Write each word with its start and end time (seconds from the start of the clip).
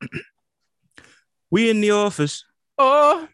we 1.50 1.70
in 1.70 1.80
the 1.80 1.90
office. 1.90 2.44
Oh, 2.78 3.28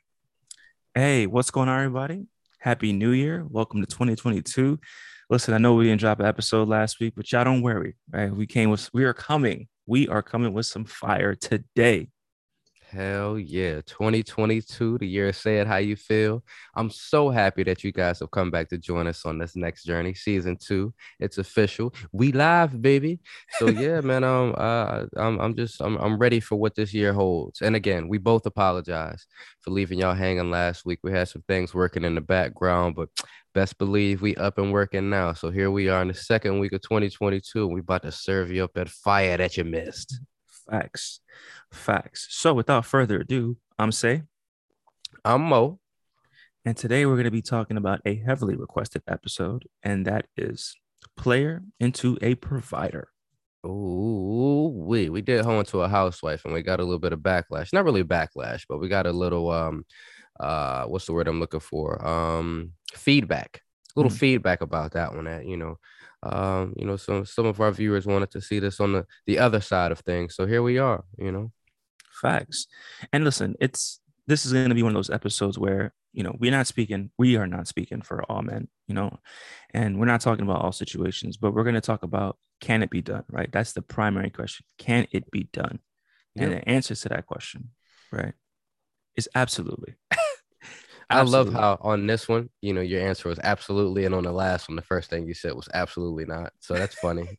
Hey, 0.94 1.26
what's 1.26 1.50
going 1.50 1.68
on, 1.68 1.78
everybody? 1.78 2.26
Happy 2.58 2.92
New 2.92 3.10
Year. 3.10 3.44
Welcome 3.48 3.82
to 3.82 3.86
2022. 3.86 4.78
Listen, 5.28 5.54
I 5.54 5.58
know 5.58 5.74
we 5.74 5.84
didn't 5.84 6.00
drop 6.00 6.20
an 6.20 6.26
episode 6.26 6.68
last 6.68 7.00
week, 7.00 7.14
but 7.16 7.30
y'all 7.30 7.44
don't 7.44 7.60
worry, 7.62 7.96
right? 8.10 8.34
We 8.34 8.46
came 8.46 8.70
with 8.70 8.88
we 8.94 9.04
are 9.04 9.12
coming. 9.12 9.68
We 9.86 10.08
are 10.08 10.22
coming 10.22 10.52
with 10.52 10.66
some 10.66 10.84
fire 10.84 11.34
today. 11.34 12.08
Hell 12.90 13.38
yeah. 13.38 13.80
2022, 13.86 14.98
the 14.98 15.06
year 15.06 15.32
say 15.32 15.58
it 15.58 15.66
how 15.66 15.76
you 15.76 15.96
feel. 15.96 16.44
I'm 16.74 16.90
so 16.90 17.30
happy 17.30 17.62
that 17.64 17.82
you 17.82 17.92
guys 17.92 18.20
have 18.20 18.30
come 18.30 18.50
back 18.50 18.68
to 18.70 18.78
join 18.78 19.06
us 19.06 19.24
on 19.26 19.38
this 19.38 19.56
next 19.56 19.84
journey, 19.84 20.14
season 20.14 20.56
two. 20.56 20.94
It's 21.18 21.38
official. 21.38 21.94
We 22.12 22.32
live, 22.32 22.80
baby. 22.80 23.20
So 23.58 23.68
yeah, 23.68 24.00
man. 24.02 24.24
Um, 24.24 24.54
uh, 24.56 25.06
I'm, 25.16 25.40
I'm 25.40 25.56
just, 25.56 25.80
I'm, 25.80 25.96
I'm 25.96 26.18
ready 26.18 26.40
for 26.40 26.56
what 26.56 26.74
this 26.74 26.94
year 26.94 27.12
holds. 27.12 27.60
And 27.60 27.76
again, 27.76 28.08
we 28.08 28.18
both 28.18 28.46
apologize 28.46 29.26
for 29.60 29.70
leaving 29.70 29.98
y'all 29.98 30.14
hanging 30.14 30.50
last 30.50 30.84
week. 30.86 31.00
We 31.02 31.12
had 31.12 31.28
some 31.28 31.42
things 31.48 31.74
working 31.74 32.04
in 32.04 32.14
the 32.14 32.20
background, 32.20 32.94
but 32.94 33.08
best 33.54 33.78
believe 33.78 34.22
we 34.22 34.36
up 34.36 34.58
and 34.58 34.72
working 34.72 35.10
now. 35.10 35.32
So 35.32 35.50
here 35.50 35.70
we 35.70 35.88
are 35.88 36.02
in 36.02 36.08
the 36.08 36.14
second 36.14 36.60
week 36.60 36.72
of 36.72 36.82
2022, 36.82 37.64
and 37.64 37.74
we 37.74 37.80
about 37.80 38.02
to 38.02 38.12
serve 38.12 38.50
you 38.52 38.64
up 38.64 38.74
that 38.74 38.88
fire 38.88 39.36
that 39.36 39.56
you 39.56 39.64
missed. 39.64 40.20
Facts. 40.70 41.20
Facts. 41.72 42.26
So 42.30 42.54
without 42.54 42.84
further 42.86 43.20
ado, 43.20 43.56
I'm 43.78 43.92
Say, 43.92 44.22
I'm 45.24 45.42
Mo. 45.42 45.78
and 46.64 46.76
today 46.76 47.06
we're 47.06 47.14
going 47.14 47.24
to 47.24 47.30
be 47.30 47.42
talking 47.42 47.76
about 47.76 48.00
a 48.04 48.16
heavily 48.16 48.56
requested 48.56 49.02
episode, 49.06 49.66
and 49.82 50.06
that 50.06 50.26
is 50.36 50.74
player 51.16 51.62
into 51.78 52.18
a 52.20 52.34
provider. 52.36 53.08
Oh, 53.62 54.68
we 54.68 55.08
we 55.08 55.22
did 55.22 55.44
home 55.44 55.64
to 55.66 55.80
a 55.82 55.88
housewife 55.88 56.44
and 56.44 56.54
we 56.54 56.62
got 56.62 56.78
a 56.78 56.84
little 56.84 57.00
bit 57.00 57.12
of 57.12 57.20
backlash. 57.20 57.72
Not 57.72 57.84
really 57.84 58.04
backlash, 58.04 58.62
but 58.68 58.78
we 58.78 58.88
got 58.88 59.06
a 59.06 59.12
little 59.12 59.50
um 59.50 59.84
uh 60.38 60.84
what's 60.84 61.06
the 61.06 61.12
word 61.12 61.26
I'm 61.26 61.40
looking 61.40 61.58
for? 61.60 62.04
Um 62.06 62.72
feedback. 62.94 63.62
A 63.96 63.98
little 64.00 64.12
Mm. 64.12 64.18
feedback 64.18 64.60
about 64.60 64.92
that 64.92 65.14
one 65.14 65.24
that, 65.24 65.46
you 65.46 65.56
know, 65.56 65.78
um, 66.34 66.74
you 66.76 66.86
know, 66.86 66.96
some 66.96 67.24
some 67.24 67.46
of 67.46 67.60
our 67.60 67.72
viewers 67.72 68.06
wanted 68.06 68.30
to 68.32 68.40
see 68.40 68.58
this 68.58 68.80
on 68.80 68.92
the 68.92 69.06
the 69.26 69.38
other 69.38 69.60
side 69.60 69.92
of 69.92 70.00
things. 70.00 70.34
So 70.34 70.46
here 70.46 70.62
we 70.62 70.78
are, 70.78 71.04
you 71.18 71.32
know. 71.32 71.52
Facts. 72.20 72.66
And 73.12 73.24
listen, 73.24 73.56
it's 73.60 74.00
this 74.26 74.46
is 74.46 74.52
going 74.52 74.68
to 74.70 74.74
be 74.74 74.82
one 74.82 74.90
of 74.92 74.96
those 74.96 75.10
episodes 75.10 75.58
where, 75.58 75.92
you 76.12 76.22
know, 76.22 76.34
we're 76.38 76.50
not 76.50 76.66
speaking, 76.66 77.10
we 77.18 77.36
are 77.36 77.46
not 77.46 77.68
speaking 77.68 78.02
for 78.02 78.24
all 78.30 78.42
men, 78.42 78.68
you 78.88 78.94
know, 78.94 79.18
and 79.72 79.98
we're 80.00 80.06
not 80.06 80.20
talking 80.20 80.44
about 80.44 80.62
all 80.62 80.72
situations, 80.72 81.36
but 81.36 81.54
we're 81.54 81.62
going 81.62 81.74
to 81.74 81.80
talk 81.80 82.02
about 82.02 82.36
can 82.60 82.82
it 82.82 82.90
be 82.90 83.02
done, 83.02 83.24
right? 83.30 83.52
That's 83.52 83.72
the 83.72 83.82
primary 83.82 84.30
question. 84.30 84.64
Can 84.78 85.06
it 85.12 85.30
be 85.30 85.44
done? 85.52 85.78
And 86.36 86.50
Yeah. 86.52 86.58
the 86.58 86.68
answer 86.68 86.94
to 86.94 87.08
that 87.10 87.26
question, 87.26 87.70
right, 88.10 88.32
is 89.14 89.28
absolutely. 89.34 89.94
I 91.08 91.22
love 91.22 91.52
how 91.52 91.78
on 91.80 92.06
this 92.06 92.28
one, 92.28 92.50
you 92.62 92.72
know, 92.72 92.80
your 92.80 93.00
answer 93.00 93.28
was 93.28 93.38
absolutely, 93.42 94.04
and 94.06 94.14
on 94.14 94.24
the 94.24 94.32
last 94.32 94.68
one, 94.68 94.76
the 94.76 94.82
first 94.82 95.08
thing 95.08 95.26
you 95.26 95.34
said 95.34 95.52
was 95.54 95.68
absolutely 95.72 96.24
not. 96.24 96.52
So 96.60 96.74
that's 96.74 96.94
funny. 96.96 97.38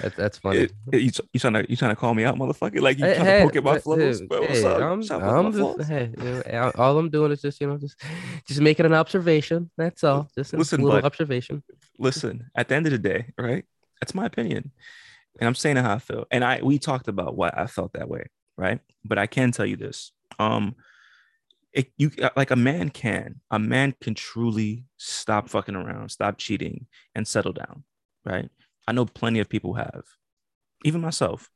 that's 0.00 0.14
that's 0.16 0.38
funny. 0.44 0.60
It- 0.60 0.72
it- 0.92 1.00
you, 1.02 1.10
you 1.32 1.40
trying 1.40 1.54
to 1.54 1.66
you 1.68 1.76
trying 1.76 1.90
to 1.90 1.96
call 1.96 2.14
me 2.14 2.24
out, 2.24 2.36
motherfucker? 2.36 2.80
Like 2.80 2.98
you 2.98 3.04
Hey, 3.06 3.14
trying 3.16 3.26
to 3.26 3.42
poke 3.42 3.56
at 3.56 3.64
my 3.64 3.70
what's 3.72 3.86
hey, 4.30 4.64
up? 4.64 4.80
I'm, 4.80 4.98
What's 4.98 5.10
up 5.10 5.22
with 5.22 5.32
my 5.34 5.38
I'm 5.40 5.52
just, 5.52 5.88
hey, 5.90 6.10
you 6.16 6.42
know, 6.52 6.72
all- 6.76 6.98
I'm 6.98 7.10
doing 7.10 7.32
is 7.32 7.42
just, 7.42 7.60
you 7.60 7.66
know, 7.66 7.78
just, 7.78 8.00
just 8.46 8.60
making 8.60 8.86
an 8.86 8.94
observation. 8.94 9.70
That's 9.76 10.04
all. 10.04 10.28
Just 10.36 10.52
a 10.52 10.58
Listen, 10.58 10.82
little 10.82 10.98
bud. 11.00 11.04
observation. 11.06 11.62
listen, 11.98 12.50
at 12.54 12.68
the 12.68 12.76
end 12.76 12.86
of 12.86 12.92
the 12.92 12.98
day, 12.98 13.32
right? 13.38 13.64
That's 14.00 14.14
my 14.14 14.26
opinion. 14.26 14.70
And 15.38 15.46
I'm 15.46 15.54
saying 15.54 15.76
how 15.76 15.94
I 15.94 15.98
feel. 15.98 16.26
And 16.30 16.44
I 16.44 16.60
we 16.62 16.78
talked 16.78 17.08
about 17.08 17.36
why 17.36 17.50
I 17.54 17.66
felt 17.66 17.92
that 17.94 18.08
way, 18.08 18.24
right? 18.56 18.80
But 19.04 19.18
I 19.18 19.26
can 19.26 19.52
tell 19.52 19.66
you 19.66 19.76
this. 19.76 20.12
Um 20.38 20.74
it, 21.72 21.92
you 21.96 22.10
like 22.36 22.50
a 22.50 22.56
man 22.56 22.90
can 22.90 23.40
a 23.50 23.58
man 23.58 23.94
can 24.00 24.14
truly 24.14 24.84
stop 24.96 25.48
fucking 25.48 25.76
around 25.76 26.08
stop 26.10 26.36
cheating 26.38 26.86
and 27.14 27.28
settle 27.28 27.52
down 27.52 27.84
right 28.24 28.48
i 28.88 28.92
know 28.92 29.04
plenty 29.06 29.38
of 29.38 29.48
people 29.48 29.74
have 29.74 30.02
even 30.84 31.00
myself 31.00 31.50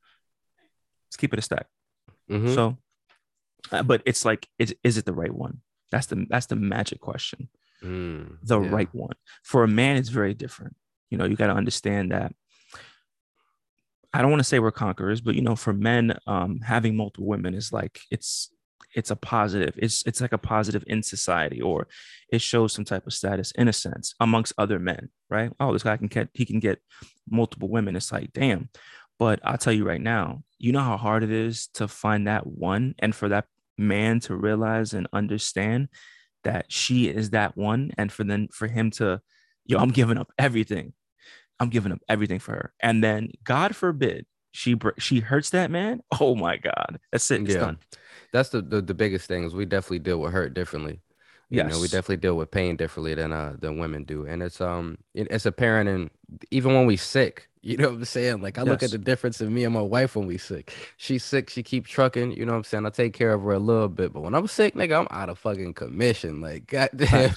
let's 1.08 1.16
keep 1.16 1.32
it 1.32 1.38
a 1.38 1.42
stack 1.42 1.66
Mhm. 2.30 2.54
so 2.54 2.78
uh, 3.72 3.82
but 3.82 4.02
it's 4.06 4.24
like 4.24 4.48
is, 4.58 4.74
is 4.84 4.96
it 4.98 5.04
the 5.04 5.12
right 5.12 5.34
one 5.34 5.60
that's 5.90 6.06
the 6.06 6.26
that's 6.28 6.46
the 6.46 6.56
magic 6.56 7.00
question 7.00 7.48
Mm, 7.82 8.38
the 8.42 8.58
yeah. 8.58 8.70
right 8.70 8.88
one. 8.94 9.14
For 9.42 9.62
a 9.62 9.68
man, 9.68 9.96
it's 9.98 10.08
very 10.08 10.32
different. 10.32 10.74
You 11.10 11.18
know, 11.18 11.26
you 11.26 11.36
got 11.36 11.48
to 11.48 11.52
understand 11.52 12.12
that. 12.12 12.32
I 14.14 14.22
don't 14.22 14.30
want 14.30 14.40
to 14.40 14.44
say 14.44 14.58
we're 14.58 14.70
conquerors, 14.70 15.20
but 15.20 15.34
you 15.34 15.42
know, 15.42 15.54
for 15.56 15.74
men, 15.74 16.16
um, 16.26 16.60
having 16.60 16.96
multiple 16.96 17.26
women 17.26 17.52
is 17.52 17.72
like 17.74 18.00
it's 18.10 18.50
it's 18.94 19.10
a 19.10 19.16
positive. 19.16 19.74
It's 19.76 20.02
it's 20.06 20.20
like 20.20 20.32
a 20.32 20.38
positive 20.38 20.84
in 20.86 21.02
society, 21.02 21.60
or 21.60 21.88
it 22.30 22.40
shows 22.40 22.72
some 22.72 22.84
type 22.84 23.06
of 23.06 23.12
status 23.12 23.52
in 23.52 23.68
a 23.68 23.72
sense 23.72 24.14
amongst 24.20 24.52
other 24.58 24.78
men, 24.78 25.08
right? 25.28 25.52
Oh, 25.58 25.72
this 25.72 25.82
guy 25.82 25.96
can 25.96 26.06
get 26.08 26.28
he 26.32 26.44
can 26.44 26.60
get 26.60 26.80
multiple 27.28 27.68
women. 27.68 27.96
It's 27.96 28.12
like 28.12 28.32
damn. 28.32 28.68
But 29.18 29.40
I'll 29.44 29.58
tell 29.58 29.72
you 29.72 29.86
right 29.86 30.00
now, 30.00 30.42
you 30.58 30.72
know 30.72 30.80
how 30.80 30.96
hard 30.96 31.22
it 31.22 31.30
is 31.30 31.68
to 31.74 31.86
find 31.88 32.26
that 32.26 32.46
one, 32.46 32.94
and 32.98 33.14
for 33.14 33.28
that 33.28 33.46
man 33.76 34.20
to 34.20 34.36
realize 34.36 34.94
and 34.94 35.08
understand 35.12 35.88
that 36.44 36.70
she 36.70 37.08
is 37.08 37.30
that 37.30 37.56
one 37.56 37.90
and 37.98 38.12
for 38.12 38.22
then 38.22 38.46
for 38.52 38.68
him 38.68 38.90
to 38.90 39.20
yo 39.64 39.78
i'm 39.78 39.90
giving 39.90 40.16
up 40.16 40.30
everything 40.38 40.92
i'm 41.58 41.70
giving 41.70 41.90
up 41.90 41.98
everything 42.08 42.38
for 42.38 42.52
her 42.52 42.72
and 42.80 43.02
then 43.02 43.30
god 43.42 43.74
forbid 43.74 44.26
she 44.52 44.76
she 44.98 45.18
hurts 45.18 45.50
that 45.50 45.70
man 45.72 46.00
oh 46.20 46.36
my 46.36 46.56
god 46.56 47.00
that's 47.10 47.28
it 47.32 47.40
it's 47.42 47.54
Yeah. 47.54 47.60
done 47.60 47.78
That's 48.34 48.50
the, 48.50 48.62
the 48.62 48.82
the 48.82 48.94
biggest 48.94 49.28
thing 49.28 49.44
is 49.44 49.54
we 49.54 49.66
definitely 49.66 50.00
deal 50.00 50.20
with 50.20 50.34
hurt 50.34 50.54
differently. 50.54 51.02
You 51.52 51.64
know, 51.64 51.80
we 51.80 51.88
definitely 51.88 52.18
deal 52.18 52.36
with 52.36 52.52
pain 52.52 52.76
differently 52.76 53.14
than 53.16 53.32
uh 53.32 53.56
than 53.60 53.78
women 53.78 54.04
do, 54.04 54.26
and 54.26 54.42
it's 54.44 54.60
um 54.62 54.98
it- 55.14 55.28
it's 55.32 55.46
apparent 55.46 55.90
in 55.90 56.10
even 56.52 56.74
when 56.74 56.86
we 56.86 56.98
sick. 56.98 57.48
You 57.64 57.78
know 57.78 57.88
what 57.88 57.94
I'm 57.94 58.04
saying? 58.04 58.42
Like 58.42 58.58
I 58.58 58.62
look 58.62 58.82
at 58.82 58.90
the 58.90 58.98
difference 58.98 59.40
in 59.40 59.52
me 59.54 59.64
and 59.64 59.72
my 59.72 59.80
wife 59.80 60.16
when 60.16 60.26
we 60.26 60.36
sick. 60.36 60.74
She's 60.98 61.24
sick, 61.24 61.48
she 61.48 61.62
keep 61.62 61.86
trucking. 61.86 62.32
You 62.32 62.44
know 62.44 62.52
what 62.52 62.58
I'm 62.58 62.64
saying? 62.64 62.84
I 62.84 62.90
take 62.90 63.14
care 63.14 63.32
of 63.32 63.42
her 63.42 63.52
a 63.52 63.58
little 63.58 63.88
bit, 63.88 64.12
but 64.12 64.20
when 64.20 64.34
I'm 64.34 64.46
sick, 64.46 64.74
nigga, 64.74 65.00
I'm 65.00 65.08
out 65.10 65.30
of 65.30 65.38
fucking 65.38 65.72
commission. 65.72 66.42
Like 66.42 66.66
goddamn. 66.68 67.34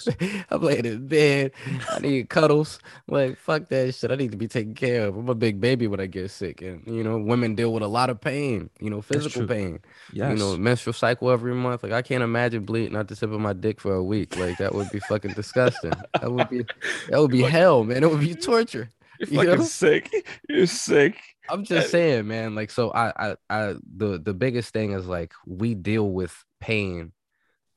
I'm 0.50 0.62
laying 0.62 0.86
in 0.86 1.08
bed. 1.08 1.54
I 1.90 2.00
need 2.00 2.30
cuddles. 2.30 2.80
Like 3.08 3.38
fuck 3.38 3.70
that 3.70 3.96
shit. 3.96 4.12
I 4.12 4.16
need 4.16 4.32
to 4.32 4.38
be 4.38 4.50
taken 4.50 4.76
care 4.76 5.08
of. 5.08 5.18
I'm 5.18 5.30
a 5.30 5.36
big 5.36 5.62
baby 5.62 5.88
when 5.88 6.02
I 6.02 6.08
get 6.08 6.30
sick, 6.30 6.62
and 6.62 6.84
you 6.86 7.04
know, 7.04 7.18
women 7.18 7.56
deal 7.56 7.72
with 7.72 7.84
a 7.84 7.88
lot 7.88 8.10
of 8.10 8.20
pain. 8.20 8.70
You 8.82 8.90
know, 8.90 9.02
physical 9.02 9.48
pain 9.48 9.80
yes 10.14 10.32
you 10.32 10.38
know, 10.38 10.58
menstrual 10.58 10.94
cycle 10.94 11.30
every 11.30 11.54
month. 11.54 11.84
Like 11.84 11.92
I 11.92 12.02
can't 12.02 12.24
imagine 12.24 12.66
bleeding 12.66 12.96
out 12.96 13.08
the 13.08 13.16
tip 13.16 13.32
of 13.32 13.40
my 13.40 13.54
dick 13.54 13.80
for 13.80 13.94
a 13.94 14.04
week. 14.04 14.36
Like 14.38 14.58
that 14.58 14.74
would 14.74 14.90
be 14.92 15.00
fucking 15.00 15.34
disgusting. 15.34 15.94
That 16.20 16.32
would 16.32 16.50
be 16.50 16.66
that 17.10 17.22
would 17.22 17.32
be 17.32 17.42
hell, 17.44 17.84
man. 17.84 18.04
It 18.04 18.12
would 18.12 18.20
be 18.20 18.36
torture. 18.36 18.90
You're 19.20 19.28
you 19.30 19.48
fucking 19.48 19.60
know? 19.60 19.72
sick 19.72 20.10
you're 20.50 20.68
sick 20.68 21.20
I'm 21.50 21.64
just 21.64 21.90
saying, 21.90 22.28
man. 22.28 22.56
Like 22.56 22.72
so 22.72 22.92
I 22.92 23.30
I 23.32 23.36
I 23.50 23.76
the 23.96 24.20
the 24.20 24.34
biggest 24.34 24.74
thing 24.74 24.92
is 24.92 25.08
like 25.08 25.34
we 25.46 25.76
deal 25.76 26.10
with 26.12 26.36
pain 26.60 27.14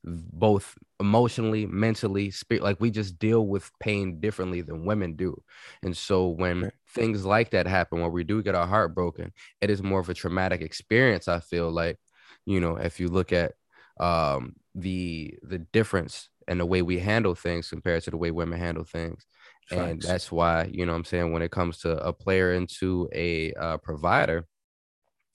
both 0.05 0.77
emotionally, 0.99 1.65
mentally, 1.67 2.31
spirit 2.31 2.63
like 2.63 2.79
we 2.81 2.91
just 2.91 3.19
deal 3.19 3.45
with 3.47 3.71
pain 3.79 4.19
differently 4.19 4.61
than 4.61 4.85
women 4.85 5.15
do. 5.15 5.41
And 5.83 5.95
so 5.97 6.29
when 6.29 6.67
Right. 6.67 6.73
things 6.89 7.25
like 7.25 7.51
that 7.51 7.67
happen 7.67 8.01
where 8.01 8.09
we 8.09 8.23
do 8.23 8.43
get 8.43 8.55
our 8.55 8.67
heart 8.67 8.95
broken, 8.95 9.33
it 9.61 9.69
is 9.69 9.83
more 9.83 9.99
of 9.99 10.09
a 10.09 10.13
traumatic 10.15 10.61
experience, 10.61 11.27
I 11.27 11.39
feel 11.41 11.71
like, 11.71 11.97
you 12.45 12.59
know, 12.61 12.77
if 12.77 12.99
you 12.99 13.09
look 13.09 13.33
at 13.33 13.53
um 13.99 14.53
the 14.75 15.35
the 15.43 15.59
difference 15.59 16.29
and 16.47 16.59
the 16.59 16.65
way 16.65 16.81
we 16.81 16.99
handle 16.99 17.35
things 17.35 17.69
compared 17.69 18.03
to 18.03 18.11
the 18.11 18.17
way 18.17 18.31
women 18.31 18.59
handle 18.59 18.83
things 18.85 19.25
and 19.69 20.01
that's 20.01 20.31
why 20.31 20.69
you 20.71 20.85
know 20.85 20.91
what 20.91 20.97
i'm 20.97 21.05
saying 21.05 21.31
when 21.31 21.41
it 21.41 21.51
comes 21.51 21.79
to 21.79 21.91
a 22.05 22.11
player 22.11 22.53
into 22.53 23.07
a 23.13 23.53
uh, 23.53 23.77
provider 23.77 24.45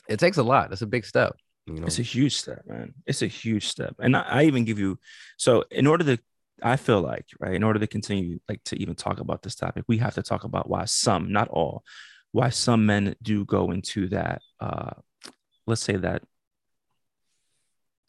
it 0.08 0.18
takes 0.18 0.36
a 0.36 0.42
lot 0.42 0.68
that's 0.68 0.82
a 0.82 0.86
big 0.86 1.04
step 1.04 1.36
you 1.66 1.80
know 1.80 1.86
It's 1.86 1.98
a 1.98 2.02
huge 2.02 2.36
step, 2.36 2.62
man. 2.66 2.94
It's 3.06 3.22
a 3.22 3.26
huge 3.26 3.66
step. 3.66 3.96
And 3.98 4.16
I, 4.16 4.22
I 4.22 4.42
even 4.44 4.64
give 4.64 4.78
you 4.78 4.98
so 5.36 5.64
in 5.70 5.86
order 5.88 6.04
to 6.04 6.22
I 6.62 6.76
feel 6.76 7.02
like, 7.02 7.26
right, 7.40 7.54
in 7.54 7.62
order 7.64 7.78
to 7.80 7.86
continue 7.86 8.38
like 8.48 8.62
to 8.66 8.80
even 8.80 8.94
talk 8.94 9.18
about 9.18 9.42
this 9.42 9.56
topic, 9.56 9.84
we 9.88 9.98
have 9.98 10.14
to 10.14 10.22
talk 10.22 10.44
about 10.44 10.70
why 10.70 10.84
some, 10.84 11.32
not 11.32 11.48
all, 11.48 11.82
why 12.32 12.50
some 12.50 12.86
men 12.86 13.16
do 13.20 13.44
go 13.44 13.72
into 13.72 14.08
that 14.08 14.42
uh 14.60 14.92
let's 15.66 15.82
say 15.82 15.96
that 15.96 16.22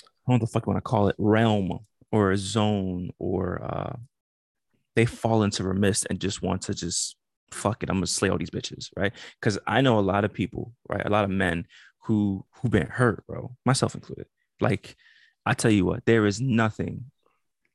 I 0.05 0.31
don't 0.31 0.39
know 0.39 0.45
the 0.45 0.51
fuck 0.51 0.65
you 0.67 0.71
want 0.71 0.83
to 0.83 0.89
call 0.89 1.07
it, 1.07 1.15
realm 1.17 1.79
or 2.11 2.31
a 2.31 2.37
zone 2.37 3.09
or 3.17 3.59
uh 3.63 3.95
they 4.97 5.05
fall 5.05 5.43
into 5.43 5.63
remiss 5.63 6.03
and 6.05 6.19
just 6.19 6.41
want 6.41 6.63
to 6.63 6.73
just 6.73 7.15
fuck 7.51 7.83
it, 7.83 7.89
I'm 7.89 7.97
gonna 7.97 8.07
slay 8.07 8.29
all 8.29 8.37
these 8.39 8.49
bitches, 8.49 8.89
right? 8.97 9.13
Because 9.39 9.59
I 9.67 9.81
know 9.81 9.99
a 9.99 10.01
lot 10.01 10.25
of 10.25 10.33
people, 10.33 10.73
right? 10.89 11.05
A 11.05 11.09
lot 11.09 11.23
of 11.23 11.29
men 11.29 11.67
who 12.05 12.43
who 12.55 12.69
been 12.69 12.87
hurt, 12.87 13.23
bro, 13.27 13.55
myself 13.63 13.93
included. 13.93 14.25
Like, 14.59 14.95
I 15.45 15.53
tell 15.53 15.69
you 15.69 15.85
what, 15.85 16.03
there 16.05 16.25
is 16.25 16.41
nothing, 16.41 17.11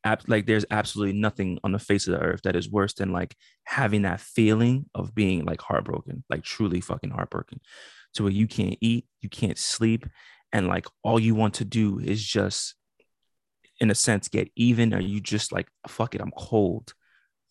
ab- 0.03 0.29
like 0.29 0.47
there's 0.47 0.65
absolutely 0.69 1.17
nothing 1.17 1.61
on 1.63 1.71
the 1.71 1.79
face 1.79 2.09
of 2.09 2.15
the 2.15 2.21
earth 2.21 2.41
that 2.43 2.57
is 2.57 2.69
worse 2.69 2.95
than 2.95 3.13
like 3.13 3.37
having 3.65 4.03
that 4.03 4.21
feeling 4.21 4.87
of 4.93 5.15
being 5.15 5.45
like 5.45 5.61
heartbroken, 5.61 6.25
like 6.29 6.43
truly 6.43 6.81
fucking 6.81 7.11
heartbroken, 7.11 7.61
to 8.15 8.25
where 8.25 8.33
you 8.33 8.49
can't 8.49 8.79
eat, 8.81 9.07
you 9.21 9.29
can't 9.29 9.59
sleep, 9.59 10.07
and 10.53 10.67
like 10.67 10.87
all 11.05 11.21
you 11.21 11.37
want 11.37 11.55
to 11.55 11.65
do 11.65 12.01
is 12.01 12.21
just 12.21 12.75
in 13.79 13.93
a 13.93 13.95
sense 13.95 14.27
get 14.27 14.51
even 14.57 14.93
or 14.93 15.01
you 15.01 15.21
just 15.21 15.51
like 15.51 15.69
fuck 15.89 16.15
it 16.15 16.21
i'm 16.21 16.31
cold 16.37 16.95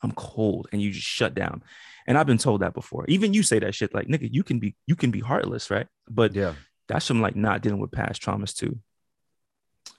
i'm 0.03 0.11
cold 0.13 0.67
and 0.71 0.81
you 0.81 0.91
just 0.91 1.05
shut 1.07 1.33
down 1.35 1.63
and 2.07 2.17
i've 2.17 2.27
been 2.27 2.37
told 2.37 2.61
that 2.61 2.73
before 2.73 3.05
even 3.07 3.33
you 3.33 3.43
say 3.43 3.59
that 3.59 3.75
shit 3.75 3.93
like 3.93 4.07
nigga 4.07 4.27
you 4.31 4.43
can 4.43 4.59
be 4.59 4.75
you 4.87 4.95
can 4.95 5.11
be 5.11 5.19
heartless 5.19 5.69
right 5.69 5.87
but 6.09 6.33
Yeah. 6.35 6.55
that's 6.87 7.07
from 7.07 7.21
like 7.21 7.35
not 7.35 7.61
dealing 7.61 7.79
with 7.79 7.91
past 7.91 8.21
traumas 8.21 8.53
too 8.55 8.79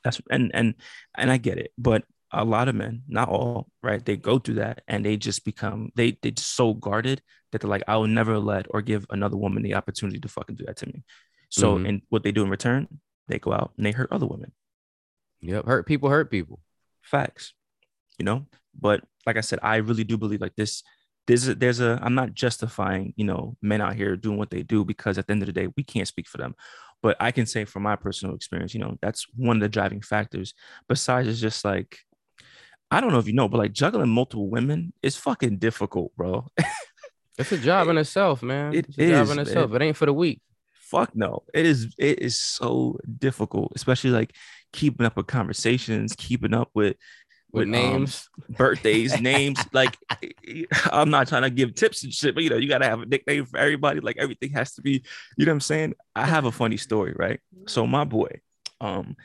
that's 0.04 0.20
and 0.30 0.50
and 0.54 0.74
and 1.16 1.30
i 1.30 1.36
get 1.36 1.58
it 1.58 1.72
but 1.78 2.04
a 2.32 2.44
lot 2.44 2.68
of 2.68 2.74
men 2.74 3.02
not 3.08 3.28
all 3.28 3.68
right 3.82 4.04
they 4.04 4.16
go 4.16 4.38
through 4.38 4.54
that 4.54 4.82
and 4.88 5.04
they 5.04 5.16
just 5.16 5.44
become 5.44 5.90
they 5.96 6.18
they 6.22 6.30
just 6.30 6.54
so 6.56 6.72
guarded 6.74 7.20
that 7.50 7.60
they're 7.60 7.70
like 7.70 7.82
i 7.88 7.96
will 7.96 8.06
never 8.06 8.38
let 8.38 8.66
or 8.70 8.80
give 8.82 9.04
another 9.10 9.36
woman 9.36 9.62
the 9.62 9.74
opportunity 9.74 10.18
to 10.18 10.28
fucking 10.28 10.56
do 10.56 10.64
that 10.66 10.76
to 10.76 10.86
me 10.86 11.04
so 11.50 11.76
Mhm. 11.76 11.88
and 11.88 12.02
what 12.08 12.22
they 12.22 12.32
do 12.32 12.42
in 12.42 12.48
return 12.48 12.88
they 13.28 13.38
go 13.38 13.52
out 13.52 13.72
and 13.76 13.84
they 13.86 13.92
hurt 13.92 14.10
other 14.12 14.26
women 14.26 14.52
Yep. 15.44 15.66
Hurt 15.66 15.86
people 15.86 16.08
hurt 16.08 16.30
people. 16.30 16.60
facts 17.02 17.52
you 18.18 18.24
know 18.24 18.46
but 18.78 19.02
like 19.26 19.36
i 19.36 19.40
said 19.40 19.58
i 19.62 19.76
really 19.76 20.04
do 20.04 20.16
believe 20.16 20.40
like 20.40 20.54
this 20.56 20.82
there's 21.26 21.48
a, 21.48 21.54
there's 21.54 21.80
a 21.80 21.98
i'm 22.02 22.14
not 22.14 22.34
justifying 22.34 23.12
you 23.16 23.24
know 23.24 23.56
men 23.62 23.80
out 23.80 23.94
here 23.94 24.16
doing 24.16 24.38
what 24.38 24.50
they 24.50 24.62
do 24.62 24.84
because 24.84 25.18
at 25.18 25.26
the 25.26 25.32
end 25.32 25.42
of 25.42 25.46
the 25.46 25.52
day 25.52 25.68
we 25.76 25.82
can't 25.82 26.08
speak 26.08 26.28
for 26.28 26.38
them 26.38 26.54
but 27.02 27.16
i 27.20 27.30
can 27.30 27.46
say 27.46 27.64
from 27.64 27.82
my 27.82 27.96
personal 27.96 28.34
experience 28.34 28.74
you 28.74 28.80
know 28.80 28.96
that's 29.00 29.26
one 29.36 29.56
of 29.56 29.62
the 29.62 29.68
driving 29.68 30.00
factors 30.00 30.54
besides 30.88 31.28
it's 31.28 31.40
just 31.40 31.64
like 31.64 31.98
i 32.90 33.00
don't 33.00 33.12
know 33.12 33.18
if 33.18 33.26
you 33.26 33.32
know 33.32 33.48
but 33.48 33.58
like 33.58 33.72
juggling 33.72 34.08
multiple 34.08 34.48
women 34.48 34.92
is 35.02 35.16
fucking 35.16 35.58
difficult 35.58 36.14
bro 36.16 36.46
It's 37.38 37.50
a 37.50 37.58
job 37.58 37.88
in 37.88 37.96
itself, 37.96 38.42
man. 38.42 38.74
It 38.74 38.86
it's 38.88 38.98
a 38.98 39.08
job 39.08 39.24
is, 39.24 39.30
in 39.30 39.38
itself. 39.38 39.72
It 39.72 39.82
ain't 39.82 39.96
for 39.96 40.06
the 40.06 40.12
weak. 40.12 40.40
fuck 40.92 41.16
no 41.16 41.42
it 41.54 41.64
is 41.64 41.94
it 41.96 42.18
is 42.18 42.36
so 42.36 42.98
difficult 43.18 43.72
especially 43.74 44.10
like 44.10 44.36
keeping 44.74 45.06
up 45.06 45.16
with 45.16 45.26
conversations 45.26 46.14
keeping 46.18 46.52
up 46.52 46.68
with 46.74 46.96
With 47.52 47.64
um, 47.64 47.70
names. 47.70 48.28
birthdays, 48.48 49.20
names. 49.20 49.58
Like, 49.72 49.96
I'm 50.90 51.10
not 51.10 51.28
trying 51.28 51.42
to 51.42 51.50
give 51.50 51.74
tips 51.74 52.02
and 52.04 52.12
shit, 52.12 52.34
but 52.34 52.42
you 52.44 52.50
know, 52.50 52.56
you 52.56 52.68
gotta 52.68 52.86
have 52.86 53.02
a 53.02 53.06
nickname 53.06 53.46
for 53.46 53.58
everybody. 53.58 54.00
Like, 54.00 54.16
everything 54.18 54.50
has 54.50 54.74
to 54.74 54.82
be, 54.82 55.04
you 55.36 55.44
know 55.44 55.52
what 55.52 55.56
I'm 55.56 55.60
saying? 55.60 55.94
I 56.16 56.26
have 56.26 56.44
a 56.44 56.52
funny 56.52 56.76
story, 56.76 57.14
right? 57.16 57.40
So, 57.66 57.86
my 57.86 58.04
boy, 58.04 58.40
um, 58.80 59.16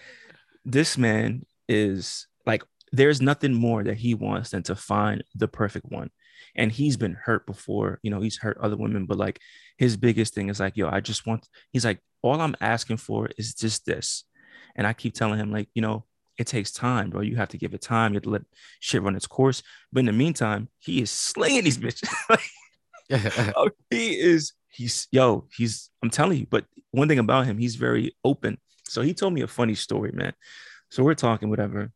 this 0.66 0.98
man 0.98 1.46
is 1.68 2.28
like, 2.46 2.64
there's 2.92 3.22
nothing 3.22 3.54
more 3.54 3.84
that 3.84 3.98
he 3.98 4.14
wants 4.14 4.52
than 4.52 4.64
to 4.64 4.76
find 4.76 5.24
the 5.36 5.48
perfect 5.48 5.86
one. 5.90 6.10
And 6.56 6.72
he's 6.72 6.98
been 6.98 7.14
hurt 7.14 7.46
before, 7.46 8.00
you 8.04 8.12
know, 8.12 8.22
he's 8.22 8.38
hurt 8.38 8.58
other 8.60 8.78
women, 8.78 9.06
but 9.06 9.18
like 9.18 9.40
his 9.78 9.98
biggest 9.98 10.34
thing 10.34 10.50
is 10.50 10.60
like, 10.60 10.76
yo, 10.76 10.90
I 10.90 11.00
just 11.02 11.26
want, 11.28 11.48
he's 11.72 11.86
like, 11.86 12.00
all 12.22 12.42
I'm 12.42 12.56
asking 12.62 12.98
for 12.98 13.30
is 13.38 13.54
just 13.54 13.86
this. 13.86 14.24
And 14.76 14.88
I 14.88 14.94
keep 14.94 15.14
telling 15.14 15.40
him, 15.40 15.52
like, 15.52 15.70
you 15.74 15.82
know, 15.82 16.06
it 16.38 16.48
takes 16.48 16.72
time, 16.72 17.10
bro. 17.10 17.22
You 17.22 17.36
have 17.36 17.50
to 17.50 17.58
give 17.58 17.74
it 17.74 17.82
time. 17.82 18.14
You 18.14 18.18
have 18.18 18.24
to 18.24 18.30
let 18.30 18.44
shit 18.80 19.02
run 19.02 19.16
its 19.16 19.28
course. 19.28 19.64
But 19.92 20.02
in 20.02 20.06
the 20.06 20.14
meantime, 20.14 20.70
he 20.80 21.02
is 21.02 21.12
slinging 21.12 21.64
these 21.64 21.78
bitches. 21.78 22.10
Like, 22.30 22.42
oh, 23.56 23.70
he 23.90 24.20
is, 24.20 24.52
he's, 24.70 25.08
yo, 25.12 25.48
he's, 25.56 25.90
I'm 26.04 26.10
telling 26.10 26.40
you. 26.40 26.48
But 26.50 26.66
one 26.92 27.08
thing 27.08 27.20
about 27.20 27.46
him, 27.46 27.58
he's 27.58 27.78
very 27.78 28.16
open. 28.24 28.58
So 28.84 29.02
he 29.02 29.14
told 29.14 29.34
me 29.34 29.42
a 29.42 29.48
funny 29.48 29.76
story, 29.76 30.12
man. 30.14 30.34
So 30.92 31.04
we're 31.04 31.14
talking, 31.14 31.50
whatever. 31.50 31.92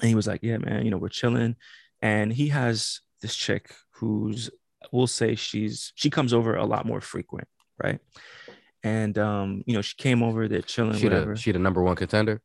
And 0.00 0.08
he 0.08 0.16
was 0.16 0.26
like, 0.26 0.42
yeah, 0.42 0.58
man, 0.58 0.84
you 0.84 0.90
know, 0.90 0.98
we're 0.98 1.08
chilling. 1.08 1.54
And 2.02 2.32
he 2.32 2.48
has 2.48 3.00
this 3.22 3.36
chick 3.36 3.72
who's, 3.92 4.50
we'll 4.90 5.06
say 5.06 5.36
she's, 5.36 5.92
she 5.94 6.10
comes 6.10 6.34
over 6.34 6.56
a 6.56 6.66
lot 6.66 6.86
more 6.86 7.00
frequent, 7.00 7.46
right? 7.82 8.00
And, 8.82 9.16
um, 9.18 9.62
you 9.64 9.74
know, 9.74 9.82
she 9.82 9.94
came 9.96 10.24
over, 10.24 10.48
they're 10.48 10.62
chilling, 10.62 10.98
she 10.98 11.06
whatever 11.06 11.34
the 11.34 11.40
she 11.40 11.52
the 11.52 11.58
number 11.58 11.82
one 11.82 11.96
contender. 11.96 12.42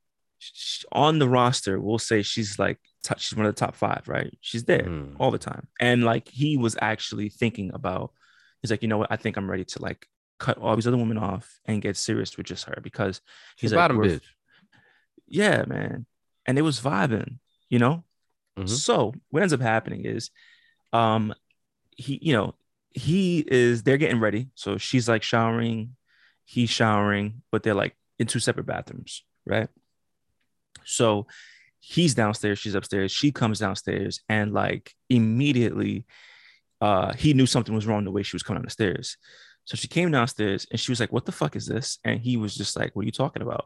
On 0.92 1.20
the 1.20 1.28
roster, 1.30 1.80
we'll 1.80 2.00
say 2.00 2.22
she's 2.22 2.58
like 2.60 2.78
she's 3.18 3.36
one 3.36 3.46
of 3.46 3.56
the 3.56 3.60
top 3.60 3.76
five, 3.76 4.04
right? 4.08 4.36
She's 4.42 4.64
there 4.66 4.84
Mm. 4.84 5.16
all 5.20 5.32
the 5.32 5.38
time, 5.40 5.68
and 5.80 6.04
like 6.04 6.28
he 6.28 6.58
was 6.58 6.76
actually 6.82 7.30
thinking 7.30 7.72
about, 7.74 8.12
he's 8.62 8.70
like, 8.72 8.82
you 8.82 8.88
know 8.88 8.98
what? 9.00 9.12
I 9.12 9.16
think 9.18 9.38
I'm 9.38 9.50
ready 9.50 9.66
to 9.66 9.82
like 9.82 10.08
cut 10.40 10.58
all 10.58 10.76
these 10.76 10.88
other 10.88 10.98
women 10.98 11.18
off 11.18 11.60
and 11.66 11.82
get 11.82 11.96
serious 11.98 12.36
with 12.38 12.46
just 12.48 12.66
her 12.66 12.78
because 12.82 13.22
She's 13.58 13.62
he's 13.70 13.72
like, 13.74 13.80
bottom 13.80 13.98
bitch. 13.98 14.22
yeah, 15.28 15.64
man, 15.68 16.06
and 16.46 16.58
it 16.58 16.62
was 16.64 16.80
vibing, 16.80 17.40
you 17.70 17.80
know. 17.80 18.04
Mhm. 18.58 18.68
So 18.70 19.14
what 19.30 19.42
ends 19.44 19.54
up 19.54 19.62
happening 19.62 20.06
is, 20.06 20.30
um, 20.94 21.34
he, 21.96 22.20
you 22.22 22.34
know, 22.34 22.56
he 22.92 23.40
is 23.48 23.84
they're 23.84 23.98
getting 23.98 24.20
ready. 24.20 24.50
So 24.56 24.78
she's 24.78 25.08
like 25.08 25.24
showering, 25.24 25.96
he's 26.46 26.70
showering, 26.70 27.42
but 27.52 27.64
they're 27.64 27.74
like 27.74 27.96
in 28.20 28.28
two 28.28 28.40
separate 28.40 28.66
bathrooms, 28.66 29.24
right? 29.46 29.70
So 30.86 31.28
he's 31.80 32.14
downstairs, 32.14 32.60
she's 32.60 32.76
upstairs. 32.76 33.12
She 33.12 33.32
comes 33.32 33.60
downstairs, 33.60 34.22
and 34.30 34.54
like 34.54 34.94
immediately, 35.10 36.06
uh, 36.80 37.14
he 37.14 37.34
knew 37.34 37.46
something 37.46 37.76
was 37.76 37.88
wrong 37.88 38.06
the 38.06 38.12
way 38.12 38.24
she 38.24 38.36
was 38.36 38.44
coming 38.44 38.62
down 38.62 38.66
the 38.66 38.72
stairs. 38.72 39.18
So 39.66 39.78
she 39.78 39.88
came 39.88 40.12
downstairs 40.12 40.66
and 40.72 40.80
she 40.80 40.92
was 40.92 41.00
like, 41.00 41.12
"What 41.12 41.26
the 41.26 41.32
fuck 41.32 41.56
is 41.56 41.68
this?" 41.68 42.00
And 42.04 42.20
he 42.20 42.38
was 42.38 42.56
just 42.56 42.76
like, 42.76 42.96
"What 42.96 43.04
are 43.04 43.06
you 43.06 43.12
talking 43.12 43.44
about?" 43.44 43.66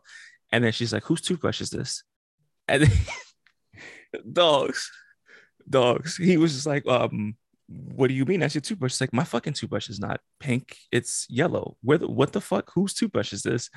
And 0.52 0.64
then 0.64 0.72
she's 0.72 0.94
like, 0.94 1.04
"Whose 1.06 1.22
toothbrush 1.22 1.62
is 1.62 1.70
this?" 1.70 2.04
And 2.68 2.84
then 2.84 2.92
dogs, 4.34 4.92
dogs. 5.70 6.18
He 6.18 6.38
was 6.38 6.54
just 6.54 6.68
like, 6.68 6.86
um, 6.88 7.36
what 7.68 8.08
do 8.08 8.14
you 8.14 8.26
mean? 8.26 8.42
That's 8.42 8.54
your 8.54 8.62
toothbrush. 8.62 8.94
It's 8.94 9.02
like 9.02 9.14
my 9.14 9.24
fucking 9.24 9.54
toothbrush 9.54 9.90
is 9.90 10.00
not 10.00 10.22
pink. 10.40 10.78
It's 10.92 11.26
yellow. 11.30 11.78
Where 11.82 11.98
the 11.98 12.08
what 12.08 12.32
the 12.32 12.42
fuck? 12.42 12.72
Whose 12.76 12.94
toothbrush 12.94 13.34
is 13.34 13.42
this? 13.42 13.70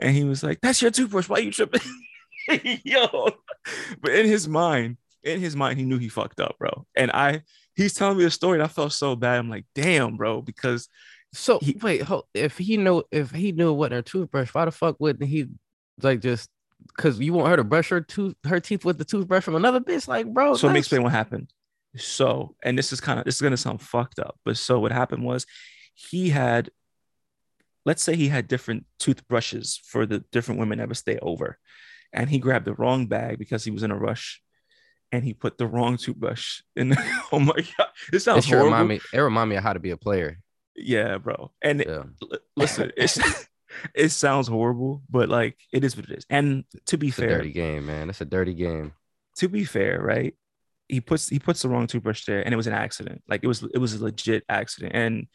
And 0.00 0.14
he 0.14 0.24
was 0.24 0.42
like, 0.42 0.60
That's 0.60 0.82
your 0.82 0.90
toothbrush. 0.90 1.28
Why 1.28 1.38
are 1.38 1.42
you 1.42 1.52
tripping? 1.52 1.80
Yo. 2.84 3.30
But 4.00 4.12
in 4.12 4.26
his 4.26 4.48
mind, 4.48 4.96
in 5.22 5.40
his 5.40 5.54
mind, 5.56 5.78
he 5.78 5.84
knew 5.84 5.98
he 5.98 6.08
fucked 6.08 6.40
up, 6.40 6.56
bro. 6.58 6.86
And 6.96 7.10
I 7.12 7.42
he's 7.74 7.94
telling 7.94 8.18
me 8.18 8.24
a 8.24 8.30
story 8.30 8.54
and 8.54 8.62
I 8.62 8.68
felt 8.68 8.92
so 8.92 9.14
bad. 9.16 9.38
I'm 9.38 9.50
like, 9.50 9.66
damn, 9.74 10.16
bro, 10.16 10.42
because 10.42 10.88
So 11.34 11.58
He- 11.60 11.78
wait, 11.82 12.02
hold, 12.02 12.24
if 12.34 12.56
he 12.58 12.76
knew 12.76 13.02
if 13.10 13.30
he 13.30 13.52
knew 13.52 13.72
what 13.72 13.92
her 13.92 14.02
toothbrush, 14.02 14.48
why 14.54 14.64
the 14.64 14.70
fuck 14.70 14.96
wouldn't 14.98 15.28
he 15.28 15.46
like 16.00 16.20
just 16.20 16.48
because 16.96 17.18
you 17.18 17.32
want 17.32 17.48
her 17.48 17.56
to 17.56 17.64
brush 17.64 17.88
her 17.90 18.00
tooth 18.00 18.34
her 18.44 18.60
teeth 18.60 18.84
with 18.84 18.98
the 18.98 19.04
toothbrush 19.04 19.42
from 19.44 19.56
another 19.56 19.80
bitch? 19.80 20.08
Like, 20.08 20.26
bro, 20.32 20.54
so 20.54 20.66
let 20.66 20.72
me 20.72 20.78
explain 20.78 21.02
what 21.02 21.12
happened. 21.12 21.52
So, 21.96 22.54
and 22.62 22.78
this 22.78 22.92
is 22.92 23.00
kind 23.00 23.18
of 23.18 23.24
this 23.24 23.34
is 23.36 23.42
gonna 23.42 23.56
sound 23.56 23.82
fucked 23.82 24.18
up, 24.18 24.38
but 24.44 24.56
so 24.56 24.78
what 24.78 24.92
happened 24.92 25.24
was 25.24 25.46
he 25.94 26.28
had, 26.30 26.70
let's 27.84 28.02
say 28.02 28.14
he 28.14 28.28
had 28.28 28.46
different 28.46 28.86
toothbrushes 28.98 29.80
for 29.84 30.06
the 30.06 30.20
different 30.30 30.60
women 30.60 30.78
that 30.78 30.88
would 30.88 30.96
stay 30.96 31.18
over, 31.20 31.58
and 32.12 32.28
he 32.30 32.38
grabbed 32.38 32.64
the 32.66 32.74
wrong 32.74 33.06
bag 33.06 33.38
because 33.38 33.64
he 33.64 33.70
was 33.70 33.82
in 33.82 33.90
a 33.90 33.96
rush, 33.98 34.40
and 35.12 35.24
he 35.24 35.34
put 35.34 35.58
the 35.58 35.66
wrong 35.66 35.96
toothbrush 35.96 36.60
in. 36.76 36.94
oh 37.32 37.38
my 37.40 37.54
god, 37.78 37.88
It 38.12 38.20
sounds 38.20 38.44
sure 38.46 38.58
horrible. 38.58 38.72
remind 38.76 38.88
me. 38.88 39.00
It 39.12 39.18
remind 39.20 39.50
me 39.50 39.56
of 39.56 39.62
how 39.62 39.72
to 39.72 39.80
be 39.80 39.90
a 39.90 39.96
player. 39.96 40.38
Yeah, 40.76 41.18
bro. 41.18 41.50
And 41.62 41.80
Yeah. 41.80 42.04
l- 42.22 42.38
listen, 42.56 42.92
it 43.94 44.10
sounds 44.10 44.48
horrible, 44.48 45.02
but 45.10 45.28
like 45.28 45.56
it 45.72 45.84
is 45.84 45.96
what 45.96 46.06
it 46.08 46.18
is. 46.18 46.24
And 46.30 46.64
to 46.86 46.96
be 46.98 47.08
It's 47.08 47.18
a 47.18 47.22
fair, 47.22 47.36
dirty 47.38 47.52
game, 47.52 47.86
man. 47.86 48.10
It's 48.10 48.20
a 48.20 48.24
dirty 48.24 48.54
game. 48.54 48.92
to 49.36 49.48
be 49.48 49.64
fair, 49.64 50.00
right? 50.00 50.34
He 50.88 51.00
puts 51.00 51.28
he 51.28 51.38
puts 51.38 51.62
the 51.62 51.68
wrong 51.68 51.86
toothbrush 51.86 52.24
there, 52.24 52.40
and 52.42 52.52
it 52.54 52.56
was 52.56 52.66
an 52.66 52.72
accident. 52.72 53.22
Like 53.28 53.42
it 53.44 53.46
was 53.46 53.62
it 53.74 53.78
was 53.78 53.94
a 53.94 54.02
legit 54.04 54.44
accident, 54.48 54.92
and 54.94 55.26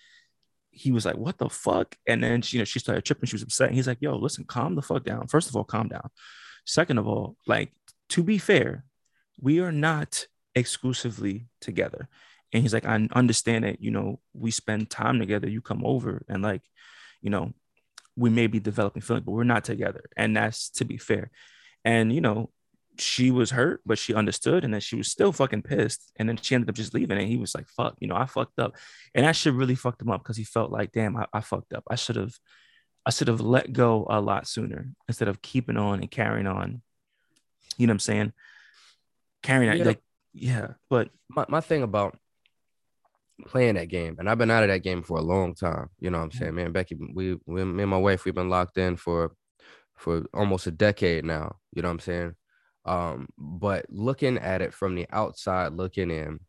he 0.71 0.91
was 0.91 1.05
like, 1.05 1.15
"What 1.17 1.37
the 1.37 1.47
fuck?" 1.49 1.95
And 2.07 2.23
then 2.23 2.41
she, 2.41 2.57
you 2.57 2.61
know 2.61 2.65
she 2.65 2.79
started 2.79 3.05
tripping. 3.05 3.27
She 3.27 3.35
was 3.35 3.43
upset. 3.43 3.67
And 3.67 3.75
he's 3.75 3.85
like, 3.87 3.99
"Yo, 4.01 4.15
listen, 4.15 4.45
calm 4.45 4.73
the 4.75 4.81
fuck 4.81 5.03
down. 5.03 5.27
First 5.27 5.49
of 5.49 5.55
all, 5.55 5.63
calm 5.63 5.89
down. 5.89 6.09
Second 6.65 6.97
of 6.97 7.07
all, 7.07 7.37
like 7.47 7.71
to 8.09 8.23
be 8.23 8.37
fair, 8.37 8.85
we 9.39 9.59
are 9.59 9.71
not 9.71 10.27
exclusively 10.55 11.47
together." 11.61 12.09
And 12.51 12.61
he's 12.61 12.73
like, 12.73 12.85
"I 12.85 13.07
understand 13.13 13.63
that. 13.65 13.81
You 13.81 13.91
know, 13.91 14.19
we 14.33 14.51
spend 14.51 14.89
time 14.89 15.19
together. 15.19 15.49
You 15.49 15.61
come 15.61 15.83
over, 15.85 16.23
and 16.29 16.43
like, 16.43 16.61
you 17.21 17.29
know, 17.29 17.53
we 18.15 18.29
may 18.29 18.47
be 18.47 18.59
developing 18.59 19.01
feelings, 19.01 19.25
but 19.25 19.31
we're 19.31 19.43
not 19.43 19.63
together. 19.63 20.03
And 20.15 20.35
that's 20.37 20.69
to 20.71 20.85
be 20.85 20.97
fair. 20.97 21.31
And 21.83 22.13
you 22.13 22.21
know, 22.21 22.51
she 22.99 23.31
was 23.31 23.51
hurt, 23.51 23.81
but 23.85 23.97
she 23.97 24.13
understood, 24.13 24.63
and 24.63 24.73
then 24.73 24.81
she 24.81 24.95
was 24.95 25.09
still 25.09 25.31
fucking 25.31 25.63
pissed. 25.63 26.11
And 26.17 26.29
then 26.29 26.37
she 26.37 26.55
ended 26.55 26.69
up 26.69 26.75
just 26.75 26.93
leaving, 26.93 27.17
and 27.17 27.27
he 27.27 27.37
was 27.37 27.55
like, 27.55 27.67
"Fuck, 27.67 27.95
you 27.99 28.07
know, 28.07 28.15
I 28.15 28.25
fucked 28.25 28.59
up," 28.59 28.75
and 29.15 29.25
that 29.25 29.35
shit 29.35 29.53
really 29.53 29.75
fucked 29.75 30.01
him 30.01 30.11
up 30.11 30.21
because 30.23 30.37
he 30.37 30.43
felt 30.43 30.71
like, 30.71 30.91
"Damn, 30.91 31.17
I, 31.17 31.25
I 31.33 31.41
fucked 31.41 31.73
up. 31.73 31.83
I 31.89 31.95
should 31.95 32.15
have, 32.17 32.33
I 33.05 33.09
should 33.11 33.27
have 33.27 33.41
let 33.41 33.73
go 33.73 34.05
a 34.09 34.21
lot 34.21 34.47
sooner 34.47 34.89
instead 35.07 35.27
of 35.27 35.41
keeping 35.41 35.77
on 35.77 36.01
and 36.01 36.11
carrying 36.11 36.47
on." 36.47 36.81
You 37.77 37.87
know 37.87 37.91
what 37.91 37.95
I'm 37.95 37.99
saying? 37.99 38.33
Carrying 39.41 39.71
that, 39.71 39.77
Yeah. 39.79 39.85
like, 39.85 40.01
yeah. 40.33 40.67
But 40.89 41.09
My 41.29 41.45
my 41.49 41.61
thing 41.61 41.83
about 41.83 42.17
playing 43.47 43.75
that 43.75 43.89
game, 43.89 44.15
and 44.19 44.29
I've 44.29 44.37
been 44.37 44.51
out 44.51 44.63
of 44.63 44.69
that 44.69 44.83
game 44.83 45.03
for 45.03 45.17
a 45.17 45.21
long 45.23 45.55
time. 45.55 45.89
You 45.99 46.11
know 46.11 46.19
what 46.19 46.25
I'm 46.25 46.31
saying? 46.31 46.55
Man, 46.55 46.71
Becky, 46.71 46.95
we, 46.95 47.37
we 47.45 47.63
me 47.65 47.83
and 47.83 47.89
my 47.91 47.97
wife, 47.97 48.25
we've 48.25 48.35
been 48.35 48.49
locked 48.49 48.77
in 48.77 48.95
for 48.95 49.35
for 49.97 50.25
almost 50.33 50.67
a 50.67 50.71
decade 50.71 51.25
now. 51.25 51.57
You 51.73 51.81
know 51.81 51.89
what 51.89 51.93
I'm 51.93 51.99
saying? 51.99 52.35
Um, 52.85 53.27
but 53.37 53.85
looking 53.89 54.37
at 54.37 54.61
it 54.61 54.73
from 54.73 54.95
the 54.95 55.07
outside 55.11 55.73
looking 55.73 56.11
in, 56.11 56.39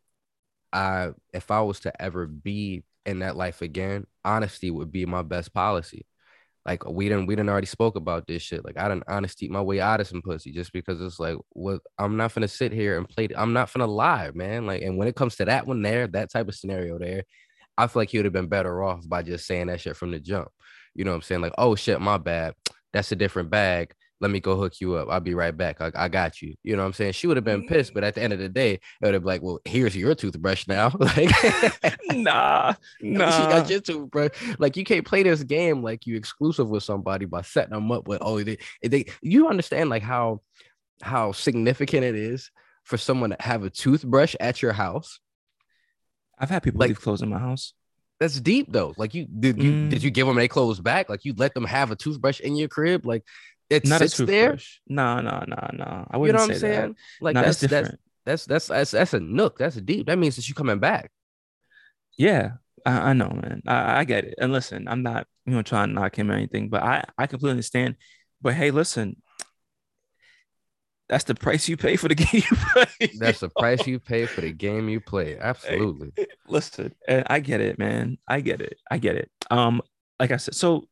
I 0.73 1.11
if 1.33 1.51
I 1.51 1.61
was 1.61 1.79
to 1.81 2.01
ever 2.01 2.27
be 2.27 2.83
in 3.05 3.19
that 3.19 3.35
life 3.35 3.61
again, 3.61 4.05
honesty 4.23 4.71
would 4.71 4.91
be 4.91 5.05
my 5.05 5.21
best 5.21 5.53
policy. 5.53 6.05
Like 6.65 6.85
uh, 6.85 6.91
we 6.91 7.09
didn't 7.09 7.27
we 7.27 7.35
didn't 7.35 7.49
already 7.49 7.67
spoke 7.67 7.95
about 7.95 8.27
this 8.27 8.41
shit. 8.41 8.65
Like 8.65 8.77
I 8.77 8.89
didn't 8.89 9.03
honestly 9.07 9.47
my 9.47 9.61
way 9.61 9.79
out 9.79 10.01
of 10.01 10.07
some 10.07 10.21
pussy 10.21 10.51
just 10.51 10.73
because 10.73 11.01
it's 11.01 11.19
like 11.19 11.37
what 11.49 11.81
I'm 11.97 12.17
not 12.17 12.33
gonna 12.33 12.47
sit 12.47 12.71
here 12.71 12.97
and 12.97 13.07
play. 13.07 13.29
I'm 13.35 13.53
not 13.53 13.71
gonna 13.73 13.87
lie, 13.87 14.31
man. 14.33 14.65
Like 14.65 14.81
and 14.81 14.97
when 14.97 15.07
it 15.07 15.15
comes 15.15 15.35
to 15.37 15.45
that 15.45 15.67
one 15.67 15.81
there, 15.81 16.07
that 16.07 16.31
type 16.31 16.47
of 16.47 16.55
scenario 16.55 16.97
there, 16.97 17.23
I 17.77 17.87
feel 17.87 18.01
like 18.01 18.09
he 18.09 18.17
would 18.17 18.25
have 18.25 18.33
been 18.33 18.47
better 18.47 18.83
off 18.83 19.07
by 19.07 19.21
just 19.23 19.45
saying 19.45 19.67
that 19.67 19.81
shit 19.81 19.97
from 19.97 20.11
the 20.11 20.19
jump. 20.19 20.49
You 20.95 21.05
know 21.05 21.11
what 21.11 21.17
I'm 21.17 21.21
saying? 21.23 21.41
Like, 21.41 21.53
oh 21.57 21.75
shit, 21.75 21.99
my 22.01 22.17
bad. 22.17 22.55
That's 22.93 23.11
a 23.11 23.15
different 23.15 23.49
bag 23.49 23.93
let 24.21 24.31
me 24.31 24.39
go 24.39 24.55
hook 24.55 24.79
you 24.79 24.95
up. 24.95 25.09
I'll 25.09 25.19
be 25.19 25.33
right 25.33 25.55
back. 25.55 25.81
I, 25.81 25.91
I 25.93 26.07
got 26.07 26.41
you. 26.41 26.55
You 26.63 26.75
know 26.75 26.83
what 26.83 26.87
I'm 26.87 26.93
saying? 26.93 27.13
She 27.13 27.27
would 27.27 27.37
have 27.37 27.43
been 27.43 27.67
pissed, 27.67 27.93
but 27.93 28.03
at 28.03 28.15
the 28.15 28.23
end 28.23 28.31
of 28.31 28.39
the 28.39 28.47
day, 28.47 28.73
it 28.73 28.81
would 29.01 29.13
have 29.13 29.23
been 29.23 29.27
like, 29.27 29.41
well, 29.41 29.59
here's 29.65 29.95
your 29.95 30.15
toothbrush 30.15 30.67
now. 30.67 30.91
like, 30.99 31.29
nah, 32.13 32.73
nah. 33.01 33.31
She 33.31 33.43
got 33.43 33.69
your 33.69 33.81
toothbrush. 33.81 34.31
Like, 34.57 34.77
you 34.77 34.85
can't 34.85 35.05
play 35.05 35.23
this 35.23 35.43
game 35.43 35.83
like 35.83 36.07
you 36.07 36.15
exclusive 36.15 36.69
with 36.69 36.83
somebody 36.83 37.25
by 37.25 37.41
setting 37.41 37.73
them 37.73 37.91
up 37.91 38.07
with, 38.07 38.19
oh, 38.21 38.41
they, 38.41 38.57
they, 38.81 39.05
you 39.21 39.49
understand 39.49 39.89
like 39.89 40.03
how, 40.03 40.41
how 41.01 41.33
significant 41.33 42.05
it 42.05 42.15
is 42.15 42.51
for 42.83 42.97
someone 42.97 43.31
to 43.31 43.37
have 43.39 43.63
a 43.63 43.69
toothbrush 43.69 44.35
at 44.39 44.61
your 44.61 44.73
house. 44.73 45.19
I've 46.39 46.49
had 46.49 46.63
people 46.63 46.79
like, 46.79 46.89
leave 46.89 47.01
clothes 47.01 47.21
in 47.21 47.29
my 47.29 47.39
house. 47.39 47.73
That's 48.19 48.39
deep 48.39 48.71
though. 48.71 48.93
Like 48.95 49.13
you 49.13 49.25
did 49.25 49.61
you 49.61 49.71
mm. 49.71 49.89
did 49.89 50.01
you 50.01 50.09
give 50.09 50.25
them 50.25 50.37
their 50.37 50.47
clothes 50.47 50.79
back? 50.79 51.09
Like 51.09 51.25
you 51.25 51.33
let 51.35 51.53
them 51.53 51.65
have 51.65 51.91
a 51.91 51.97
toothbrush 51.97 52.39
in 52.39 52.55
your 52.55 52.69
crib? 52.69 53.05
Like 53.05 53.23
it 53.69 53.85
not 53.85 53.99
sits 53.99 54.17
there. 54.17 54.57
No, 54.87 55.21
no, 55.21 55.43
no, 55.47 55.69
no. 55.73 56.07
I 56.09 56.17
wouldn't 56.17 56.27
you 56.27 56.33
know 56.33 56.47
what 56.47 56.51
I'm 56.51 56.59
saying? 56.59 56.89
That. 56.89 56.95
Like 57.21 57.35
no, 57.35 57.41
that's, 57.41 57.59
that's 57.61 57.89
that's 58.25 58.45
that's 58.45 58.67
that's 58.67 58.91
that's 58.91 59.13
a 59.13 59.19
nook. 59.19 59.57
That's 59.57 59.75
a 59.75 59.81
deep. 59.81 60.07
That 60.07 60.17
means 60.17 60.35
that 60.35 60.47
you 60.47 60.55
coming 60.55 60.79
back. 60.79 61.11
Yeah, 62.17 62.53
I, 62.85 63.09
I 63.09 63.13
know, 63.13 63.29
man. 63.29 63.61
I, 63.67 63.99
I, 63.99 64.03
get 64.03 64.25
it. 64.25 64.35
And 64.39 64.51
listen, 64.51 64.87
I'm 64.87 65.03
not 65.03 65.27
you 65.45 65.53
know 65.53 65.61
trying 65.61 65.89
to 65.89 65.93
knock 65.93 66.17
him 66.17 66.31
or 66.31 66.35
anything, 66.35 66.69
but 66.69 66.83
I 66.83 67.03
I 67.17 67.27
completely 67.27 67.51
understand. 67.51 67.95
But 68.41 68.53
hey, 68.53 68.71
listen, 68.71 69.21
that's 71.07 71.23
the 71.25 71.35
price 71.35 71.67
you 71.67 71.77
pay 71.77 71.95
for 71.95 72.07
the 72.07 72.15
game 72.15 72.43
you 72.49 72.57
play. 72.73 73.11
That's 73.17 73.39
the 73.39 73.49
price 73.57 73.85
you 73.85 73.99
pay 73.99 74.25
for 74.25 74.41
the 74.41 74.51
game 74.51 74.89
you 74.89 74.99
play. 74.99 75.37
Absolutely. 75.39 76.11
Hey, 76.15 76.27
listen, 76.47 76.93
I 77.07 77.39
get 77.39 77.61
it, 77.61 77.77
man. 77.77 78.17
I 78.27 78.41
get 78.41 78.61
it. 78.61 78.77
I 78.89 78.97
get 78.97 79.15
it. 79.15 79.29
Um, 79.51 79.81
like 80.19 80.31
I 80.31 80.37
said, 80.37 80.55
so 80.55 80.87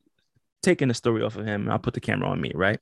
taking 0.64 0.88
the 0.88 0.94
story 0.94 1.22
off 1.22 1.36
of 1.36 1.46
him. 1.46 1.70
I'll 1.70 1.78
put 1.78 1.94
the 1.94 2.00
camera 2.00 2.30
on 2.30 2.42
me, 2.42 2.52
right? 2.56 2.80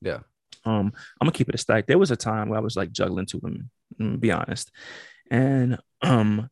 Yeah. 0.00 0.20
Um, 0.64 0.92
I'm 1.20 1.26
gonna 1.26 1.32
keep 1.32 1.48
it 1.48 1.54
a 1.54 1.58
stack. 1.58 1.86
There 1.86 1.98
was 1.98 2.10
a 2.10 2.16
time 2.16 2.48
where 2.48 2.58
I 2.58 2.62
was 2.62 2.76
like 2.76 2.92
juggling 2.92 3.26
two 3.26 3.40
women, 3.42 3.70
mm, 4.00 4.18
be 4.18 4.32
honest. 4.32 4.70
And 5.30 5.78
um 6.02 6.48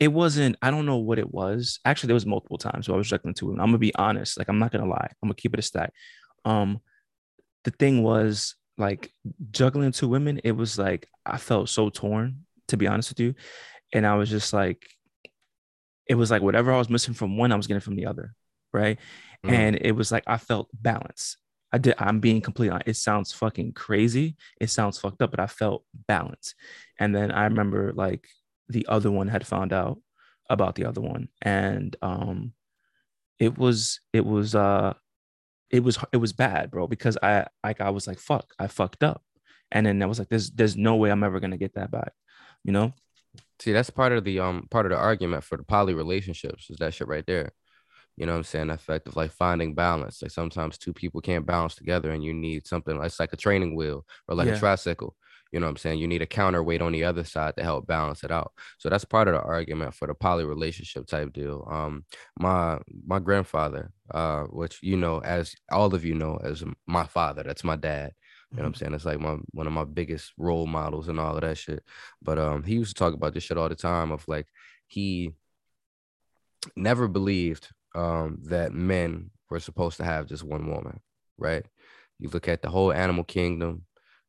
it 0.00 0.08
wasn't, 0.08 0.56
I 0.62 0.70
don't 0.70 0.86
know 0.86 0.96
what 0.96 1.18
it 1.18 1.30
was. 1.30 1.78
Actually, 1.84 2.08
there 2.08 2.14
was 2.14 2.24
multiple 2.24 2.56
times 2.56 2.88
where 2.88 2.94
I 2.94 2.98
was 2.98 3.08
juggling 3.08 3.34
two 3.34 3.46
women. 3.46 3.60
I'm 3.60 3.68
gonna 3.68 3.78
be 3.78 3.94
honest, 3.94 4.38
like 4.38 4.48
I'm 4.48 4.58
not 4.58 4.72
gonna 4.72 4.88
lie, 4.88 5.08
I'm 5.22 5.28
gonna 5.28 5.34
keep 5.34 5.52
it 5.52 5.60
a 5.60 5.62
stack. 5.62 5.92
Um, 6.44 6.80
the 7.64 7.70
thing 7.70 8.02
was 8.02 8.56
like 8.78 9.12
juggling 9.50 9.92
two 9.92 10.08
women, 10.08 10.40
it 10.42 10.52
was 10.52 10.78
like 10.78 11.06
I 11.26 11.36
felt 11.36 11.68
so 11.68 11.90
torn, 11.90 12.46
to 12.68 12.78
be 12.78 12.86
honest 12.86 13.10
with 13.10 13.20
you. 13.20 13.34
And 13.92 14.06
I 14.06 14.14
was 14.14 14.30
just 14.30 14.52
like, 14.52 14.86
it 16.06 16.14
was 16.14 16.30
like 16.30 16.42
whatever 16.42 16.72
I 16.72 16.78
was 16.78 16.88
missing 16.88 17.12
from 17.12 17.36
one, 17.36 17.52
I 17.52 17.56
was 17.56 17.66
getting 17.66 17.80
from 17.80 17.96
the 17.96 18.06
other 18.06 18.34
right? 18.72 18.98
Mm. 19.44 19.52
And 19.52 19.78
it 19.80 19.92
was 19.92 20.12
like 20.12 20.24
I 20.26 20.36
felt 20.36 20.68
balance. 20.72 21.36
I 21.72 21.78
did. 21.78 21.94
I'm 21.98 22.20
being 22.20 22.40
completely 22.40 22.72
honest. 22.72 22.88
It 22.88 22.96
sounds 22.96 23.32
fucking 23.32 23.72
crazy. 23.72 24.36
It 24.60 24.70
sounds 24.70 24.98
fucked 24.98 25.22
up, 25.22 25.30
but 25.30 25.40
I 25.40 25.46
felt 25.46 25.84
balance. 26.08 26.54
And 26.98 27.14
then 27.14 27.30
I 27.30 27.44
remember 27.44 27.92
like 27.94 28.26
the 28.68 28.86
other 28.88 29.10
one 29.10 29.28
had 29.28 29.46
found 29.46 29.72
out 29.72 29.98
about 30.48 30.74
the 30.74 30.84
other 30.84 31.00
one, 31.00 31.28
and 31.42 31.94
um, 32.02 32.52
it 33.38 33.56
was 33.56 34.00
it 34.12 34.26
was 34.26 34.54
uh, 34.54 34.94
it 35.70 35.80
was 35.80 35.98
it 36.12 36.16
was 36.16 36.32
bad, 36.32 36.70
bro. 36.70 36.86
Because 36.88 37.16
I 37.22 37.46
like 37.62 37.80
I 37.80 37.90
was 37.90 38.06
like 38.06 38.18
fuck, 38.18 38.52
I 38.58 38.66
fucked 38.66 39.04
up, 39.04 39.22
and 39.70 39.86
then 39.86 40.02
I 40.02 40.06
was 40.06 40.18
like, 40.18 40.28
there's 40.28 40.50
there's 40.50 40.76
no 40.76 40.96
way 40.96 41.10
I'm 41.10 41.24
ever 41.24 41.38
gonna 41.38 41.56
get 41.56 41.74
that 41.74 41.92
back, 41.92 42.12
you 42.64 42.72
know. 42.72 42.92
See, 43.60 43.72
that's 43.72 43.90
part 43.90 44.12
of 44.12 44.24
the 44.24 44.40
um 44.40 44.66
part 44.70 44.86
of 44.86 44.90
the 44.90 44.98
argument 44.98 45.44
for 45.44 45.56
the 45.56 45.62
poly 45.62 45.94
relationships 45.94 46.68
is 46.68 46.78
that 46.78 46.94
shit 46.94 47.06
right 47.06 47.26
there 47.26 47.52
you 48.20 48.26
know 48.26 48.32
what 48.32 48.38
I'm 48.38 48.44
saying? 48.44 48.68
Effect 48.68 49.08
of 49.08 49.16
like 49.16 49.30
finding 49.30 49.74
balance. 49.74 50.20
Like 50.20 50.30
sometimes 50.30 50.76
two 50.76 50.92
people 50.92 51.22
can't 51.22 51.46
balance 51.46 51.74
together 51.74 52.10
and 52.10 52.22
you 52.22 52.34
need 52.34 52.66
something 52.66 52.98
like, 52.98 53.06
it's 53.06 53.18
like 53.18 53.32
a 53.32 53.36
training 53.36 53.74
wheel 53.74 54.04
or 54.28 54.34
like 54.34 54.46
yeah. 54.46 54.56
a 54.56 54.58
tricycle. 54.58 55.16
You 55.50 55.58
know 55.58 55.64
what 55.64 55.70
I'm 55.70 55.76
saying? 55.78 56.00
You 56.00 56.06
need 56.06 56.20
a 56.20 56.26
counterweight 56.26 56.82
on 56.82 56.92
the 56.92 57.04
other 57.04 57.24
side 57.24 57.56
to 57.56 57.62
help 57.62 57.86
balance 57.86 58.22
it 58.22 58.30
out. 58.30 58.52
So 58.76 58.90
that's 58.90 59.06
part 59.06 59.26
of 59.28 59.34
the 59.34 59.40
argument 59.40 59.94
for 59.94 60.06
the 60.06 60.12
poly 60.12 60.44
relationship 60.44 61.06
type 61.06 61.32
deal. 61.32 61.66
Um, 61.70 62.04
my 62.38 62.78
my 63.06 63.20
grandfather, 63.20 63.90
uh, 64.12 64.42
which 64.42 64.80
you 64.82 64.98
know, 64.98 65.22
as 65.22 65.54
all 65.72 65.94
of 65.94 66.04
you 66.04 66.14
know, 66.14 66.38
as 66.44 66.62
my 66.86 67.06
father, 67.06 67.42
that's 67.42 67.64
my 67.64 67.76
dad. 67.76 68.12
You 68.50 68.58
know 68.58 68.64
what 68.64 68.66
I'm 68.66 68.72
mm-hmm. 68.74 68.78
saying? 68.80 68.94
It's 68.94 69.06
like 69.06 69.18
my 69.18 69.38
one 69.52 69.66
of 69.66 69.72
my 69.72 69.84
biggest 69.84 70.34
role 70.36 70.66
models 70.66 71.08
and 71.08 71.18
all 71.18 71.36
of 71.36 71.40
that 71.40 71.56
shit. 71.56 71.82
But 72.22 72.38
um, 72.38 72.64
he 72.64 72.74
used 72.74 72.94
to 72.94 72.98
talk 73.02 73.14
about 73.14 73.32
this 73.32 73.44
shit 73.44 73.56
all 73.56 73.70
the 73.70 73.74
time 73.74 74.12
of 74.12 74.28
like 74.28 74.46
he 74.88 75.32
never 76.76 77.08
believed 77.08 77.70
um, 77.94 78.38
that 78.44 78.72
men 78.72 79.30
were 79.50 79.60
supposed 79.60 79.96
to 79.98 80.04
have 80.04 80.26
just 80.26 80.44
one 80.44 80.68
woman, 80.68 81.00
right? 81.38 81.64
You 82.18 82.28
look 82.28 82.48
at 82.48 82.62
the 82.62 82.70
whole 82.70 82.92
animal 82.92 83.24
kingdom, 83.24 83.84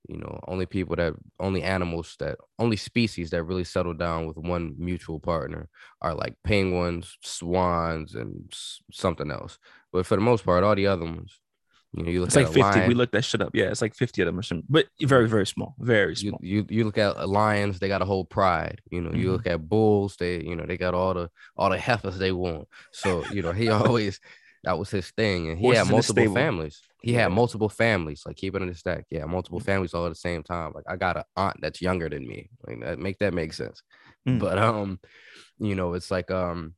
you 0.08 0.18
know, 0.18 0.40
only 0.48 0.66
people 0.66 0.96
that 0.96 1.14
only 1.40 1.62
animals 1.64 2.16
that 2.20 2.38
only 2.58 2.78
species 2.78 3.30
that 3.32 3.44
really 3.44 3.64
settle 3.64 3.94
down 3.94 4.26
with 4.26 4.38
one 4.38 4.76
mutual 4.78 5.20
partner 5.20 5.70
are 6.02 6.16
like 6.16 6.36
penguins, 6.44 7.18
swans, 7.24 8.16
and 8.16 8.52
something 8.92 9.30
else. 9.30 9.58
But 9.94 10.06
for 10.06 10.16
the 10.16 10.22
most 10.22 10.44
part, 10.44 10.64
all 10.64 10.76
the 10.76 10.88
other 10.88 11.06
ones, 11.06 11.40
you 11.94 12.04
know, 12.04 12.10
you 12.10 12.20
look 12.22 12.28
it's 12.28 12.36
like 12.38 12.48
50. 12.48 12.62
Lion, 12.62 12.88
we 12.88 12.94
looked 12.94 13.12
that 13.14 13.24
shit 13.24 13.42
up. 13.42 13.52
Yeah, 13.54 13.66
it's 13.66 13.82
like 13.82 13.96
50 13.96 14.22
of 14.22 14.26
them 14.28 14.40
or 14.40 14.44
something, 14.44 14.66
but 14.70 14.88
very, 15.02 15.28
very 15.28 15.46
small. 15.46 15.76
Very 15.78 16.16
small. 16.16 16.40
You, 16.42 16.60
you, 16.60 16.66
you 16.70 16.84
look 16.86 16.98
at 16.98 17.28
lions, 17.28 17.80
they 17.80 17.90
got 17.90 18.02
a 18.02 18.06
whole 18.06 18.24
pride. 18.24 18.82
You 18.90 19.02
know, 19.02 19.10
mm-hmm. 19.10 19.20
you 19.20 19.32
look 19.32 19.46
at 19.46 19.68
bulls, 19.68 20.16
they, 20.18 20.42
you 20.42 20.56
know, 20.56 20.66
they 20.66 20.78
got 20.78 20.94
all 20.94 21.14
the 21.14 21.30
all 21.58 21.70
the 21.70 21.78
heifers 21.78 22.18
they 22.18 22.32
want. 22.32 22.70
So, 22.94 23.26
you 23.32 23.42
know, 23.42 23.52
he 23.52 23.68
always 23.70 24.22
that 24.64 24.78
was 24.80 24.90
his 24.90 25.10
thing. 25.12 25.50
And 25.50 25.58
he 25.58 25.66
Horses 25.66 25.84
had 25.84 25.92
multiple 25.92 26.34
families. 26.34 26.82
He 27.02 27.14
had 27.14 27.32
multiple 27.32 27.70
families, 27.70 28.24
like 28.26 28.38
keep 28.38 28.56
it 28.56 28.62
in 28.62 28.70
the 28.70 28.76
stack. 28.76 29.06
Yeah, 29.10 29.26
multiple 29.26 29.60
mm-hmm. 29.60 29.66
families 29.66 29.94
all 29.94 30.06
at 30.06 30.10
the 30.10 30.16
same 30.16 30.44
time. 30.44 30.72
Like 30.74 30.86
I 30.88 30.96
got 30.96 31.18
an 31.18 31.24
aunt 31.36 31.58
that's 31.62 31.82
younger 31.82 32.08
than 32.08 32.26
me. 32.26 32.50
Like 32.66 32.80
that 32.82 33.00
make 33.00 33.18
that 33.20 33.34
make 33.34 33.52
sense. 33.52 33.82
Mm-hmm. 34.28 34.40
But 34.40 34.58
um, 34.60 35.00
you 35.60 35.76
know, 35.76 35.94
it's 35.94 36.10
like 36.12 36.32
um 36.32 36.76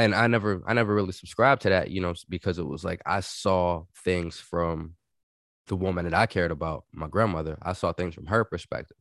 and 0.00 0.14
I 0.14 0.26
never 0.28 0.62
I 0.66 0.72
never 0.72 0.94
really 0.94 1.12
subscribed 1.12 1.62
to 1.62 1.68
that, 1.70 1.90
you 1.90 2.00
know, 2.00 2.14
because 2.28 2.58
it 2.58 2.66
was 2.66 2.82
like 2.82 3.02
I 3.04 3.20
saw 3.20 3.84
things 4.04 4.38
from 4.38 4.94
the 5.66 5.76
woman 5.76 6.04
that 6.04 6.14
I 6.14 6.26
cared 6.26 6.50
about, 6.50 6.84
my 6.92 7.06
grandmother. 7.06 7.58
I 7.60 7.74
saw 7.74 7.92
things 7.92 8.14
from 8.14 8.26
her 8.26 8.44
perspective. 8.44 8.96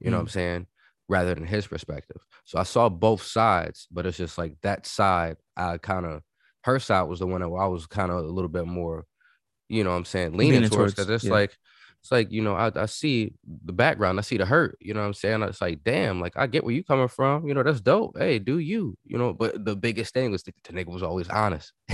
You 0.00 0.08
mm. 0.08 0.10
know 0.10 0.18
what 0.18 0.22
I'm 0.22 0.26
mm. 0.28 0.32
saying? 0.32 0.66
Rather 1.08 1.34
than 1.34 1.46
his 1.46 1.66
perspective. 1.66 2.20
So 2.44 2.58
I 2.58 2.64
saw 2.64 2.90
both 2.90 3.22
sides, 3.22 3.86
but 3.90 4.04
it's 4.04 4.18
just 4.18 4.36
like 4.36 4.56
that 4.62 4.86
side, 4.86 5.36
I 5.56 5.78
kind 5.78 6.04
of 6.04 6.22
her 6.64 6.78
side 6.78 7.04
was 7.04 7.20
the 7.20 7.26
one 7.26 7.40
that 7.40 7.46
I 7.46 7.66
was 7.66 7.86
kind 7.86 8.10
of 8.10 8.18
a 8.18 8.22
little 8.22 8.48
bit 8.48 8.66
more, 8.66 9.06
you 9.68 9.82
know 9.82 9.90
what 9.90 9.96
I'm 9.96 10.04
saying, 10.04 10.32
leaning, 10.32 10.62
leaning 10.62 10.70
towards 10.70 10.92
because 10.92 11.08
it's 11.08 11.24
yeah. 11.24 11.32
like 11.32 11.56
it's 12.04 12.12
like 12.12 12.30
you 12.30 12.42
know 12.42 12.54
I, 12.54 12.70
I 12.82 12.84
see 12.84 13.32
the 13.64 13.72
background 13.72 14.18
i 14.18 14.22
see 14.22 14.36
the 14.36 14.44
hurt 14.44 14.76
you 14.78 14.92
know 14.92 15.00
what 15.00 15.06
i'm 15.06 15.14
saying? 15.14 15.42
It's 15.42 15.62
like 15.62 15.82
damn 15.84 16.20
like 16.20 16.34
i 16.36 16.46
get 16.46 16.62
where 16.62 16.74
you 16.74 16.84
coming 16.84 17.08
from 17.08 17.48
you 17.48 17.54
know 17.54 17.62
that's 17.62 17.80
dope 17.80 18.18
hey 18.18 18.38
do 18.38 18.58
you 18.58 18.94
you 19.06 19.16
know 19.16 19.32
but 19.32 19.64
the 19.64 19.74
biggest 19.74 20.12
thing 20.12 20.30
was 20.30 20.42
the, 20.42 20.52
the 20.64 20.74
nigga 20.74 20.92
was 20.92 21.02
always 21.02 21.30
honest. 21.30 21.72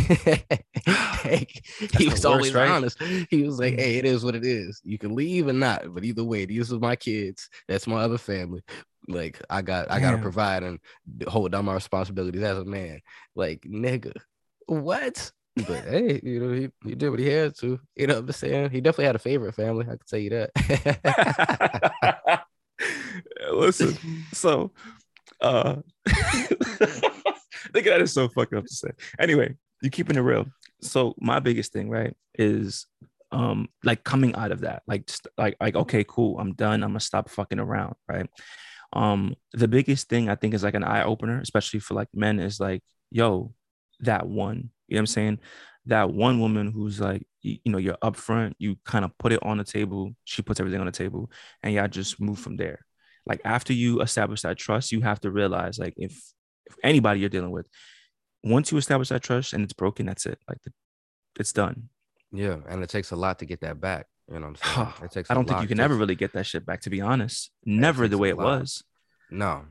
He 1.99 2.09
was 2.09 2.25
always 2.25 2.55
right? 2.55 2.71
honest. 2.71 3.01
He 3.31 3.43
was 3.43 3.61
like 3.61 3.75
hey 3.75 3.99
it 3.99 4.05
is 4.05 4.25
what 4.25 4.35
it 4.35 4.45
is 4.45 4.81
you 4.85 4.99
can 4.99 5.15
leave 5.15 5.47
or 5.47 5.53
not 5.53 5.83
but 5.95 6.03
either 6.05 6.25
way 6.25 6.45
these 6.45 6.73
are 6.73 6.81
my 6.81 6.97
kids 6.97 7.49
that's 7.69 7.87
my 7.87 8.01
other 8.01 8.19
family. 8.19 8.63
Like 9.07 9.41
i 9.49 9.63
got 9.63 9.93
i 9.93 10.01
gotta 10.01 10.19
provide 10.19 10.65
and 10.65 10.81
hold 11.29 11.53
down 11.53 11.67
my 11.67 11.75
responsibilities 11.75 12.43
as 12.43 12.59
a 12.59 12.65
man. 12.65 13.01
Like 13.37 13.61
nigga 13.61 14.13
what 14.67 15.31
but 15.67 15.85
hey, 15.85 16.21
you 16.23 16.41
know, 16.41 16.53
he, 16.53 16.71
he 16.85 16.95
did 16.95 17.11
what 17.11 17.19
he 17.19 17.29
had 17.29 17.57
to. 17.59 17.79
You 17.97 18.07
know 18.07 18.15
what 18.15 18.25
I'm 18.25 18.33
saying? 18.33 18.71
He 18.71 18.81
definitely 18.81 19.07
had 19.07 19.17
a 19.17 19.21
favorite 19.21 19.55
family. 19.55 19.87
I 19.87 19.91
can 19.91 19.99
tell 20.09 20.19
you 20.19 20.31
that. 20.31 22.45
Listen, 23.53 23.97
so 24.33 24.73
uh 25.41 25.77
think 27.73 27.87
that 27.87 28.03
is 28.03 28.13
so 28.13 28.29
fucking 28.29 28.59
up 28.59 28.67
to 28.67 28.75
say. 28.75 28.91
Anyway, 29.19 29.55
you 29.83 29.91
keeping 29.91 30.17
it 30.17 30.21
real. 30.21 30.47
So 30.83 31.15
my 31.19 31.41
biggest 31.41 31.73
thing, 31.73 31.89
right, 31.89 32.15
is 32.35 32.87
um 33.33 33.69
like 33.85 34.05
coming 34.05 34.35
out 34.35 34.53
of 34.53 34.61
that, 34.61 34.83
like 34.87 35.07
just 35.07 35.27
like 35.39 35.57
like 35.61 35.77
okay, 35.77 36.05
cool, 36.07 36.39
I'm 36.39 36.55
done. 36.55 36.83
I'm 36.83 36.91
gonna 36.91 37.01
stop 37.01 37.31
fucking 37.31 37.61
around, 37.61 37.95
right? 38.09 38.29
Um, 38.93 39.35
the 39.53 39.69
biggest 39.69 40.09
thing 40.09 40.29
I 40.29 40.35
think 40.35 40.55
is 40.55 40.65
like 40.65 40.75
an 40.75 40.85
eye 40.85 41.05
opener, 41.05 41.41
especially 41.41 41.81
for 41.81 41.95
like 41.95 42.09
men, 42.13 42.41
is 42.41 42.59
like, 42.59 42.83
yo, 43.11 43.55
that 44.01 44.27
one 44.27 44.71
you 44.91 44.97
know 44.97 44.99
what 44.99 45.03
I'm 45.03 45.07
saying? 45.07 45.39
That 45.87 46.11
one 46.11 46.41
woman 46.41 46.73
who's 46.73 47.01
like, 47.01 47.27
you, 47.43 47.59
you 47.65 47.73
know, 47.73 47.79
you're 47.79 47.97
upfront, 48.03 48.55
you 48.59 48.77
kind 48.85 49.05
of 49.05 49.17
put 49.19 49.33
it 49.33 49.39
on 49.43 49.57
the 49.57 49.65
table, 49.65 50.15
she 50.25 50.43
puts 50.43 50.61
everything 50.61 50.81
on 50.81 50.87
the 50.87 50.93
table, 50.93 51.31
and 51.63 51.73
y'all 51.73 51.89
just 51.89 52.21
move 52.21 52.39
from 52.39 52.57
there. 52.57 52.81
Like 53.25 53.41
after 53.45 53.73
you 53.73 54.03
establish 54.03 54.43
that 54.43 54.59
trust, 54.59 54.93
you 54.93 55.01
have 55.01 55.21
to 55.21 55.31
realize, 55.31 55.79
like, 55.79 55.95
if 55.97 56.13
if 56.67 56.77
anybody 56.83 57.21
you're 57.21 57.29
dealing 57.29 57.53
with, 57.53 57.67
once 58.43 58.73
you 58.73 58.79
establish 58.79 59.09
that 59.09 59.23
trust 59.23 59.53
and 59.53 59.63
it's 59.63 59.73
broken, 59.73 60.07
that's 60.07 60.27
it. 60.27 60.39
Like 60.49 60.61
the, 60.63 60.73
it's 61.39 61.53
done. 61.53 61.89
Yeah, 62.33 62.57
and 62.69 62.83
it 62.83 62.91
takes 62.91 63.13
a 63.13 63.17
lot 63.17 63.39
to 63.39 63.47
get 63.47 63.61
that 63.61 63.81
back. 63.81 64.07
You 64.29 64.41
know 64.41 64.49
what 64.49 64.61
I'm 64.65 64.75
saying? 64.75 65.05
It 65.05 65.11
takes. 65.13 65.31
I 65.31 65.35
don't 65.35 65.47
think 65.47 65.63
you 65.63 65.69
can 65.69 65.81
ever 65.81 65.95
really 65.95 66.17
get 66.17 66.33
that 66.33 66.47
shit 66.47 66.67
back. 66.67 66.81
To 66.83 66.91
be 66.91 67.01
honest, 67.01 67.51
never 67.65 68.09
the 68.09 68.19
way 68.19 68.31
it 68.31 68.37
lot. 68.37 68.61
was. 68.61 68.83
No, 69.31 69.67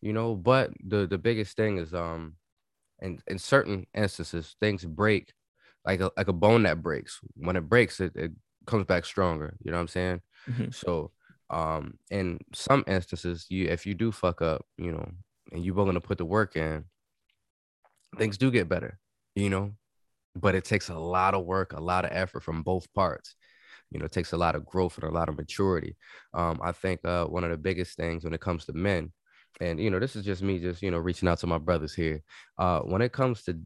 you 0.00 0.14
know, 0.14 0.34
but 0.34 0.70
the 0.82 1.06
the 1.06 1.18
biggest 1.18 1.54
thing 1.56 1.76
is 1.76 1.92
um, 1.92 2.36
in 3.02 3.20
in 3.28 3.38
certain 3.38 3.86
instances, 3.94 4.56
things 4.60 4.84
break, 4.86 5.34
like 5.86 6.00
a 6.00 6.12
like 6.16 6.28
a 6.28 6.34
bone 6.34 6.64
that 6.64 6.82
breaks. 6.82 7.20
When 7.36 7.56
it 7.56 7.68
breaks, 7.68 8.00
it, 8.00 8.16
it 8.16 8.32
comes 8.66 8.86
back 8.86 9.06
stronger. 9.06 9.56
You 9.64 9.72
know 9.72 9.78
what 9.78 9.82
I'm 9.82 9.88
saying? 9.88 10.22
Mhm. 10.48 10.72
So, 10.72 11.12
um, 11.50 11.98
in 12.10 12.40
some 12.54 12.84
instances, 12.88 13.46
you 13.50 13.68
if 13.68 13.86
you 13.86 13.94
do 13.94 14.12
fuck 14.12 14.42
up, 14.42 14.66
you 14.78 14.92
know, 14.92 15.10
and 15.52 15.64
you're 15.64 15.74
willing 15.76 15.94
to 15.94 16.02
put 16.02 16.18
the 16.18 16.26
work 16.26 16.56
in, 16.56 16.86
things 18.18 18.38
do 18.38 18.50
get 18.50 18.68
better. 18.68 18.98
You 19.34 19.48
know, 19.50 19.72
but 20.36 20.54
it 20.54 20.64
takes 20.64 20.90
a 20.90 20.98
lot 20.98 21.34
of 21.34 21.46
work, 21.46 21.72
a 21.74 21.80
lot 21.80 22.04
of 22.04 22.12
effort 22.12 22.42
from 22.42 22.62
both 22.62 22.92
parts. 22.94 23.36
You 23.90 24.00
know, 24.00 24.06
it 24.06 24.12
takes 24.12 24.32
a 24.32 24.38
lot 24.38 24.56
of 24.56 24.66
growth 24.66 24.98
and 24.98 25.04
a 25.10 25.14
lot 25.14 25.28
of 25.28 25.36
maturity. 25.36 25.96
Um, 26.34 26.60
I 26.62 26.72
think 26.72 27.04
uh, 27.04 27.26
one 27.26 27.44
of 27.44 27.50
the 27.50 27.58
biggest 27.58 27.96
things 27.96 28.24
when 28.24 28.34
it 28.34 28.40
comes 28.42 28.66
to 28.66 28.74
men, 28.74 29.12
and 29.60 29.78
you 29.78 29.90
know, 29.90 29.98
this 29.98 30.16
is 30.16 30.24
just 30.24 30.42
me, 30.42 30.58
just 30.58 30.82
you 30.82 30.90
know, 30.90 30.98
reaching 30.98 31.28
out 31.28 31.38
to 31.40 31.46
my 31.46 31.58
brothers 31.58 31.94
here. 31.94 32.22
Uh, 32.58 32.80
when 32.80 33.02
it 33.02 33.12
comes 33.12 33.42
to 33.44 33.58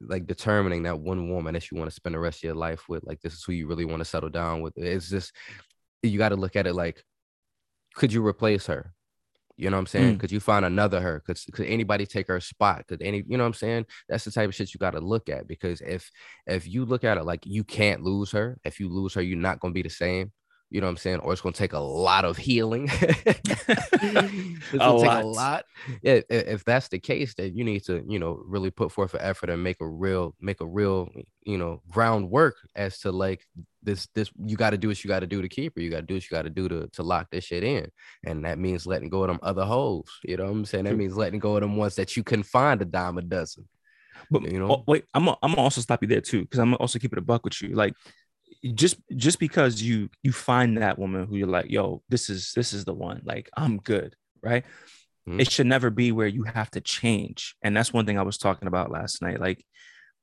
like 0.00 0.26
determining 0.26 0.82
that 0.84 0.98
one 0.98 1.28
woman 1.30 1.54
that 1.54 1.70
you 1.70 1.76
want 1.76 1.90
to 1.90 1.94
spend 1.94 2.14
the 2.14 2.18
rest 2.18 2.38
of 2.38 2.44
your 2.44 2.54
life 2.54 2.88
with, 2.88 3.04
like 3.04 3.20
this 3.20 3.34
is 3.34 3.44
who 3.44 3.52
you 3.52 3.66
really 3.66 3.84
want 3.84 4.00
to 4.00 4.04
settle 4.04 4.30
down 4.30 4.62
with. 4.62 4.72
It's 4.76 5.08
just 5.08 5.32
you 6.02 6.18
got 6.18 6.30
to 6.30 6.36
look 6.36 6.56
at 6.56 6.66
it 6.66 6.74
like, 6.74 7.04
could 7.94 8.12
you 8.12 8.26
replace 8.26 8.66
her? 8.66 8.92
You 9.56 9.70
know 9.70 9.76
what 9.76 9.82
I'm 9.82 9.86
saying? 9.86 10.16
Mm. 10.16 10.20
Could 10.20 10.32
you 10.32 10.40
find 10.40 10.64
another 10.64 11.00
her? 11.00 11.22
Could 11.26 11.38
could 11.52 11.66
anybody 11.66 12.06
take 12.06 12.28
her 12.28 12.40
spot? 12.40 12.86
Could 12.88 13.02
any, 13.02 13.22
you 13.28 13.36
know 13.36 13.44
what 13.44 13.48
I'm 13.48 13.54
saying? 13.54 13.86
That's 14.08 14.24
the 14.24 14.30
type 14.30 14.48
of 14.48 14.54
shit 14.54 14.72
you 14.72 14.78
got 14.78 14.92
to 14.92 15.00
look 15.00 15.28
at 15.28 15.46
because 15.46 15.80
if 15.82 16.10
if 16.46 16.66
you 16.66 16.84
look 16.84 17.04
at 17.04 17.18
it 17.18 17.24
like 17.24 17.44
you 17.44 17.62
can't 17.62 18.02
lose 18.02 18.32
her, 18.32 18.58
if 18.64 18.80
you 18.80 18.88
lose 18.88 19.14
her, 19.14 19.22
you're 19.22 19.38
not 19.38 19.60
gonna 19.60 19.74
be 19.74 19.82
the 19.82 19.90
same. 19.90 20.32
You 20.72 20.80
know 20.80 20.86
what 20.86 20.92
I'm 20.92 20.96
saying? 20.96 21.20
Or 21.20 21.32
it's 21.32 21.42
gonna 21.42 21.52
take 21.52 21.74
a 21.74 21.78
lot 21.78 22.24
of 22.24 22.38
healing. 22.38 22.88
it's 23.02 24.72
A 24.74 24.78
gonna 24.78 24.98
take 24.98 25.06
lot. 25.06 25.22
a 25.22 25.26
lot. 25.26 25.64
Yeah, 26.02 26.20
if 26.30 26.64
that's 26.64 26.88
the 26.88 26.98
case, 26.98 27.34
then 27.34 27.54
you 27.56 27.62
need 27.62 27.80
to, 27.84 28.02
you 28.08 28.18
know, 28.18 28.42
really 28.46 28.70
put 28.70 28.90
forth 28.90 29.14
an 29.14 29.20
effort 29.22 29.50
and 29.50 29.62
make 29.62 29.80
a 29.80 29.86
real, 29.86 30.34
make 30.40 30.60
a 30.60 30.66
real, 30.66 31.10
you 31.44 31.58
know, 31.58 31.82
groundwork 31.90 32.56
as 32.74 32.98
to 33.00 33.12
like 33.12 33.44
this, 33.82 34.08
this 34.14 34.30
you 34.44 34.56
got 34.56 34.70
to 34.70 34.78
do 34.78 34.88
what 34.88 35.02
you 35.04 35.08
got 35.08 35.20
to 35.20 35.26
do 35.26 35.42
to 35.42 35.48
keep 35.48 35.74
her. 35.76 35.82
You 35.82 35.90
got 35.90 35.96
to 36.00 36.02
do 36.06 36.14
what 36.14 36.22
you 36.24 36.30
got 36.34 36.42
to 36.42 36.50
do 36.50 36.68
to 36.68 36.88
to 36.88 37.02
lock 37.02 37.28
this 37.30 37.44
shit 37.44 37.64
in, 37.64 37.88
and 38.24 38.44
that 38.44 38.58
means 38.58 38.86
letting 38.86 39.10
go 39.10 39.22
of 39.24 39.28
them 39.28 39.40
other 39.42 39.64
holes. 39.64 40.08
You 40.24 40.36
know 40.38 40.44
what 40.44 40.52
I'm 40.52 40.64
saying? 40.64 40.84
That 40.84 40.96
means 40.96 41.16
letting 41.16 41.38
go 41.38 41.56
of 41.56 41.60
them 41.60 41.76
ones 41.76 41.96
that 41.96 42.16
you 42.16 42.22
can 42.24 42.42
find 42.42 42.80
a 42.80 42.84
dime 42.86 43.18
a 43.18 43.22
dozen. 43.22 43.68
But 44.30 44.50
You 44.50 44.58
know? 44.60 44.70
oh, 44.70 44.84
wait, 44.86 45.04
I'm 45.14 45.24
gonna- 45.26 45.36
I'm 45.42 45.50
gonna 45.50 45.62
also 45.62 45.80
stop 45.80 46.00
you 46.02 46.08
there 46.08 46.20
too, 46.20 46.42
because 46.42 46.60
I'm 46.60 46.68
gonna 46.68 46.76
also 46.76 46.98
keep 46.98 47.12
it 47.12 47.18
a 47.18 47.22
buck 47.22 47.44
with 47.44 47.60
you. 47.60 47.74
Like, 47.74 47.94
just 48.74 48.96
just 49.16 49.38
because 49.38 49.82
you 49.82 50.08
you 50.22 50.32
find 50.32 50.78
that 50.78 50.98
woman 50.98 51.26
who 51.26 51.36
you're 51.36 51.46
like, 51.48 51.70
yo, 51.70 52.02
this 52.08 52.28
is 52.30 52.52
this 52.54 52.72
is 52.72 52.84
the 52.84 52.94
one. 52.94 53.22
Like, 53.24 53.50
I'm 53.56 53.78
good, 53.78 54.14
right? 54.42 54.64
Mhm. 55.28 55.40
It 55.40 55.50
should 55.50 55.66
never 55.66 55.90
be 55.90 56.10
where 56.12 56.26
you 56.26 56.44
have 56.44 56.70
to 56.72 56.80
change, 56.80 57.54
and 57.62 57.76
that's 57.76 57.92
one 57.92 58.06
thing 58.06 58.18
I 58.18 58.22
was 58.22 58.38
talking 58.38 58.68
about 58.68 58.90
last 58.90 59.22
night. 59.22 59.40
Like, 59.40 59.64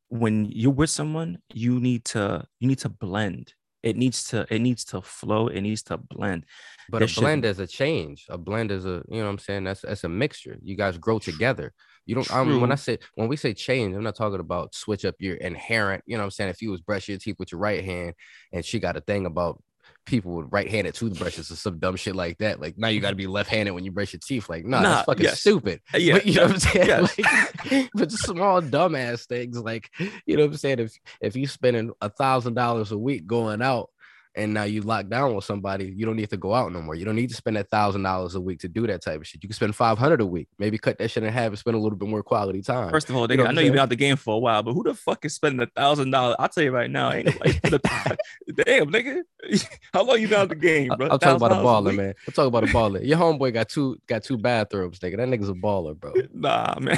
when 0.10 0.46
you're 0.46 0.72
with 0.74 0.90
someone, 0.90 1.40
you 1.54 1.80
need 1.80 2.06
to 2.06 2.46
you 2.60 2.68
need 2.68 2.80
to 2.80 2.90
blend. 2.90 3.54
It 3.82 3.96
needs 3.96 4.26
to 4.30 4.46
it 4.54 4.60
needs 4.60 4.84
to 4.86 5.02
flow. 5.02 5.48
It 5.48 5.62
needs 5.62 5.84
to 5.84 5.98
blend. 5.98 6.46
But 6.90 7.00
There 7.00 7.08
a 7.08 7.22
blend 7.22 7.44
shouldn't- 7.44 7.46
is 7.46 7.60
a 7.60 7.68
change. 7.68 8.26
A 8.30 8.38
blend 8.38 8.72
is 8.72 8.86
a, 8.86 9.04
you 9.10 9.20
know 9.20 9.26
what 9.26 9.30
I'm 9.32 9.40
saying? 9.40 9.64
That's 9.64 9.82
that's 9.82 10.04
a 10.04 10.10
mixture. 10.10 10.58
You 10.62 10.76
guys 10.76 10.98
grow 10.98 11.20
together. 11.20 11.74
You 12.10 12.16
don't 12.16 12.32
um, 12.34 12.60
when 12.60 12.72
I 12.72 12.76
say 12.76 12.98
when 13.14 13.28
we 13.28 13.36
say 13.38 13.54
change, 13.54 13.96
I'm 13.96 14.02
not 14.02 14.16
talking 14.16 14.40
about 14.40 14.74
switch 14.74 15.06
up 15.06 15.14
your 15.20 15.36
inherent, 15.36 16.04
you 16.08 16.18
know 16.18 16.24
what 16.24 16.26
I'm 16.26 16.32
saying? 16.32 16.50
If 16.50 16.60
you 16.60 16.72
was 16.72 16.82
brush 16.82 17.08
your 17.08 17.20
teeth 17.20 17.36
with 17.38 17.52
your 17.52 17.62
right 17.62 17.86
hand 17.86 18.16
and 18.52 18.66
she 18.66 18.80
got 18.80 18.98
a 18.98 19.02
thing 19.02 19.28
about 19.28 19.62
people 20.08 20.32
with 20.34 20.48
right-handed 20.50 20.96
toothbrushes 20.96 21.52
or 21.52 21.56
some 21.56 21.78
dumb 21.78 21.96
shit 21.96 22.16
like 22.16 22.40
that. 22.40 22.60
Like 22.60 22.80
now 22.80 22.88
you 22.88 23.00
gotta 23.00 23.16
be 23.16 23.28
left-handed 23.28 23.76
when 23.76 23.86
you 23.86 23.92
brush 23.92 24.12
your 24.14 24.22
teeth. 24.26 24.50
Like, 24.50 24.66
nah, 24.66 24.82
Nah, 24.82 24.90
that's 24.90 25.06
fucking 25.06 25.24
yes. 25.24 25.40
stupid. 25.40 25.82
Uh, 25.94 26.00
Yeah, 26.00 26.14
But 26.14 26.26
you 26.26 26.34
know 26.34 26.42
what 26.48 26.52
I'm 26.54 26.60
saying? 26.60 26.88
yes. 26.88 27.20
Like, 27.72 27.90
but 27.94 28.10
just 28.10 28.26
small 28.26 28.60
dumbass 28.60 29.28
things, 29.28 29.60
like 29.60 29.92
you 30.26 30.36
know 30.36 30.46
what 30.46 30.54
I'm 30.54 30.58
saying. 30.58 30.80
If 30.80 30.98
if 31.22 31.36
you 31.36 31.46
spending 31.46 31.92
a 32.02 32.10
thousand 32.10 32.56
dollars 32.56 32.92
a 32.92 32.98
week 32.98 33.28
going 33.28 33.62
out, 33.62 33.92
and 34.40 34.54
now 34.54 34.64
you 34.64 34.82
lock 34.82 35.08
down 35.10 35.36
with 35.36 35.44
somebody, 35.46 35.94
you 35.96 36.06
don't 36.06 36.16
need 36.16 36.30
to 36.30 36.38
go 36.38 36.54
out 36.56 36.72
no 36.72 36.82
more. 36.82 36.96
You 36.96 37.06
don't 37.06 37.16
need 37.16 37.30
to 37.30 37.36
spend 37.36 37.58
that 37.58 37.70
thousand 37.70 38.04
dollars 38.04 38.36
a 38.36 38.42
week 38.42 38.60
to 38.62 38.68
do 38.68 38.88
that 38.88 39.02
type 39.04 39.20
of 39.20 39.28
shit. 39.28 39.44
You 39.44 39.50
can 39.50 39.56
spend 39.56 39.76
five 39.76 39.98
hundred 39.98 40.22
a 40.22 40.26
week, 40.26 40.48
maybe 40.58 40.78
cut 40.78 40.98
that 40.98 41.12
shit 41.12 41.24
in 41.24 41.32
half 41.32 41.50
and 41.50 41.60
spend 41.60 41.76
a 41.76 41.80
little 41.80 41.98
bit 41.98 42.08
more 42.08 42.24
quality 42.24 42.62
time. 42.62 42.90
First 42.90 43.10
of 43.10 43.16
all, 43.16 43.30
You 43.30 43.38
know 43.38 43.46
I 43.46 43.52
know 43.52 43.62
you've 43.62 43.74
been 43.74 43.82
out 43.82 43.90
the 43.90 43.96
game 43.96 44.16
for 44.16 44.36
a 44.36 44.40
while, 44.40 44.64
but 44.64 44.74
who 44.74 44.84
the 44.84 44.94
fuck 44.94 45.26
is 45.26 45.34
spending 45.36 45.60
a 45.62 45.66
thousand 45.80 46.12
dollars? 46.12 46.38
I'll 46.40 46.50
tell 46.50 46.64
you 46.64 46.72
right 46.72 46.90
now, 46.90 47.12
ain't 47.12 47.26
nobody 47.26 47.60
a- 47.64 47.70
damn 48.66 48.88
nigga. 48.92 49.22
How 49.94 50.04
long 50.04 50.20
you 50.22 50.28
been 50.28 50.40
out 50.40 50.50
the 50.50 50.56
game, 50.56 50.92
I- 50.92 50.96
bro? 50.96 51.08
I'm 51.10 51.20
talking 51.20 51.36
about 51.36 51.52
a 51.52 51.56
baller, 51.56 51.88
week? 51.90 51.98
man. 51.98 52.14
I'm 52.28 52.34
talking 52.34 52.48
about 52.48 52.64
a 52.64 52.68
baller. 52.68 53.06
Your 53.06 53.18
homeboy 53.18 53.54
got 53.54 53.70
two 53.70 53.98
got 54.08 54.24
two 54.24 54.38
bathrooms, 54.38 55.00
nigga. 55.00 55.18
That 55.18 55.28
nigga's 55.28 55.50
a 55.50 55.54
baller, 55.54 55.96
bro. 56.00 56.14
Nah, 56.34 56.76
man. 56.80 56.98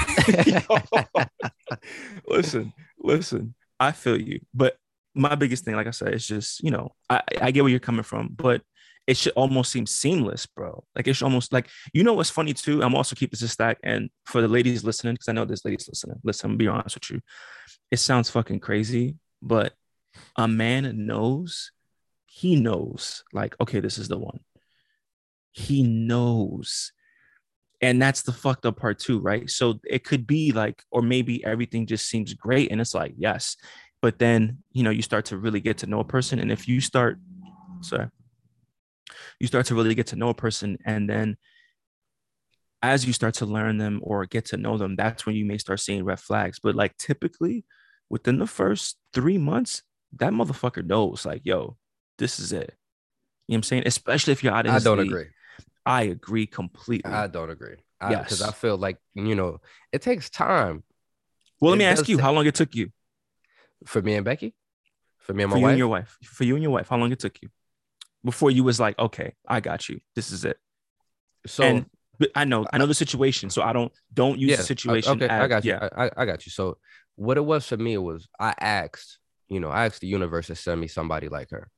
Listen, 2.28 2.74
listen. 3.00 3.56
I 3.80 3.92
feel 3.94 4.20
you, 4.22 4.40
but 4.54 4.78
my 5.14 5.36
biggest 5.36 5.66
thing, 5.66 5.76
like 5.76 5.88
I 5.88 5.92
said, 5.92 6.14
it's 6.14 6.28
just 6.28 6.64
you 6.64 6.72
know, 6.72 6.94
I 7.10 7.22
I 7.40 7.52
get 7.52 7.64
where 7.64 7.70
you're 7.70 7.80
coming 7.80 8.04
from, 8.04 8.30
but 8.36 8.62
it 9.08 9.18
should 9.18 9.34
almost 9.34 9.72
seem 9.72 9.86
seamless, 9.86 10.46
bro. 10.46 10.84
Like 10.96 11.08
it 11.08 11.14
should 11.14 11.26
almost 11.26 11.52
like 11.52 11.68
you 11.94 12.04
know 12.04 12.14
what's 12.14 12.30
funny 12.30 12.54
too. 12.54 12.84
I'm 12.84 12.96
also 12.96 13.16
keeping 13.16 13.32
this 13.32 13.42
a 13.42 13.48
stack, 13.48 13.78
and 13.84 14.10
for 14.26 14.42
the 14.42 14.48
ladies 14.48 14.84
listening, 14.84 15.16
because 15.16 15.28
I 15.28 15.34
know 15.34 15.46
there's 15.46 15.66
ladies 15.66 15.88
listening. 15.88 16.20
Listen, 16.24 16.52
I'm 16.52 16.58
be 16.58 16.68
honest 16.68 16.96
with 16.96 17.10
you. 17.10 17.22
It 17.90 17.98
sounds 17.98 18.30
fucking 18.30 18.60
crazy, 18.60 19.16
but 19.42 19.74
a 20.36 20.48
man 20.48 21.06
knows. 21.06 21.72
He 22.26 22.56
knows, 22.56 23.26
like, 23.34 23.60
okay, 23.60 23.82
this 23.82 23.98
is 23.98 24.08
the 24.08 24.18
one. 24.18 24.40
He 25.52 25.84
knows 25.84 26.94
and 27.82 28.02
that's 28.02 28.22
the 28.22 28.32
fucked 28.32 28.66
up 28.66 28.78
part 28.78 29.00
too 29.00 29.20
right 29.20 29.50
so 29.50 29.80
it 29.86 30.04
could 30.04 30.26
be 30.26 30.52
like 30.52 30.84
or 30.92 31.02
maybe 31.02 31.44
everything 31.44 31.86
just 31.86 32.08
seems 32.08 32.34
great 32.34 32.72
and 32.72 32.80
it's 32.80 32.94
like 32.94 33.14
yes 33.18 33.58
but 34.02 34.20
then 34.20 34.60
you 34.72 34.84
know 34.84 34.90
you 34.90 35.02
start 35.02 35.26
to 35.26 35.38
really 35.38 35.60
get 35.62 35.78
to 35.80 35.88
know 35.88 36.00
a 36.00 36.04
person 36.06 36.40
and 36.40 36.52
if 36.52 36.68
you 36.68 36.82
start 36.82 37.18
sorry 37.82 38.08
you 39.40 39.48
start 39.48 39.66
to 39.66 39.76
really 39.76 39.96
get 39.96 40.08
to 40.08 40.16
know 40.16 40.30
a 40.30 40.34
person 40.34 40.78
and 40.86 41.10
then 41.10 41.38
as 42.84 43.06
you 43.06 43.14
start 43.14 43.36
to 43.36 43.46
learn 43.46 43.78
them 43.78 44.00
or 44.04 44.26
get 44.26 44.46
to 44.46 44.58
know 44.58 44.78
them 44.78 44.96
that's 44.96 45.26
when 45.26 45.36
you 45.36 45.46
may 45.46 45.58
start 45.58 45.80
seeing 45.80 46.04
red 46.04 46.20
flags 46.20 46.60
but 46.60 46.76
like 46.76 46.96
typically 46.98 47.64
within 48.10 48.40
the 48.40 48.48
first 48.48 48.98
three 49.14 49.38
months 49.38 49.84
that 50.18 50.34
motherfucker 50.34 50.86
knows 50.86 51.26
like 51.26 51.42
yo 51.44 51.78
this 52.18 52.40
is 52.40 52.52
it 52.52 52.76
you 53.48 53.54
know 53.54 53.56
what 53.56 53.58
i'm 53.58 53.64
saying 53.64 53.84
especially 53.86 54.34
if 54.34 54.44
you're 54.44 54.54
out 54.54 54.66
of 54.66 54.74
I 54.74 54.80
don't 54.80 55.00
league. 55.00 55.12
agree. 55.12 55.28
i 55.86 56.04
agree 56.04 56.46
completely 56.46 57.12
I 57.12 57.28
don't 57.28 57.50
agree. 57.50 57.78
Because 58.00 58.42
Yes. 58.42 58.50
I 58.50 58.52
feel 58.52 58.78
like 58.78 58.98
you 59.14 59.36
know 59.36 59.60
it 59.92 60.02
takes 60.02 60.30
time 60.30 60.84
Well, 61.60 61.72
let 61.72 61.76
It 61.76 61.80
me 61.80 61.86
ask 61.86 62.08
you 62.08 62.18
how 62.18 62.32
long 62.34 62.46
it 62.48 62.56
took 62.56 62.74
you 62.76 62.92
for 63.86 64.02
me 64.02 64.16
and 64.16 64.26
Becky, 64.26 64.54
for 65.20 65.34
me 65.34 65.44
and 65.44 65.52
for 65.52 65.56
my 65.56 65.60
you 65.60 65.64
wife. 65.66 65.72
and 65.72 65.78
your 65.80 65.88
wife, 65.88 66.18
for 66.24 66.44
you 66.44 66.56
and 66.56 66.64
your 66.64 66.72
wife, 66.72 66.90
how 66.90 66.98
long 66.98 67.12
it 67.12 67.20
took 67.20 67.42
you 67.42 67.50
before 68.24 68.52
you 68.52 68.64
was 68.64 68.80
like, 68.80 68.98
okay, 69.00 69.34
I 69.48 69.60
got 69.60 69.90
you. 69.90 70.00
This 70.16 70.32
is 70.32 70.46
it. 70.46 70.58
so 71.46 71.64
and 71.64 71.86
but 72.20 72.30
I 72.36 72.46
know, 72.46 72.68
I 72.72 72.78
know 72.78 72.86
the 72.86 72.94
situation, 72.94 73.50
so 73.50 73.64
I 73.64 73.74
don't 73.74 73.92
don't 74.14 74.38
use 74.38 74.52
yeah, 74.52 74.58
the 74.58 74.64
situation. 74.64 75.14
Okay, 75.14 75.28
I 75.28 75.48
got 75.48 75.66
you. 75.66 75.72
Yeah, 75.72 75.90
I, 75.96 76.12
I- 76.16 76.26
got 76.26 76.46
you. 76.46 76.52
So 76.52 76.78
what 77.16 77.38
it 77.38 77.42
was 77.42 77.66
for 77.66 77.78
me 77.78 77.98
was 77.98 78.28
I 78.40 78.54
asked, 78.60 79.18
you 79.50 79.60
know, 79.60 79.70
I 79.70 79.86
asked 79.86 80.02
the 80.02 80.08
universe 80.08 80.48
to 80.48 80.56
send 80.56 80.80
me 80.80 80.88
somebody 80.88 81.30
like 81.30 81.50
her. 81.50 81.70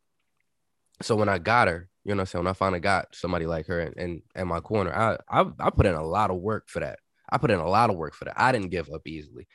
So 1.02 1.16
when 1.16 1.30
I 1.30 1.38
got 1.38 1.70
her, 1.70 1.88
you 2.04 2.14
know, 2.14 2.18
what 2.18 2.22
I'm 2.22 2.26
saying 2.26 2.44
when 2.44 2.50
I 2.52 2.54
finally 2.54 2.82
got 2.82 3.16
somebody 3.16 3.46
like 3.46 3.68
her 3.68 3.80
in, 3.80 3.94
in, 3.94 4.22
in 4.36 4.48
my 4.48 4.60
corner, 4.60 4.94
I, 4.94 5.18
I 5.30 5.46
I 5.60 5.70
put 5.70 5.86
in 5.86 5.96
a 5.96 6.06
lot 6.06 6.30
of 6.30 6.38
work 6.38 6.66
for 6.68 6.82
that. 6.82 7.00
I 7.30 7.38
put 7.38 7.52
in 7.52 7.60
a 7.60 7.70
lot 7.70 7.90
of 7.90 7.96
work 7.96 8.14
for 8.14 8.26
that. 8.26 8.40
I 8.40 8.52
didn't 8.52 8.70
give 8.70 8.90
up 8.90 9.08
easily, 9.08 9.48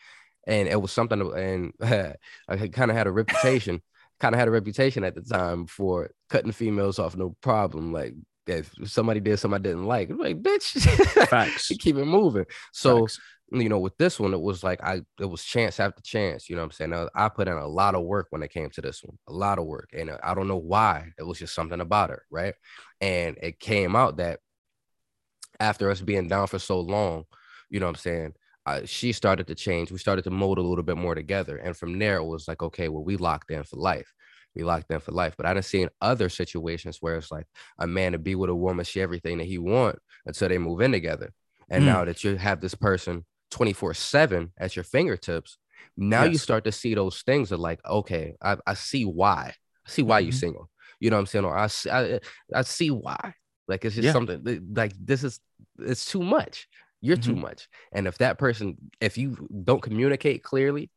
and 0.48 0.66
it 0.66 0.80
was 0.80 0.90
something. 0.90 1.20
And 1.20 1.72
I 2.48 2.68
kind 2.68 2.90
of 2.90 2.96
had 2.96 3.06
a 3.06 3.12
reputation, 3.12 3.82
kind 4.18 4.34
of 4.34 4.38
had 4.38 4.48
a 4.48 4.52
reputation 4.52 5.04
at 5.04 5.14
the 5.14 5.22
time 5.22 5.66
for 5.66 6.10
cutting 6.30 6.52
females 6.52 6.98
off 6.98 7.16
no 7.16 7.36
problem. 7.42 7.92
Like 7.92 8.14
if 8.46 8.72
somebody 8.84 9.20
did 9.20 9.38
something 9.38 9.60
I 9.60 9.62
didn't 9.62 9.84
like, 9.84 10.10
like 10.10 10.42
bitch, 10.42 10.80
Facts. 11.28 11.68
keep 11.78 11.96
it 11.96 12.06
moving. 12.06 12.46
So 12.72 13.00
Facts. 13.00 13.20
you 13.52 13.68
know, 13.68 13.78
with 13.78 13.96
this 13.98 14.18
one, 14.18 14.32
it 14.32 14.40
was 14.40 14.64
like 14.64 14.82
I 14.82 15.02
it 15.20 15.26
was 15.26 15.44
chance 15.44 15.78
after 15.78 16.00
chance. 16.02 16.48
You 16.48 16.56
know 16.56 16.62
what 16.62 16.66
I'm 16.66 16.72
saying? 16.72 16.90
Now, 16.90 17.08
I 17.14 17.28
put 17.28 17.46
in 17.46 17.54
a 17.54 17.68
lot 17.68 17.94
of 17.94 18.04
work 18.04 18.28
when 18.30 18.42
it 18.42 18.50
came 18.50 18.70
to 18.70 18.80
this 18.80 19.04
one, 19.04 19.18
a 19.28 19.32
lot 19.32 19.58
of 19.58 19.66
work, 19.66 19.90
and 19.92 20.08
uh, 20.10 20.18
I 20.24 20.34
don't 20.34 20.48
know 20.48 20.56
why. 20.56 21.12
It 21.18 21.24
was 21.24 21.38
just 21.38 21.54
something 21.54 21.80
about 21.80 22.10
her, 22.10 22.24
right? 22.30 22.54
And 23.02 23.36
it 23.42 23.60
came 23.60 23.94
out 23.94 24.16
that 24.16 24.40
after 25.60 25.90
us 25.90 26.00
being 26.00 26.28
down 26.28 26.46
for 26.46 26.58
so 26.58 26.80
long, 26.80 27.24
you 27.68 27.80
know 27.80 27.86
what 27.86 27.96
I'm 27.96 28.00
saying? 28.00 28.34
Uh, 28.68 28.82
she 28.84 29.12
started 29.12 29.46
to 29.46 29.54
change. 29.54 29.90
We 29.90 29.98
started 29.98 30.24
to 30.24 30.30
mold 30.30 30.58
a 30.58 30.62
little 30.62 30.84
bit 30.84 30.98
more 30.98 31.14
together, 31.14 31.56
and 31.56 31.74
from 31.74 31.98
there, 31.98 32.16
it 32.18 32.24
was 32.24 32.46
like, 32.46 32.62
okay, 32.62 32.88
well, 32.90 33.02
we 33.02 33.16
locked 33.16 33.50
in 33.50 33.62
for 33.64 33.76
life. 33.76 34.12
We 34.54 34.62
locked 34.62 34.90
in 34.90 35.00
for 35.00 35.12
life. 35.12 35.34
But 35.38 35.46
I 35.46 35.54
done 35.54 35.62
seen 35.62 35.88
other 36.02 36.28
situations 36.28 36.98
where 37.00 37.16
it's 37.16 37.30
like 37.32 37.46
a 37.78 37.86
man 37.86 38.12
to 38.12 38.18
be 38.18 38.34
with 38.34 38.50
a 38.50 38.54
woman, 38.54 38.84
she 38.84 39.00
everything 39.00 39.38
that 39.38 39.46
he 39.46 39.56
want 39.56 39.98
until 40.26 40.48
they 40.50 40.58
move 40.58 40.82
in 40.82 40.92
together. 40.92 41.32
And 41.70 41.82
Mm. 41.84 41.86
now 41.86 42.04
that 42.04 42.24
you 42.24 42.36
have 42.36 42.60
this 42.60 42.74
person 42.74 43.24
24 43.50 43.94
7 43.94 44.52
at 44.58 44.76
your 44.76 44.84
fingertips, 44.84 45.56
now 45.96 46.24
you 46.24 46.36
start 46.38 46.64
to 46.64 46.72
see 46.72 46.94
those 46.94 47.22
things 47.22 47.52
of 47.52 47.60
like, 47.60 47.80
okay, 47.86 48.34
I, 48.42 48.58
I 48.66 48.74
see 48.74 49.04
why. 49.06 49.54
I 49.86 49.90
see 49.90 50.02
why 50.02 50.18
you're 50.18 50.32
Mhm. 50.32 50.40
single. 50.40 50.70
You 51.00 51.08
know 51.08 51.16
what 51.16 51.20
I'm 51.20 51.26
saying? 51.26 51.44
Or 51.46 51.56
I, 51.56 51.68
see- 51.68 51.90
I, 51.90 52.20
I 52.54 52.62
see 52.62 52.90
why. 52.90 53.34
Like 53.68 53.84
it's 53.86 53.94
just 53.94 54.06
Yeah. 54.06 54.12
something 54.12 54.72
like 54.74 54.92
this 54.98 55.24
is 55.24 55.40
it's 55.78 56.04
too 56.10 56.22
much. 56.22 56.68
You're 57.00 57.16
too 57.16 57.34
Mhm. 57.34 57.40
much. 57.42 57.68
And 57.92 58.06
if 58.06 58.18
that 58.18 58.38
person, 58.38 58.76
if 59.00 59.16
you 59.18 59.48
don't 59.64 59.82
communicate 59.82 60.42
clearly 60.42 60.90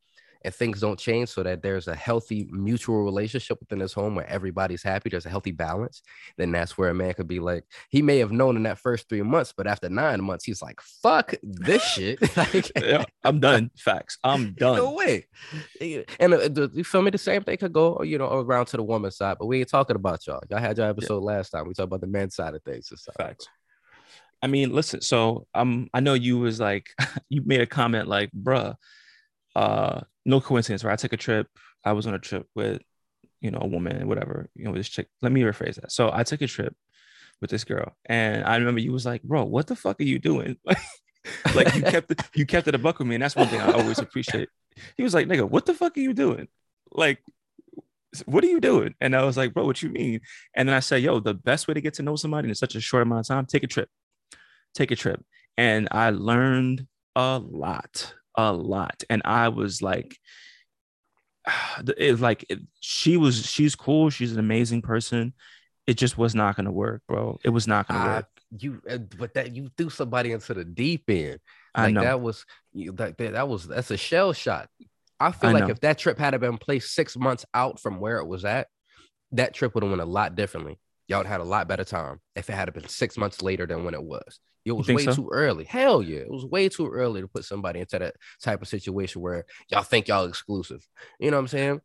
and 0.44 0.52
things 0.52 0.82
don't 0.82 0.98
change 0.98 1.30
so 1.30 1.44
that 1.44 1.62
there's 1.62 1.88
a 1.88 1.94
healthy 1.94 2.48
mutual 2.52 3.04
relationship 3.04 3.60
within 3.60 3.78
this 3.78 3.94
home 3.94 4.16
where 4.16 4.26
everybody's 4.28 4.82
happy, 4.82 5.08
there's 5.12 5.28
a 5.28 5.30
healthy 5.30 5.52
balance, 5.52 6.02
then 6.38 6.52
that's 6.52 6.76
where 6.76 6.90
a 6.90 6.94
man 6.96 7.14
could 7.14 7.28
be 7.28 7.40
like, 7.40 7.64
he 7.92 8.02
may 8.02 8.18
have 8.18 8.32
known 8.32 8.56
in 8.58 8.64
that 8.64 8.80
first 8.80 9.08
three 9.08 9.22
months, 9.22 9.54
but 9.56 9.68
after 9.68 9.88
nine 9.88 10.24
months, 10.24 10.44
he's 10.44 10.60
like, 10.60 10.82
fuck 10.82 11.36
this 11.44 11.84
shit. 11.84 12.20
like, 12.38 12.72
Yeah, 12.76 13.06
I'm 13.24 13.40
done. 13.40 13.70
Facts. 13.78 14.18
I'm 14.24 14.54
done. 14.58 14.78
no 14.78 14.94
way. 14.94 15.28
And 16.20 16.34
uh, 16.34 16.70
you 16.74 16.84
feel 16.84 17.04
me? 17.04 17.12
The 17.12 17.20
same 17.20 17.44
thing 17.44 17.58
could 17.58 17.74
go, 17.74 18.02
you 18.02 18.18
know, 18.18 18.40
around 18.40 18.66
to 18.68 18.78
the 18.78 18.84
woman's 18.84 19.18
side, 19.18 19.38
but 19.40 19.46
we 19.46 19.60
ain't 19.60 19.70
talking 19.70 19.96
about 19.96 20.26
y'all. 20.26 20.42
Y'all 20.50 20.58
had 20.60 20.76
your 20.78 20.88
episode 20.90 21.22
last 21.22 21.52
time. 21.52 21.68
We 21.68 21.76
talked 21.76 21.86
about 21.86 22.02
the 22.02 22.08
men's 22.08 22.34
side 22.34 22.56
of 22.56 22.64
things. 22.64 22.92
Facts. 23.16 23.48
I 24.42 24.48
mean, 24.48 24.74
listen. 24.74 25.02
So 25.02 25.48
um, 25.54 25.90
I 25.94 26.00
know 26.00 26.14
you 26.14 26.40
was 26.40 26.60
like, 26.60 26.90
you 27.30 27.44
made 27.46 27.62
a 27.62 27.68
comment 27.68 28.08
like, 28.08 28.32
"Bruh, 28.32 28.76
uh, 29.56 30.02
no 30.26 30.42
coincidence." 30.42 30.84
Right? 30.84 30.94
I 30.94 30.98
took 30.98 31.14
a 31.14 31.18
trip. 31.18 31.48
I 31.84 31.94
was 31.94 32.08
on 32.08 32.14
a 32.14 32.20
trip 32.20 32.48
with, 32.56 32.82
you 33.40 33.52
know, 33.52 33.60
a 33.62 33.68
woman, 33.68 34.08
whatever. 34.08 34.50
You 34.56 34.66
know, 34.66 34.74
this 34.74 34.90
chick. 34.90 35.08
Let 35.22 35.32
me 35.32 35.42
rephrase 35.42 35.76
that. 35.76 35.92
So 35.92 36.12
I 36.12 36.24
took 36.24 36.42
a 36.42 36.48
trip 36.48 36.76
with 37.40 37.50
this 37.50 37.64
girl, 37.64 37.96
and 38.06 38.44
I 38.44 38.58
remember 38.58 38.82
you 38.82 38.92
was 38.92 39.06
like, 39.06 39.24
"Bro, 39.24 39.46
what 39.46 39.68
the 39.68 39.76
fuck 39.76 40.00
are 40.00 40.04
you 40.04 40.20
doing?" 40.20 40.58
like 41.56 41.76
you 41.76 41.82
kept 41.84 42.12
it, 42.12 42.22
you 42.34 42.46
kept 42.46 42.68
it 42.68 42.76
a 42.76 42.80
buck 42.80 43.00
with 43.00 43.08
me, 43.08 43.16
and 43.16 43.24
that's 43.24 43.36
one 43.36 43.48
thing 43.48 43.62
I 43.62 43.72
always 43.72 44.00
appreciate. 44.00 44.50
He 44.98 45.04
was 45.04 45.14
like, 45.14 45.28
"Nigga, 45.28 45.48
what 45.48 45.66
the 45.66 45.74
fuck 45.74 45.98
are 45.98 46.02
you 46.02 46.14
doing?" 46.14 46.48
Like, 46.92 47.20
what 48.26 48.44
are 48.44 48.48
you 48.48 48.60
doing? 48.60 48.96
And 49.00 49.16
I 49.16 49.24
was 49.24 49.38
like, 49.38 49.54
"Bro, 49.54 49.66
what 49.66 49.84
you 49.84 49.90
mean?" 49.90 50.22
And 50.56 50.68
then 50.68 50.76
I 50.76 50.80
said, 50.80 51.04
"Yo, 51.04 51.20
the 51.20 51.34
best 51.36 51.68
way 51.68 51.76
to 51.76 51.82
get 51.82 51.94
to 51.96 52.04
know 52.04 52.16
somebody 52.16 52.50
in 52.50 52.56
such 52.56 52.76
a 52.76 52.82
short 52.82 53.04
amount 53.04 53.22
of 53.22 53.28
time, 53.28 53.46
take 53.46 53.64
a 53.64 53.68
trip, 53.68 53.90
take 54.76 54.92
a 54.92 54.96
trip." 54.96 55.24
And 55.58 55.88
I 55.92 56.12
learned 56.12 56.88
a 57.16 57.40
lot, 57.40 58.14
a 58.36 58.54
lot, 58.54 59.04
and 59.10 59.22
I 59.26 59.50
was 59.50 59.82
like. 59.82 60.18
It's 61.98 62.22
like 62.22 62.46
it, 62.50 62.60
she 62.80 63.18
was. 63.18 63.46
She's 63.46 63.76
cool. 63.76 64.10
She's 64.10 64.32
an 64.32 64.40
amazing 64.40 64.82
person. 64.82 65.34
It 65.88 65.96
just 65.98 66.18
was 66.18 66.36
not 66.36 66.56
gonna 66.56 66.72
work, 66.72 67.02
bro. 67.08 67.40
It 67.44 67.50
was 67.50 67.68
not 67.68 67.88
gonna 67.88 68.00
Ah, 68.00 68.16
work. 68.18 68.26
you, 68.60 68.82
uh, 68.90 68.98
but 68.98 69.34
that 69.34 69.56
you 69.56 69.70
threw 69.78 69.90
somebody 69.90 70.32
into 70.32 70.54
the 70.54 70.64
deep 70.64 71.06
end. 71.10 71.40
I 71.74 71.86
Like 71.86 71.94
know. 71.96 72.02
that 72.02 72.22
was 72.22 72.46
that 72.74 73.18
that 73.18 73.48
was 73.48 73.68
that's 73.68 73.92
a 73.92 73.98
shell 73.98 74.34
shot. 74.34 74.70
I 75.20 75.32
feel 75.32 75.50
I 75.50 75.54
like 75.54 75.64
know. 75.64 75.70
if 75.70 75.80
that 75.82 75.98
trip 75.98 76.18
had 76.18 76.40
been 76.40 76.58
placed 76.58 76.94
six 76.94 77.16
months 77.18 77.46
out 77.54 77.80
from 77.80 78.00
where 78.00 78.18
it 78.18 78.28
was 78.28 78.46
at, 78.46 78.68
that 79.34 79.54
trip 79.54 79.74
would 79.74 79.84
have 79.84 79.92
went 79.92 80.02
a 80.02 80.06
lot 80.06 80.36
differently. 80.36 80.80
Y'all 81.08 81.24
had 81.24 81.42
a 81.42 81.46
lot 81.46 81.68
better 81.68 81.84
time 81.84 82.20
if 82.36 82.50
it 82.50 82.54
had 82.54 82.72
been 82.74 82.88
six 82.88 83.18
months 83.18 83.42
later 83.42 83.66
than 83.66 83.84
when 83.84 83.94
it 83.94 84.04
was. 84.04 84.40
It 84.64 84.74
was 84.74 84.88
way 84.88 85.04
so? 85.04 85.14
too 85.14 85.30
early. 85.32 85.64
Hell 85.64 86.02
yeah, 86.02 86.20
it 86.20 86.32
was 86.32 86.46
way 86.46 86.70
too 86.70 86.88
early 86.88 87.22
to 87.22 87.28
put 87.28 87.46
somebody 87.46 87.80
into 87.80 87.98
that 87.98 88.16
type 88.42 88.62
of 88.62 88.68
situation 88.68 89.22
where 89.22 89.46
y'all 89.70 89.82
think 89.82 90.08
y'all 90.08 90.26
exclusive. 90.26 90.88
You 91.20 91.32
know 91.32 91.38
what 91.38 91.42
I'm 91.42 91.48
saying? 91.48 91.82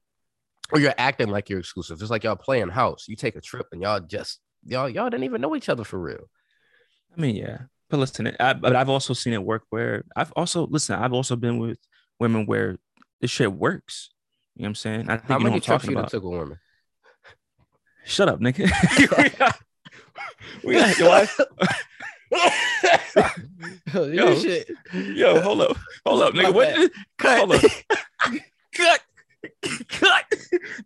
Or 0.72 0.80
you're 0.80 0.94
acting 0.98 1.30
like 1.30 1.48
you're 1.48 1.60
exclusive. 1.60 2.00
It's 2.00 2.10
like 2.10 2.24
y'all 2.24 2.36
playing 2.36 2.68
house. 2.68 3.06
You 3.08 3.16
take 3.16 3.36
a 3.36 3.40
trip 3.40 3.66
and 3.72 3.80
y'all 3.80 4.00
just 4.00 4.40
y'all 4.66 4.88
y'all 4.88 5.08
didn't 5.08 5.24
even 5.24 5.40
know 5.40 5.56
each 5.56 5.68
other 5.68 5.84
for 5.84 5.98
real. 5.98 6.28
I 7.16 7.20
mean, 7.20 7.36
yeah, 7.36 7.60
but 7.88 7.98
listen, 7.98 8.36
I, 8.38 8.52
but 8.52 8.76
I've 8.76 8.90
also 8.90 9.14
seen 9.14 9.32
it 9.32 9.42
work 9.42 9.62
where 9.70 10.04
I've 10.14 10.32
also 10.32 10.66
listen. 10.66 10.96
I've 10.96 11.12
also 11.12 11.36
been 11.36 11.58
with 11.58 11.78
women 12.18 12.44
where 12.46 12.76
this 13.20 13.30
shit 13.30 13.52
works. 13.52 14.10
You 14.54 14.62
know 14.62 14.66
what 14.66 14.68
I'm 14.70 14.74
saying? 14.74 15.10
I 15.10 15.16
think 15.16 15.28
How 15.28 15.38
you 15.38 15.44
many 15.44 15.60
trips 15.60 15.86
you 15.86 15.94
took 15.94 16.24
with 16.24 16.38
women? 16.40 16.58
Shut 18.04 18.28
up, 18.28 18.40
nigga. 18.40 18.70
we 19.22 19.28
got, 19.30 19.58
we 20.64 20.74
got 20.74 20.98
yo, 20.98 21.10
I- 21.10 21.28
yo, 23.94 24.34
shit. 24.38 24.70
yo, 24.92 25.40
hold 25.40 25.62
up, 25.62 25.76
hold 26.04 26.22
up, 26.22 26.34
nigga. 26.34 26.52
What? 26.52 26.90
Cut. 27.18 27.38
Hold 27.38 27.52
up. 27.52 27.62
cut, 28.74 29.00
cut. 29.88 30.24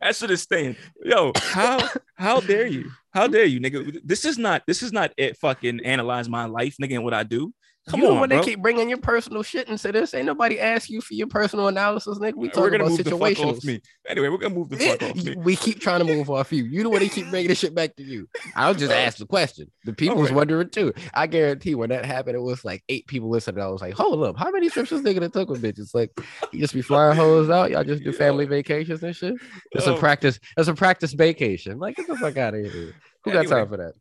That 0.00 0.16
shit 0.16 0.30
is 0.30 0.42
staying. 0.42 0.76
Yo, 1.02 1.32
how 1.36 1.88
how 2.14 2.40
dare 2.40 2.66
you? 2.66 2.90
How 3.12 3.26
dare 3.26 3.46
you, 3.46 3.60
nigga? 3.60 4.00
This 4.04 4.24
is 4.24 4.38
not 4.38 4.62
this 4.66 4.82
is 4.82 4.92
not 4.92 5.12
it. 5.16 5.36
Fucking 5.38 5.80
analyze 5.84 6.28
my 6.28 6.44
life, 6.44 6.76
nigga, 6.80 6.94
and 6.94 7.04
what 7.04 7.14
I 7.14 7.22
do. 7.22 7.52
Come 7.90 8.00
you 8.00 8.08
on, 8.08 8.20
when 8.20 8.28
bro. 8.28 8.38
they 8.38 8.44
keep 8.44 8.62
bringing 8.62 8.88
your 8.88 8.98
personal 8.98 9.42
shit 9.42 9.68
into 9.68 9.92
this, 9.92 10.14
ain't 10.14 10.26
nobody 10.26 10.58
ask 10.60 10.88
you 10.88 11.00
for 11.00 11.14
your 11.14 11.26
personal 11.26 11.68
analysis, 11.68 12.18
nigga. 12.18 12.34
We 12.34 12.48
We're 12.48 12.52
talking 12.52 12.80
about 12.80 12.90
the 12.90 12.96
situations. 12.96 13.64
me. 13.64 13.80
Anyway, 14.08 14.28
we're 14.28 14.38
gonna 14.38 14.54
move 14.54 14.68
the 14.70 14.76
fuck 14.76 15.02
off 15.02 15.16
me. 15.16 15.34
we 15.38 15.56
keep 15.56 15.80
trying 15.80 16.00
to 16.00 16.04
move 16.04 16.30
off 16.30 16.52
you. 16.52 16.64
You 16.64 16.82
know 16.84 16.90
when 16.90 17.00
they 17.00 17.08
keep 17.08 17.28
bringing 17.30 17.48
this 17.48 17.58
shit 17.58 17.74
back 17.74 17.96
to 17.96 18.02
you. 18.02 18.28
I'll 18.56 18.74
just 18.74 18.92
ask 18.92 19.18
the 19.18 19.26
question. 19.26 19.70
The 19.84 19.92
people 19.92 20.16
was 20.16 20.30
right. 20.30 20.36
wondering 20.36 20.70
too. 20.70 20.92
I 21.14 21.26
guarantee 21.26 21.74
when 21.74 21.90
that 21.90 22.04
happened, 22.04 22.36
it 22.36 22.40
was 22.40 22.64
like 22.64 22.82
eight 22.88 23.06
people 23.06 23.28
listening. 23.30 23.62
I 23.62 23.68
was 23.68 23.80
like, 23.80 23.94
hold 23.94 24.22
up, 24.24 24.36
how 24.36 24.50
many 24.50 24.70
trips 24.70 24.90
this 24.90 25.00
nigga 25.02 25.20
that 25.20 25.32
took 25.32 25.48
with 25.48 25.62
bitches? 25.62 25.94
Like, 25.94 26.10
you 26.52 26.60
just 26.60 26.74
be 26.74 26.82
flying 26.82 27.16
hoes 27.16 27.50
out. 27.50 27.70
Y'all 27.70 27.84
just 27.84 28.04
do 28.04 28.12
family 28.20 28.46
vacations 28.46 29.02
and 29.02 29.14
shit. 29.14 29.34
It's 29.72 29.86
a 29.86 29.94
Oh, 29.94 29.98
practice. 29.98 30.38
It's 30.56 30.68
a 30.68 30.74
practice 30.74 31.12
vacation. 31.12 31.78
Like, 31.78 31.96
get 31.96 32.06
the 32.06 32.16
fuck 32.16 32.36
out 32.36 32.54
of 32.54 32.64
here. 32.72 32.94
Who 33.24 33.32
got 33.32 33.40
Anyway, 33.40 33.56
time 33.56 33.68
for 33.68 33.76
that? 33.76 33.94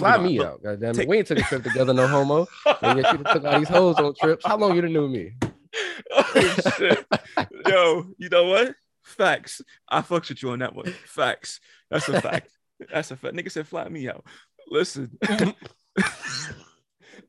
Fly 0.00 0.16
on. 0.16 0.24
me 0.24 0.38
Look, 0.38 0.46
out. 0.48 0.62
Goddamn 0.62 1.00
it. 1.00 1.08
We 1.08 1.18
ain't 1.18 1.26
took 1.26 1.38
a 1.38 1.42
trip 1.42 1.62
together, 1.64 1.94
no 1.94 2.06
homo. 2.06 2.46
And 2.82 2.98
yet 2.98 3.12
you 3.12 3.24
took 3.24 3.44
all 3.44 3.58
these 3.58 3.68
hoes 3.68 3.96
on 3.96 4.14
trips. 4.14 4.44
How 4.46 4.56
long 4.56 4.74
you 4.74 4.82
done 4.82 4.92
knew 4.92 5.08
me? 5.08 5.32
oh 6.12 6.56
shit. 6.76 7.06
Yo, 7.66 8.06
you 8.18 8.28
know 8.28 8.44
what? 8.44 8.74
Facts. 9.02 9.62
I 9.88 10.00
fucks 10.02 10.28
with 10.28 10.42
you 10.42 10.50
on 10.50 10.58
that 10.60 10.74
one. 10.74 10.92
Facts. 11.06 11.60
That's 11.90 12.08
a 12.08 12.20
fact. 12.20 12.48
That's 12.92 13.10
a 13.10 13.16
fact. 13.16 13.34
Nigga 13.34 13.50
said 13.50 13.66
fly 13.66 13.88
me 13.88 14.08
out. 14.08 14.24
Listen. 14.68 15.16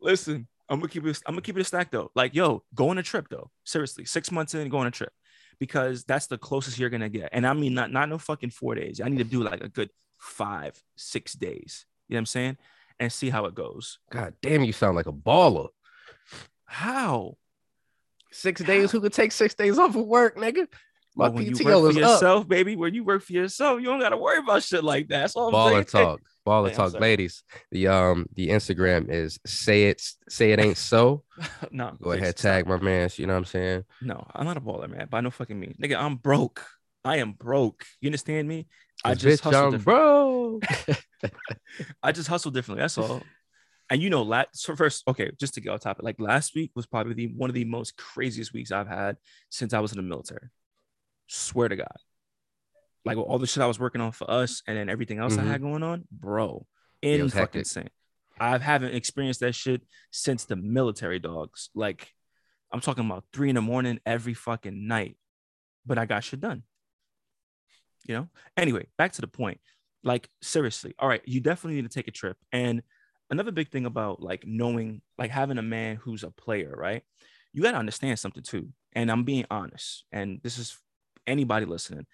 Listen. 0.01 0.47
I'm 0.69 0.79
gonna 0.79 0.89
keep 0.89 1.05
it. 1.05 1.19
I'm 1.25 1.33
gonna 1.33 1.41
keep 1.41 1.57
it 1.57 1.62
a 1.62 1.63
stack 1.63 1.91
though. 1.91 2.12
Like, 2.13 2.36
yo, 2.36 2.63
go 2.75 2.89
on 2.89 2.97
a 2.97 3.03
trip 3.03 3.27
though. 3.29 3.49
Seriously, 3.63 4.03
six 4.03 4.31
months 4.31 4.53
in, 4.53 4.67
go 4.67 4.79
on 4.79 4.88
a 4.88 4.91
trip, 4.91 5.13
because 5.60 6.03
that's 6.03 6.27
the 6.27 6.38
closest 6.38 6.77
you're 6.77 6.89
gonna 6.89 7.07
get. 7.10 7.29
And 7.31 7.47
I 7.47 7.53
mean, 7.53 7.73
not 7.73 7.91
not 7.91 8.10
no 8.10 8.17
fucking 8.17 8.49
four 8.49 8.75
days. 8.75 8.99
I 8.99 9.07
need 9.07 9.19
to 9.19 9.23
do 9.23 9.43
like 9.43 9.62
a 9.63 9.69
good 9.69 9.89
five, 10.17 10.82
six 10.95 11.34
days. 11.34 11.86
You 12.08 12.13
know 12.13 12.17
what 12.17 12.21
I'm 12.21 12.25
saying? 12.27 12.58
And 12.99 13.12
see 13.12 13.30
how 13.30 13.45
it 13.45 13.56
goes. 13.56 13.99
God 14.10 14.34
damn, 14.41 14.63
you 14.63 14.73
sound 14.73 14.95
like 14.95 15.08
a 15.08 15.12
baller. 15.12 15.69
How? 16.65 17.38
Six 18.32 18.62
days. 18.63 18.91
Who 18.91 19.01
could 19.01 19.13
take 19.13 19.32
six 19.32 19.53
days 19.56 19.77
off 19.77 19.95
of 19.95 20.06
work, 20.06 20.38
nigga? 20.38 20.67
My 21.15 21.25
Well, 21.25 21.34
when 21.34 21.45
you 21.45 21.51
PTO 21.53 21.84
work 21.84 21.97
is 21.97 22.13
for 22.19 22.27
up. 22.27 22.47
baby, 22.47 22.75
when 22.75 22.93
you 22.93 23.03
work 23.03 23.23
for 23.23 23.34
yourself, 23.34 23.80
you 23.80 23.88
don't 23.88 23.99
gotta 23.99 24.17
worry 24.17 24.38
about 24.39 24.62
shit 24.63 24.84
like 24.84 25.08
that. 25.08 25.21
That's 25.21 25.36
all 25.36 25.47
I'm 25.47 25.53
Baller 25.53 25.71
saying. 25.71 25.86
talk. 25.86 26.21
Baller 26.45 26.69
Hey, 26.69 26.75
talk. 26.75 26.99
Ladies, 26.99 27.43
the 27.71 27.88
um 27.88 28.27
the 28.36 28.49
Instagram 28.49 29.10
is 29.10 29.39
say 29.45 29.86
it 29.86 30.01
say 30.30 30.51
it 30.51 30.60
ain't 30.60 30.77
so. 30.77 31.23
no, 31.71 31.93
Go 32.01 32.12
ahead, 32.12 32.38
stop. 32.38 32.51
tag 32.51 32.67
my 32.67 32.77
man. 32.77 33.10
You 33.15 33.25
know 33.25 33.34
what 33.34 33.39
I'm 33.39 33.45
saying? 33.45 33.84
No, 34.01 34.27
I'm 34.34 34.45
not 34.45 34.58
a 34.58 34.62
baller, 34.62 34.89
man. 34.89 35.08
By 35.10 35.21
no 35.21 35.32
fucking 35.32 35.60
mean, 35.60 35.75
nigga. 35.82 35.97
I'm 35.97 36.15
broke. 36.17 36.63
I 37.03 37.17
am 37.17 37.32
broke. 37.32 37.86
You 37.99 38.10
understand 38.10 38.47
me? 38.47 38.67
I 39.05 39.13
just 39.13 39.43
hustle. 39.43 39.77
Bro. 39.77 40.60
I 42.03 42.12
just 42.12 42.27
hustle 42.27 42.51
differently. 42.51 42.81
That's 42.81 42.97
all. 42.97 43.21
And 43.89 44.01
you 44.01 44.10
know, 44.10 44.23
last 44.23 44.49
so 44.53 44.75
first, 44.75 45.03
okay, 45.07 45.31
just 45.39 45.53
to 45.53 45.62
get 45.62 45.69
on 45.71 45.79
topic, 45.79 46.03
like 46.03 46.19
last 46.19 46.53
week 46.55 46.71
was 46.75 46.86
probably 46.86 47.13
the 47.13 47.27
one 47.27 47.49
of 47.49 47.53
the 47.53 47.63
most 47.63 47.95
craziest 47.95 48.53
weeks 48.53 48.71
I've 48.71 48.88
had 48.88 49.17
since 49.49 49.73
I 49.73 49.79
was 49.79 49.91
in 49.93 49.97
the 49.97 50.03
military. 50.03 50.49
Swear 51.27 51.69
to 51.69 51.75
God. 51.77 51.95
Like 53.05 53.17
all 53.17 53.39
the 53.39 53.47
shit 53.47 53.63
I 53.63 53.67
was 53.67 53.79
working 53.79 54.01
on 54.01 54.12
for 54.12 54.29
us 54.29 54.62
and 54.67 54.75
then 54.77 54.89
everything 54.89 55.19
else 55.19 55.36
Mhm. 55.36 55.39
I 55.39 55.45
had 55.45 55.62
going 55.62 55.83
on, 55.83 56.05
bro. 56.12 56.65
In 57.01 57.21
fucking 57.29 57.39
hectic. 57.39 57.60
insane. 57.60 57.89
I 58.39 58.57
haven't 58.57 58.93
experienced 58.93 59.39
that 59.39 59.55
shit 59.55 59.81
since 60.12 60.43
the 60.45 60.57
military 60.57 61.19
dogs. 61.19 61.69
Like 61.73 62.13
I'm 62.73 62.81
talking 62.81 63.05
about 63.05 63.23
three 63.31 63.47
in 63.49 63.55
the 63.55 63.62
morning 63.62 63.99
every 64.05 64.33
fucking 64.33 64.88
night. 64.88 65.17
But 65.86 65.97
I 65.97 66.05
got 66.05 66.25
shit 66.25 66.41
done. 66.41 66.63
You 68.08 68.15
know? 68.15 68.28
Anyway, 68.56 68.88
back 68.98 69.12
to 69.13 69.22
the 69.22 69.28
point. 69.28 69.60
Like, 70.04 70.30
seriously, 70.41 70.96
all 71.00 71.10
right, 71.10 71.22
you 71.26 71.41
definitely 71.41 71.76
need 71.76 71.89
to 71.89 71.93
take 71.93 72.08
a 72.08 72.12
trip. 72.12 72.38
And 72.52 72.82
another 73.30 73.52
big 73.52 73.70
thing 73.70 73.86
about 73.86 74.22
like 74.22 74.46
knowing, 74.46 75.02
like 75.17 75.32
having 75.32 75.58
a 75.58 75.63
man 75.63 75.98
who's 75.98 76.24
a 76.24 76.32
player, 76.32 76.74
right? 76.76 77.04
You 77.54 77.62
got 77.62 77.72
to 77.72 77.78
understand 77.78 78.20
something 78.20 78.43
too. 78.43 78.70
And 78.93 79.12
I'm 79.12 79.24
being 79.24 79.46
honest. 79.52 80.06
And 80.12 80.39
this 80.43 80.58
is 80.58 80.78
anybody 81.26 81.65
listening. 81.65 82.06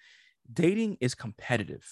Dating 0.52 0.96
is 1.00 1.14
competitive. 1.14 1.86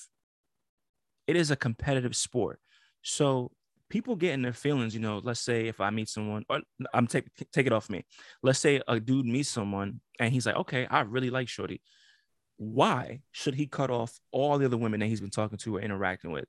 It 1.26 1.36
is 1.36 1.50
a 1.50 1.56
competitive 1.56 2.16
sport. 2.16 2.58
So 3.02 3.52
people 3.88 4.16
get 4.16 4.32
in 4.32 4.42
their 4.42 4.52
feelings, 4.52 4.94
you 4.94 5.00
know, 5.00 5.20
let's 5.22 5.40
say 5.40 5.68
if 5.68 5.80
I 5.80 5.90
meet 5.90 6.08
someone, 6.08 6.44
or 6.48 6.60
I'm 6.94 7.06
take 7.06 7.26
take 7.52 7.66
it 7.66 7.72
off 7.72 7.90
me. 7.90 8.04
Let's 8.42 8.58
say 8.58 8.80
a 8.88 8.98
dude 8.98 9.26
meets 9.26 9.50
someone 9.50 10.00
and 10.18 10.32
he's 10.32 10.46
like, 10.46 10.56
okay, 10.56 10.86
I 10.90 11.00
really 11.00 11.30
like 11.30 11.48
Shorty. 11.48 11.80
Why 12.56 13.20
should 13.32 13.54
he 13.54 13.66
cut 13.66 13.90
off 13.90 14.20
all 14.30 14.58
the 14.58 14.66
other 14.66 14.76
women 14.76 15.00
that 15.00 15.06
he's 15.06 15.20
been 15.20 15.30
talking 15.30 15.58
to 15.58 15.76
or 15.76 15.80
interacting 15.80 16.30
with 16.30 16.46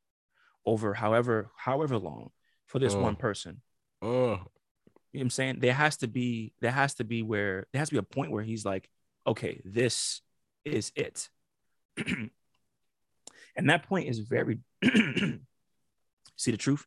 over 0.66 0.94
however 0.94 1.52
however 1.58 1.98
long 1.98 2.30
for 2.68 2.80
this 2.80 2.94
Mm. 2.94 3.02
one 3.02 3.16
person? 3.16 3.62
Mm. 4.04 4.10
You 4.10 4.14
know 4.16 4.40
what 5.12 5.22
I'm 5.22 5.30
saying? 5.30 5.60
There 5.60 5.74
has 5.74 5.98
to 5.98 6.08
be, 6.08 6.54
there 6.60 6.72
has 6.72 6.96
to 6.96 7.04
be 7.04 7.22
where 7.24 7.68
there 7.72 7.80
has 7.80 7.90
to 7.90 7.96
be 7.96 8.00
a 8.00 8.04
point 8.04 8.32
where 8.32 8.44
he's 8.44 8.66
like, 8.66 8.90
okay, 9.28 9.62
this 9.64 10.22
is 10.66 10.92
it. 10.96 11.30
and 13.56 13.70
that 13.70 13.84
point 13.84 14.10
is 14.10 14.20
very 14.20 14.60
see 16.36 16.52
the 16.52 16.58
truth. 16.58 16.86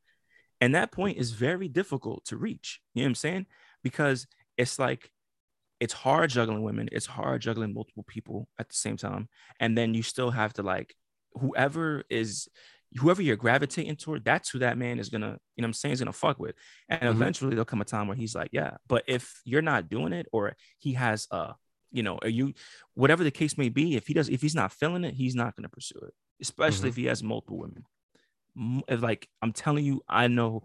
And 0.60 0.74
that 0.74 0.90
point 0.90 1.18
is 1.18 1.32
very 1.32 1.68
difficult 1.68 2.24
to 2.26 2.36
reach. 2.36 2.80
You 2.94 3.02
know 3.02 3.06
what 3.06 3.10
I'm 3.10 3.14
saying? 3.16 3.46
Because 3.82 4.26
it's 4.56 4.78
like 4.78 5.10
it's 5.80 5.92
hard 5.92 6.30
juggling 6.30 6.62
women, 6.62 6.88
it's 6.92 7.06
hard 7.06 7.42
juggling 7.42 7.74
multiple 7.74 8.04
people 8.06 8.48
at 8.58 8.68
the 8.68 8.74
same 8.74 8.96
time. 8.96 9.28
And 9.60 9.76
then 9.76 9.94
you 9.94 10.02
still 10.02 10.30
have 10.30 10.52
to 10.54 10.62
like 10.62 10.94
whoever 11.34 12.04
is 12.08 12.48
whoever 12.96 13.20
you're 13.20 13.36
gravitating 13.36 13.96
toward, 13.96 14.24
that's 14.24 14.48
who 14.50 14.60
that 14.60 14.78
man 14.78 14.98
is 14.98 15.08
gonna, 15.08 15.38
you 15.56 15.62
know 15.62 15.66
I'm 15.66 15.72
saying, 15.72 15.92
is 15.92 16.00
gonna 16.00 16.12
fuck 16.12 16.38
with. 16.38 16.54
And 16.88 17.00
mm-hmm. 17.00 17.10
eventually 17.10 17.50
there'll 17.50 17.64
come 17.64 17.80
a 17.80 17.84
time 17.84 18.08
where 18.08 18.16
he's 18.16 18.34
like, 18.34 18.50
yeah. 18.52 18.76
But 18.88 19.04
if 19.06 19.40
you're 19.44 19.62
not 19.62 19.88
doing 19.88 20.12
it, 20.12 20.26
or 20.32 20.56
he 20.78 20.94
has 20.94 21.26
a, 21.30 21.54
you 21.90 22.02
know, 22.02 22.18
are 22.22 22.28
you 22.28 22.54
whatever 22.94 23.24
the 23.24 23.30
case 23.30 23.58
may 23.58 23.68
be, 23.68 23.96
if 23.96 24.06
he 24.06 24.14
does, 24.14 24.28
if 24.28 24.40
he's 24.40 24.54
not 24.54 24.72
feeling 24.72 25.04
it, 25.04 25.14
he's 25.14 25.34
not 25.34 25.54
gonna 25.56 25.68
pursue 25.68 26.00
it, 26.06 26.14
especially 26.40 26.78
mm-hmm. 26.78 26.88
if 26.88 26.96
he 26.96 27.04
has 27.06 27.22
multiple 27.22 27.58
women. 27.58 27.84
If 28.88 29.02
like 29.02 29.28
I'm 29.42 29.52
telling 29.52 29.84
you, 29.84 30.02
I 30.08 30.28
know 30.28 30.62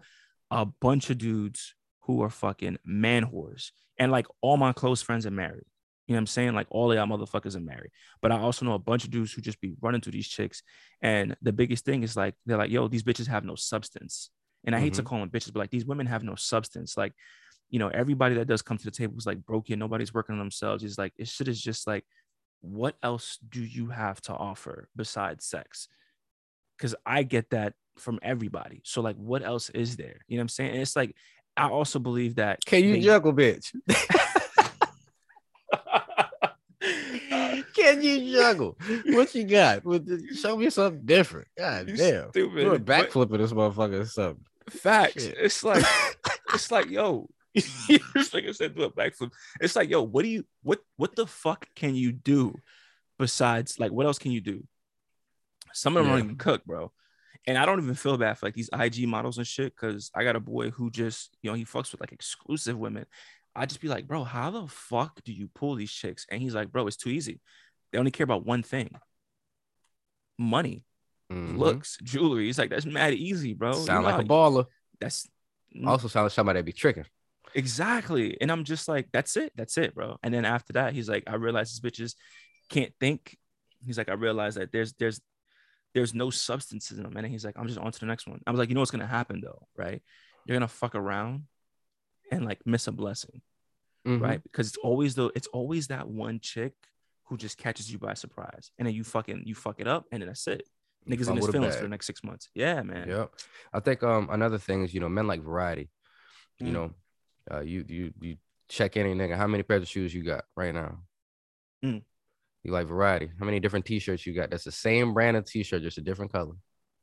a 0.50 0.64
bunch 0.64 1.10
of 1.10 1.18
dudes 1.18 1.74
who 2.02 2.22
are 2.22 2.30
fucking 2.30 2.78
man 2.84 3.26
whores. 3.26 3.70
And 3.98 4.10
like 4.10 4.26
all 4.40 4.56
my 4.56 4.72
close 4.72 5.02
friends 5.02 5.26
are 5.26 5.30
married. 5.30 5.64
You 6.06 6.14
know 6.14 6.16
what 6.16 6.22
I'm 6.22 6.26
saying? 6.26 6.54
Like 6.54 6.66
all 6.70 6.90
of 6.90 6.96
y'all 6.96 7.06
motherfuckers 7.06 7.56
are 7.56 7.60
married. 7.60 7.90
But 8.20 8.32
I 8.32 8.38
also 8.38 8.64
know 8.64 8.74
a 8.74 8.78
bunch 8.78 9.04
of 9.04 9.10
dudes 9.10 9.32
who 9.32 9.40
just 9.40 9.60
be 9.60 9.74
running 9.80 10.00
to 10.02 10.10
these 10.10 10.26
chicks. 10.26 10.62
And 11.00 11.36
the 11.42 11.52
biggest 11.52 11.84
thing 11.84 12.02
is 12.02 12.16
like, 12.16 12.34
they're 12.44 12.58
like, 12.58 12.70
yo, 12.70 12.88
these 12.88 13.04
bitches 13.04 13.28
have 13.28 13.44
no 13.44 13.54
substance. 13.54 14.30
And 14.64 14.74
I 14.74 14.78
mm-hmm. 14.78 14.84
hate 14.84 14.94
to 14.94 15.02
mm-hmm. 15.02 15.08
call 15.08 15.18
them 15.20 15.30
bitches, 15.30 15.52
but 15.52 15.60
like 15.60 15.70
these 15.70 15.86
women 15.86 16.06
have 16.06 16.24
no 16.24 16.34
substance. 16.34 16.96
Like, 16.96 17.12
you 17.70 17.78
know, 17.78 17.88
everybody 17.88 18.34
that 18.34 18.48
does 18.48 18.62
come 18.62 18.78
to 18.78 18.84
the 18.84 18.90
table 18.90 19.16
is 19.16 19.26
like 19.26 19.44
broken. 19.44 19.78
Nobody's 19.78 20.12
working 20.12 20.34
on 20.34 20.38
themselves. 20.38 20.84
It's 20.84 20.98
like, 20.98 21.12
it 21.16 21.28
shit 21.28 21.48
is 21.48 21.60
just 21.60 21.86
like, 21.86 22.04
what 22.60 22.96
else 23.02 23.38
do 23.48 23.62
you 23.62 23.88
have 23.88 24.20
to 24.22 24.34
offer 24.34 24.88
besides 24.94 25.46
sex? 25.46 25.88
Because 26.76 26.94
I 27.06 27.22
get 27.22 27.50
that 27.50 27.74
from 27.96 28.18
everybody. 28.22 28.82
So, 28.84 29.00
like, 29.00 29.16
what 29.16 29.42
else 29.42 29.70
is 29.70 29.96
there? 29.96 30.20
You 30.28 30.36
know 30.36 30.40
what 30.40 30.44
I'm 30.44 30.48
saying? 30.48 30.70
And 30.70 30.80
it's 30.80 30.96
like, 30.96 31.14
I 31.56 31.68
also 31.68 31.98
believe 31.98 32.36
that. 32.36 32.64
Can 32.64 32.84
you 32.84 32.94
they, 32.94 33.00
juggle, 33.00 33.32
bitch? 33.32 33.74
Can 37.74 38.02
you 38.02 38.32
juggle? 38.32 38.76
What 39.06 39.34
you 39.34 39.44
got? 39.44 39.82
Show 40.34 40.56
me 40.56 40.70
something 40.70 41.02
different. 41.04 41.48
God 41.56 41.88
you 41.88 41.96
damn. 41.96 42.30
Stupid. 42.30 42.62
You 42.62 42.74
a 42.74 42.78
backflip 42.78 43.32
of 43.32 43.38
this 43.38 43.52
motherfucker 43.52 44.00
or 44.00 44.06
something. 44.06 44.44
Facts. 44.68 45.24
Shit. 45.24 45.36
It's 45.38 45.64
like 45.64 45.84
it's 46.54 46.70
like, 46.70 46.90
yo, 46.90 47.28
it's 47.54 48.34
like 48.34 48.44
I 48.46 48.52
said, 48.52 48.74
do 48.74 48.84
a 48.84 48.90
backflip. 48.90 49.32
It's 49.60 49.76
like, 49.76 49.90
yo, 49.90 50.02
what 50.02 50.22
do 50.22 50.28
you 50.28 50.44
what 50.62 50.80
what 50.96 51.16
the 51.16 51.26
fuck 51.26 51.66
can 51.74 51.94
you 51.94 52.12
do 52.12 52.54
besides 53.18 53.78
like 53.78 53.92
what 53.92 54.06
else 54.06 54.18
can 54.18 54.32
you 54.32 54.40
do? 54.40 54.64
Some 55.72 55.96
of 55.96 56.02
them 56.02 56.10
yeah. 56.10 56.18
don't 56.18 56.24
even 56.26 56.36
cook, 56.36 56.64
bro. 56.64 56.92
And 57.46 57.58
I 57.58 57.66
don't 57.66 57.82
even 57.82 57.94
feel 57.94 58.16
bad 58.16 58.38
for 58.38 58.46
like 58.46 58.54
these 58.54 58.70
IG 58.72 59.08
models 59.08 59.38
and 59.38 59.46
shit 59.46 59.74
because 59.74 60.10
I 60.14 60.22
got 60.22 60.36
a 60.36 60.40
boy 60.40 60.70
who 60.70 60.90
just, 60.90 61.36
you 61.42 61.50
know, 61.50 61.56
he 61.56 61.64
fucks 61.64 61.90
with 61.90 62.00
like 62.00 62.12
exclusive 62.12 62.78
women. 62.78 63.06
I 63.54 63.66
just 63.66 63.80
be 63.80 63.88
like, 63.88 64.06
bro, 64.06 64.24
how 64.24 64.50
the 64.50 64.66
fuck 64.68 65.22
do 65.24 65.32
you 65.32 65.48
pull 65.54 65.74
these 65.74 65.90
chicks? 65.90 66.24
And 66.30 66.40
he's 66.40 66.54
like, 66.54 66.70
bro, 66.70 66.86
it's 66.86 66.96
too 66.96 67.10
easy. 67.10 67.40
They 67.90 67.98
only 67.98 68.10
care 68.10 68.24
about 68.24 68.46
one 68.46 68.62
thing 68.62 68.90
money, 70.38 70.84
mm-hmm. 71.30 71.58
looks, 71.58 71.98
jewelry. 72.02 72.46
He's 72.46 72.58
like, 72.58 72.70
that's 72.70 72.86
mad 72.86 73.14
easy, 73.14 73.54
bro. 73.54 73.72
Sound 73.72 73.88
you 73.88 73.94
know, 73.94 74.16
like 74.16 74.24
a 74.24 74.28
baller. 74.28 74.66
That's 75.00 75.28
also 75.86 76.08
sound 76.08 76.26
like 76.26 76.32
somebody 76.32 76.58
that 76.60 76.64
be 76.64 76.72
tricking. 76.72 77.06
Exactly. 77.54 78.38
And 78.40 78.50
I'm 78.50 78.64
just 78.64 78.88
like, 78.88 79.08
that's 79.12 79.36
it. 79.36 79.52
That's 79.56 79.76
it, 79.78 79.94
bro. 79.94 80.16
And 80.22 80.32
then 80.32 80.44
after 80.44 80.74
that, 80.74 80.94
he's 80.94 81.08
like, 81.08 81.24
I 81.26 81.34
realize 81.34 81.70
these 81.70 81.80
bitches 81.80 82.14
can't 82.70 82.92
think. 82.98 83.36
He's 83.84 83.98
like, 83.98 84.08
I 84.08 84.14
realize 84.14 84.54
that 84.54 84.72
there's 84.72 84.94
there's 84.94 85.20
there's 85.94 86.14
no 86.14 86.30
substances 86.30 86.98
in 86.98 87.04
them. 87.04 87.16
And 87.16 87.26
he's 87.26 87.44
like, 87.44 87.56
I'm 87.58 87.66
just 87.66 87.78
on 87.78 87.92
to 87.92 88.00
the 88.00 88.06
next 88.06 88.26
one. 88.26 88.40
I 88.46 88.50
was 88.50 88.58
like, 88.58 88.68
you 88.68 88.74
know 88.74 88.80
what's 88.80 88.90
gonna 88.90 89.06
happen 89.06 89.40
though, 89.40 89.66
right? 89.76 90.02
You're 90.46 90.56
gonna 90.56 90.68
fuck 90.68 90.94
around 90.94 91.44
and 92.30 92.44
like 92.44 92.60
miss 92.64 92.86
a 92.86 92.92
blessing, 92.92 93.42
mm-hmm. 94.06 94.22
right? 94.22 94.42
Because 94.42 94.68
it's 94.68 94.78
always 94.78 95.14
though, 95.14 95.30
it's 95.34 95.48
always 95.48 95.88
that 95.88 96.08
one 96.08 96.40
chick 96.40 96.72
who 97.24 97.36
just 97.36 97.58
catches 97.58 97.90
you 97.90 97.98
by 97.98 98.14
surprise, 98.14 98.70
and 98.78 98.86
then 98.86 98.94
you 98.94 99.04
fucking 99.04 99.44
you 99.46 99.54
fuck 99.54 99.80
it 99.80 99.88
up, 99.88 100.06
and 100.12 100.22
then 100.22 100.28
that's 100.28 100.46
it. 100.46 100.66
Niggas 101.08 101.28
in 101.28 101.36
his 101.36 101.48
feelings 101.48 101.76
for 101.76 101.82
the 101.82 101.88
next 101.88 102.06
six 102.06 102.22
months. 102.22 102.48
Yeah, 102.54 102.82
man. 102.82 103.08
Yep. 103.08 103.34
I 103.72 103.80
think 103.80 104.02
um 104.02 104.28
another 104.30 104.58
thing 104.58 104.84
is 104.84 104.94
you 104.94 105.00
know 105.00 105.08
men 105.08 105.26
like 105.26 105.42
variety. 105.42 105.90
Mm. 106.62 106.66
You 106.66 106.72
know, 106.72 106.90
uh, 107.50 107.60
you 107.60 107.84
you 107.88 108.12
you 108.20 108.36
check 108.68 108.96
any 108.96 109.14
nigga 109.14 109.36
how 109.36 109.46
many 109.46 109.62
pairs 109.62 109.82
of 109.82 109.88
shoes 109.88 110.14
you 110.14 110.22
got 110.22 110.44
right 110.56 110.74
now. 110.74 110.98
Mm. 111.84 112.02
You 112.64 112.72
like 112.72 112.86
variety. 112.86 113.30
How 113.38 113.44
many 113.44 113.60
different 113.60 113.84
t-shirts 113.84 114.26
you 114.26 114.34
got? 114.34 114.50
That's 114.50 114.64
the 114.64 114.72
same 114.72 115.14
brand 115.14 115.36
of 115.36 115.44
t-shirt, 115.44 115.82
just 115.82 115.98
a 115.98 116.02
different 116.02 116.32
color. 116.32 116.54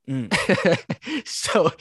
Mm. 0.09 0.33
so 1.27 1.71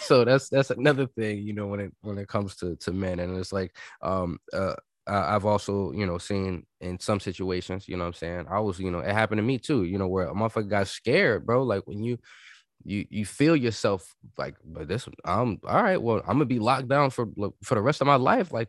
so 0.00 0.24
that's 0.24 0.48
that's 0.48 0.70
another 0.70 1.06
thing, 1.06 1.38
you 1.38 1.52
know, 1.52 1.66
when 1.66 1.80
it 1.80 1.92
when 2.00 2.18
it 2.18 2.28
comes 2.28 2.56
to 2.56 2.76
to 2.76 2.92
men. 2.92 3.20
And 3.20 3.36
it's 3.36 3.52
like 3.52 3.76
um 4.02 4.38
uh 4.52 4.74
I've 5.08 5.44
also, 5.44 5.92
you 5.92 6.04
know, 6.04 6.18
seen 6.18 6.66
in 6.80 6.98
some 6.98 7.20
situations, 7.20 7.88
you 7.88 7.96
know 7.96 8.06
I'm 8.06 8.12
saying? 8.12 8.46
I 8.50 8.58
was, 8.58 8.80
you 8.80 8.90
know, 8.90 8.98
it 8.98 9.12
happened 9.12 9.38
to 9.38 9.42
me 9.44 9.58
too, 9.58 9.84
you 9.84 9.98
know, 9.98 10.08
where 10.08 10.26
a 10.26 10.34
motherfucker 10.34 10.68
got 10.68 10.88
scared, 10.88 11.46
bro. 11.46 11.62
Like 11.62 11.86
when 11.86 12.02
you 12.02 12.18
you 12.84 13.06
you 13.08 13.24
feel 13.24 13.54
yourself 13.54 14.14
like, 14.36 14.56
but 14.64 14.88
this 14.88 15.08
I'm 15.24 15.60
all 15.64 15.82
right, 15.82 16.00
well, 16.00 16.18
I'm 16.26 16.34
gonna 16.34 16.46
be 16.46 16.58
locked 16.58 16.88
down 16.88 17.10
for 17.10 17.28
for 17.62 17.76
the 17.76 17.82
rest 17.82 18.00
of 18.00 18.08
my 18.08 18.16
life. 18.16 18.50
Like, 18.50 18.68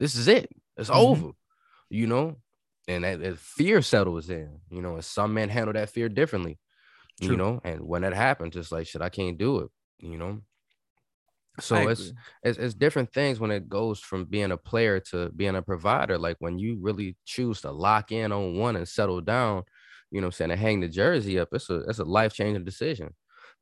this 0.00 0.14
is 0.14 0.28
it, 0.28 0.48
it's 0.76 0.88
mm-hmm. 0.88 0.98
over, 0.98 1.30
you 1.90 2.06
know 2.06 2.36
and 2.88 3.04
that, 3.04 3.20
that, 3.20 3.38
fear 3.38 3.82
settles 3.82 4.30
in, 4.30 4.60
you 4.70 4.80
know, 4.80 4.94
and 4.94 5.04
some 5.04 5.34
men 5.34 5.48
handle 5.48 5.72
that 5.72 5.90
fear 5.90 6.08
differently, 6.08 6.58
True. 7.20 7.32
you 7.32 7.36
know, 7.36 7.60
and 7.64 7.80
when 7.80 8.02
that 8.02 8.14
happens, 8.14 8.56
it's 8.56 8.72
like, 8.72 8.86
shit, 8.86 9.02
I 9.02 9.08
can't 9.08 9.38
do 9.38 9.58
it, 9.58 9.70
you 9.98 10.18
know. 10.18 10.40
So 11.58 11.88
it's, 11.88 12.12
it's 12.42 12.58
it's 12.58 12.74
different 12.74 13.14
things 13.14 13.40
when 13.40 13.50
it 13.50 13.66
goes 13.66 13.98
from 14.00 14.26
being 14.26 14.52
a 14.52 14.58
player 14.58 15.00
to 15.10 15.30
being 15.30 15.56
a 15.56 15.62
provider. 15.62 16.18
Like 16.18 16.36
when 16.38 16.58
you 16.58 16.76
really 16.80 17.16
choose 17.24 17.62
to 17.62 17.70
lock 17.70 18.12
in 18.12 18.30
on 18.30 18.58
one 18.58 18.76
and 18.76 18.86
settle 18.86 19.22
down, 19.22 19.62
you 20.10 20.20
know, 20.20 20.26
I'm 20.26 20.32
saying 20.32 20.50
to 20.50 20.56
hang 20.56 20.80
the 20.80 20.88
jersey 20.88 21.38
up, 21.38 21.48
it's 21.52 21.70
a 21.70 21.76
it's 21.88 21.98
a 21.98 22.04
life 22.04 22.34
changing 22.34 22.64
decision. 22.64 23.14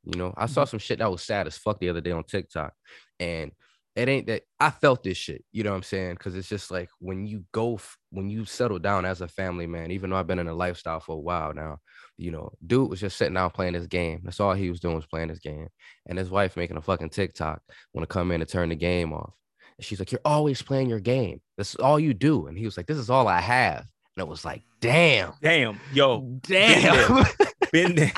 You 0.03 0.19
know, 0.19 0.33
I 0.35 0.45
saw 0.45 0.63
mm-hmm. 0.63 0.71
some 0.71 0.79
shit 0.79 0.99
that 0.99 1.09
was 1.09 1.23
sad 1.23 1.47
as 1.47 1.57
fuck 1.57 1.79
the 1.79 1.89
other 1.89 2.01
day 2.01 2.11
on 2.11 2.25
TikTok, 2.25 2.73
and 3.19 3.51
it 3.95 4.09
ain't 4.09 4.27
that 4.27 4.43
I 4.59 4.71
felt 4.71 5.03
this 5.03 5.17
shit, 5.17 5.45
you 5.51 5.63
know 5.63 5.71
what 5.71 5.77
I'm 5.77 5.83
saying? 5.83 6.17
Cause 6.17 6.35
it's 6.35 6.49
just 6.49 6.69
like 6.69 6.89
when 6.99 7.25
you 7.25 7.45
go, 7.53 7.79
when 8.15 8.29
you 8.29 8.45
settle 8.45 8.79
down 8.79 9.05
as 9.05 9.21
a 9.21 9.27
family 9.27 9.67
man, 9.67 9.91
even 9.91 10.09
though 10.09 10.15
I've 10.15 10.27
been 10.27 10.39
in 10.39 10.47
a 10.47 10.53
lifestyle 10.53 10.99
for 10.99 11.15
a 11.15 11.19
while 11.19 11.53
now, 11.53 11.79
you 12.17 12.31
know, 12.31 12.51
dude 12.65 12.89
was 12.89 12.99
just 12.99 13.17
sitting 13.17 13.33
down 13.33 13.51
playing 13.51 13.73
this 13.73 13.87
game. 13.87 14.21
That's 14.23 14.39
all 14.39 14.53
he 14.53 14.69
was 14.69 14.79
doing 14.79 14.95
was 14.95 15.05
playing 15.05 15.27
this 15.27 15.39
game. 15.39 15.67
And 16.07 16.17
his 16.17 16.29
wife 16.29 16.55
making 16.55 16.77
a 16.77 16.81
fucking 16.81 17.09
TikTok 17.09 17.61
want 17.93 18.07
to 18.07 18.13
come 18.13 18.31
in 18.31 18.41
and 18.41 18.49
turn 18.49 18.69
the 18.69 18.75
game 18.75 19.13
off. 19.13 19.33
And 19.77 19.85
she's 19.85 19.99
like, 19.99 20.11
You're 20.11 20.21
always 20.23 20.61
playing 20.61 20.89
your 20.89 21.01
game. 21.01 21.41
That's 21.57 21.75
all 21.75 21.99
you 21.99 22.13
do. 22.13 22.47
And 22.47 22.57
he 22.57 22.65
was 22.65 22.77
like, 22.77 22.87
This 22.87 22.97
is 22.97 23.09
all 23.09 23.27
I 23.27 23.41
have. 23.41 23.85
And 24.15 24.25
it 24.25 24.29
was 24.29 24.45
like, 24.45 24.63
damn. 24.79 25.33
Damn. 25.41 25.79
Yo. 25.93 26.21
Damn. 26.41 27.25
Been 27.71 27.95
there. 27.95 27.95
Been 27.95 27.95
there 27.95 28.13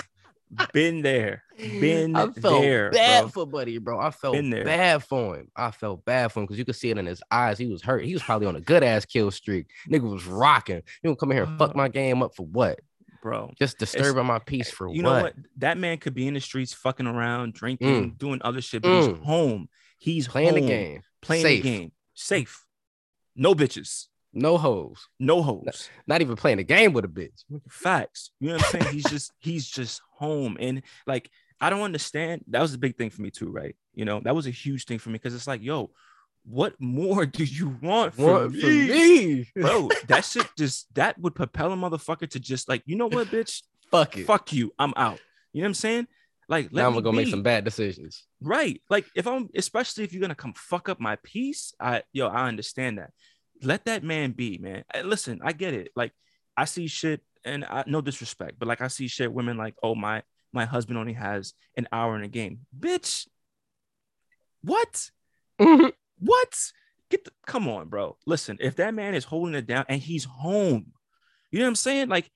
been 0.73 1.01
there, 1.01 1.43
been 1.57 2.15
I 2.15 2.27
felt 2.31 2.61
there, 2.61 2.91
bad 2.91 3.21
bro. 3.21 3.29
for 3.29 3.45
Buddy, 3.45 3.77
bro. 3.77 3.99
I 3.99 4.11
felt 4.11 4.35
bad 4.35 5.03
for 5.03 5.37
him. 5.37 5.51
I 5.55 5.71
felt 5.71 6.05
bad 6.05 6.31
for 6.31 6.39
him 6.39 6.45
because 6.45 6.57
you 6.57 6.65
could 6.65 6.75
see 6.75 6.89
it 6.89 6.97
in 6.97 7.05
his 7.05 7.21
eyes. 7.31 7.57
He 7.57 7.67
was 7.67 7.81
hurt. 7.81 8.05
He 8.05 8.13
was 8.13 8.23
probably 8.23 8.47
on 8.47 8.55
a 8.55 8.61
good 8.61 8.83
ass 8.83 9.05
kill 9.05 9.31
streak. 9.31 9.67
Nigga 9.89 10.09
was 10.09 10.25
rocking. 10.25 10.77
You 10.77 11.09
gonna 11.09 11.15
come 11.15 11.31
in 11.31 11.37
here 11.37 11.45
and 11.45 11.57
fuck 11.57 11.75
my 11.75 11.87
game 11.87 12.23
up 12.23 12.35
for 12.35 12.45
what? 12.45 12.79
Bro, 13.21 13.53
just 13.57 13.77
disturbing 13.77 14.25
my 14.25 14.39
peace 14.39 14.69
for 14.69 14.87
you 14.87 15.03
what? 15.03 15.17
know 15.17 15.23
what? 15.23 15.33
That 15.57 15.77
man 15.77 15.97
could 15.97 16.13
be 16.13 16.27
in 16.27 16.35
the 16.35 16.39
streets 16.39 16.73
fucking 16.73 17.07
around, 17.07 17.53
drinking, 17.53 18.11
mm. 18.11 18.17
doing 18.17 18.39
other 18.43 18.61
shit, 18.61 18.83
but 18.83 18.89
mm. 18.89 19.07
he's 19.07 19.25
home. 19.25 19.69
He's 19.97 20.27
playing 20.27 20.53
home, 20.53 20.61
the 20.61 20.67
game, 20.67 21.01
playing 21.21 21.43
Safe. 21.43 21.63
the 21.63 21.69
game, 21.69 21.91
safe, 22.13 22.65
no 23.35 23.55
bitches. 23.55 24.05
No 24.37 24.57
hoes. 24.57 25.07
No 25.19 25.41
hoes. 25.41 25.63
Not, 25.65 25.89
not, 26.05 26.21
even 26.21 26.35
playing 26.35 26.59
a 26.59 26.63
game 26.63 26.93
with 26.93 27.05
a 27.05 27.07
bitch. 27.07 27.43
Facts. 27.67 28.31
You 28.39 28.49
know 28.49 28.55
what 28.57 28.75
I'm 28.75 28.81
saying? 28.81 28.93
he's 28.93 29.05
just 29.05 29.31
he's 29.39 29.67
just 29.67 30.01
home. 30.13 30.57
And 30.59 30.83
like 31.07 31.31
I 31.59 31.71
don't 31.71 31.81
understand. 31.81 32.43
That 32.49 32.61
was 32.61 32.73
a 32.73 32.77
big 32.77 32.97
thing 32.97 33.09
for 33.09 33.21
me 33.23 33.31
too, 33.31 33.49
right? 33.49 33.75
You 33.95 34.05
know, 34.05 34.19
that 34.19 34.35
was 34.35 34.45
a 34.45 34.51
huge 34.51 34.85
thing 34.85 34.99
for 34.99 35.09
me 35.09 35.13
because 35.13 35.33
it's 35.33 35.47
like, 35.47 35.63
yo, 35.63 35.89
what 36.45 36.79
more 36.79 37.25
do 37.25 37.43
you 37.43 37.77
want 37.81 38.13
from, 38.13 38.51
me? 38.51 38.87
Me? 38.87 39.51
Bro, 39.55 39.89
that 40.07 40.23
shit 40.23 40.47
just 40.55 40.93
that 40.93 41.17
would 41.19 41.33
propel 41.33 41.73
a 41.73 41.75
motherfucker 41.75 42.29
to 42.29 42.39
just 42.39 42.69
like, 42.69 42.83
you 42.85 42.95
know 42.95 43.07
what, 43.07 43.27
bitch? 43.27 43.63
Fuck 43.89 44.17
it. 44.17 44.25
Fuck 44.25 44.53
you. 44.53 44.71
I'm 44.77 44.93
out. 44.95 45.19
You 45.51 45.61
know 45.61 45.65
what 45.65 45.69
I'm 45.69 45.73
saying? 45.73 46.07
Like, 46.49 46.71
now 46.71 46.85
I'm 46.85 46.93
gonna 46.93 47.01
go 47.01 47.11
be. 47.11 47.17
make 47.17 47.27
some 47.27 47.43
bad 47.43 47.65
decisions. 47.65 48.23
Right. 48.39 48.81
Like, 48.89 49.05
if 49.15 49.25
I'm, 49.27 49.49
especially 49.55 50.03
if 50.03 50.13
you're 50.13 50.21
gonna 50.21 50.35
come 50.35 50.53
fuck 50.53 50.89
up 50.89 50.99
my 50.99 51.17
peace, 51.23 51.73
I, 51.79 52.03
yo, 52.13 52.27
I 52.27 52.47
understand 52.47 52.99
that 52.99 53.11
let 53.63 53.85
that 53.85 54.03
man 54.03 54.31
be, 54.31 54.57
man. 54.57 54.83
Listen, 55.03 55.39
I 55.43 55.53
get 55.53 55.73
it. 55.73 55.91
Like 55.95 56.13
I 56.55 56.65
see 56.65 56.87
shit, 56.87 57.21
and 57.45 57.65
I, 57.65 57.83
no 57.87 58.01
disrespect, 58.01 58.55
but 58.59 58.67
like 58.67 58.81
I 58.81 58.87
see 58.87 59.07
shit. 59.07 59.31
Women 59.31 59.57
like, 59.57 59.75
oh 59.83 59.95
my, 59.95 60.23
my 60.53 60.65
husband 60.65 60.97
only 60.97 61.13
has 61.13 61.53
an 61.75 61.87
hour 61.91 62.15
in 62.15 62.23
a 62.23 62.27
game, 62.27 62.59
bitch. 62.77 63.27
What? 64.61 65.09
Mm-hmm. 65.59 65.89
What? 66.19 66.71
get 67.11 67.23
the 67.25 67.31
come 67.45 67.67
on, 67.69 67.89
bro. 67.89 68.17
Listen, 68.25 68.57
if 68.59 68.77
that 68.77 68.93
man 68.93 69.13
is 69.13 69.23
holding 69.23 69.53
it 69.53 69.67
down 69.67 69.85
and 69.87 70.01
he's 70.01 70.23
home, 70.25 70.87
you 71.51 71.59
know 71.59 71.65
what 71.65 71.69
I'm 71.69 71.75
saying? 71.75 72.09
Like 72.09 72.29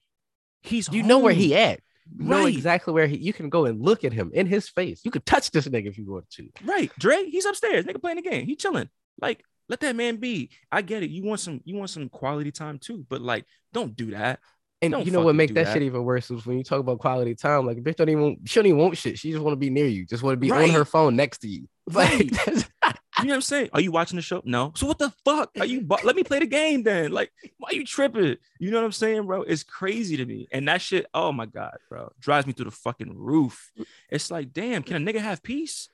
he's 0.62 0.88
You 0.90 1.02
know 1.04 1.18
where 1.20 1.34
he 1.34 1.56
at. 1.56 1.80
You 2.16 2.26
know 2.26 2.44
Right. 2.44 2.54
exactly 2.56 2.94
where 2.94 3.08
he. 3.08 3.18
You 3.18 3.34
can 3.34 3.50
go 3.50 3.66
and 3.66 3.82
look 3.82 4.04
at 4.04 4.14
him 4.14 4.30
in 4.34 4.46
his 4.46 4.70
face. 4.70 5.02
You 5.04 5.10
could 5.10 5.26
touch 5.26 5.50
this 5.50 5.68
nigga 5.68 5.88
if 5.88 5.98
you 5.98 6.06
want 6.12 6.30
to. 6.32 6.50
Right, 6.64 6.92
Dre, 7.00 7.26
he's 7.26 7.46
upstairs. 7.46 7.86
Nigga 7.86 8.00
playing 8.00 8.18
the 8.18 8.22
game. 8.30 8.46
He 8.46 8.56
chilling. 8.56 8.90
Like, 9.20 9.44
let 9.70 9.80
that 9.82 9.96
man 9.96 10.18
be. 10.18 10.50
I 10.72 10.82
get 10.82 11.04
it. 11.04 11.10
You 11.10 11.24
want 11.24 11.40
some, 11.40 11.62
you 11.64 11.76
want 11.76 11.90
some 11.90 12.10
quality 12.10 12.52
time 12.52 12.78
too, 12.80 13.06
but 13.10 13.22
like, 13.22 13.46
don't 13.74 13.96
do 13.96 14.12
that. 14.12 14.40
And 14.84 14.94
Don't 14.94 15.06
you 15.06 15.12
know 15.12 15.22
what 15.22 15.36
make 15.36 15.54
that, 15.54 15.66
that. 15.66 15.74
shit 15.74 15.84
even 15.84 16.04
worse 16.04 16.32
is 16.32 16.44
when 16.44 16.58
you 16.58 16.64
talk 16.64 16.80
about 16.80 16.98
quality 16.98 17.36
time. 17.36 17.68
Like, 17.68 17.78
bitch 17.84 17.98
don't 17.98 18.10
even 18.10 18.38
she 18.46 18.60
don't 18.60 18.66
even 18.66 18.80
want 18.80 18.98
shit. 18.98 19.20
She 19.20 19.32
just 19.32 19.44
want 19.44 19.54
to 19.54 19.58
be 19.60 19.70
near 19.70 19.86
you. 19.86 20.08
Just 20.08 20.24
want 20.24 20.34
to 20.34 20.40
be 20.40 20.50
on 20.50 20.70
her 20.72 20.86
phone 20.86 21.16
next 21.16 21.40
to 21.40 21.48
you. 21.48 21.68
Right. 21.92 22.32
Like, 22.48 22.66
You 23.20 23.28
know 23.28 23.34
what 23.34 23.36
I'm 23.36 23.42
saying? 23.42 23.70
Are 23.74 23.82
you 23.82 23.92
watching 23.92 24.16
the 24.16 24.24
show? 24.24 24.42
No. 24.46 24.72
So 24.76 24.88
what 24.88 24.98
the 24.98 25.12
fuck? 25.24 25.52
Are 25.60 25.66
you? 25.66 25.82
bu- 25.82 25.98
Let 26.04 26.16
me 26.16 26.24
play 26.24 26.40
the 26.40 26.48
game 26.48 26.82
then. 26.82 27.12
Like, 27.12 27.32
why 27.60 27.70
you 27.72 27.86
tripping? 27.86 28.38
You 28.58 28.72
know 28.72 28.78
what 28.78 28.86
I'm 28.86 28.92
saying, 28.92 29.28
bro? 29.28 29.44
It's 29.44 29.62
crazy 29.62 30.18
to 30.18 30.26
me. 30.26 30.48
And 30.52 30.68
that 30.68 30.82
shit, 30.82 31.06
oh 31.14 31.32
my 31.32 31.46
god, 31.46 31.78
bro, 31.88 32.12
drives 32.20 32.48
me 32.48 32.54
through 32.54 32.66
the 32.66 32.72
fucking 32.72 33.14
roof. 33.16 33.72
It's 34.10 34.32
like, 34.32 34.54
damn, 34.54 34.82
can 34.82 35.08
a 35.08 35.12
nigga 35.12 35.20
have 35.20 35.44
peace? 35.44 35.90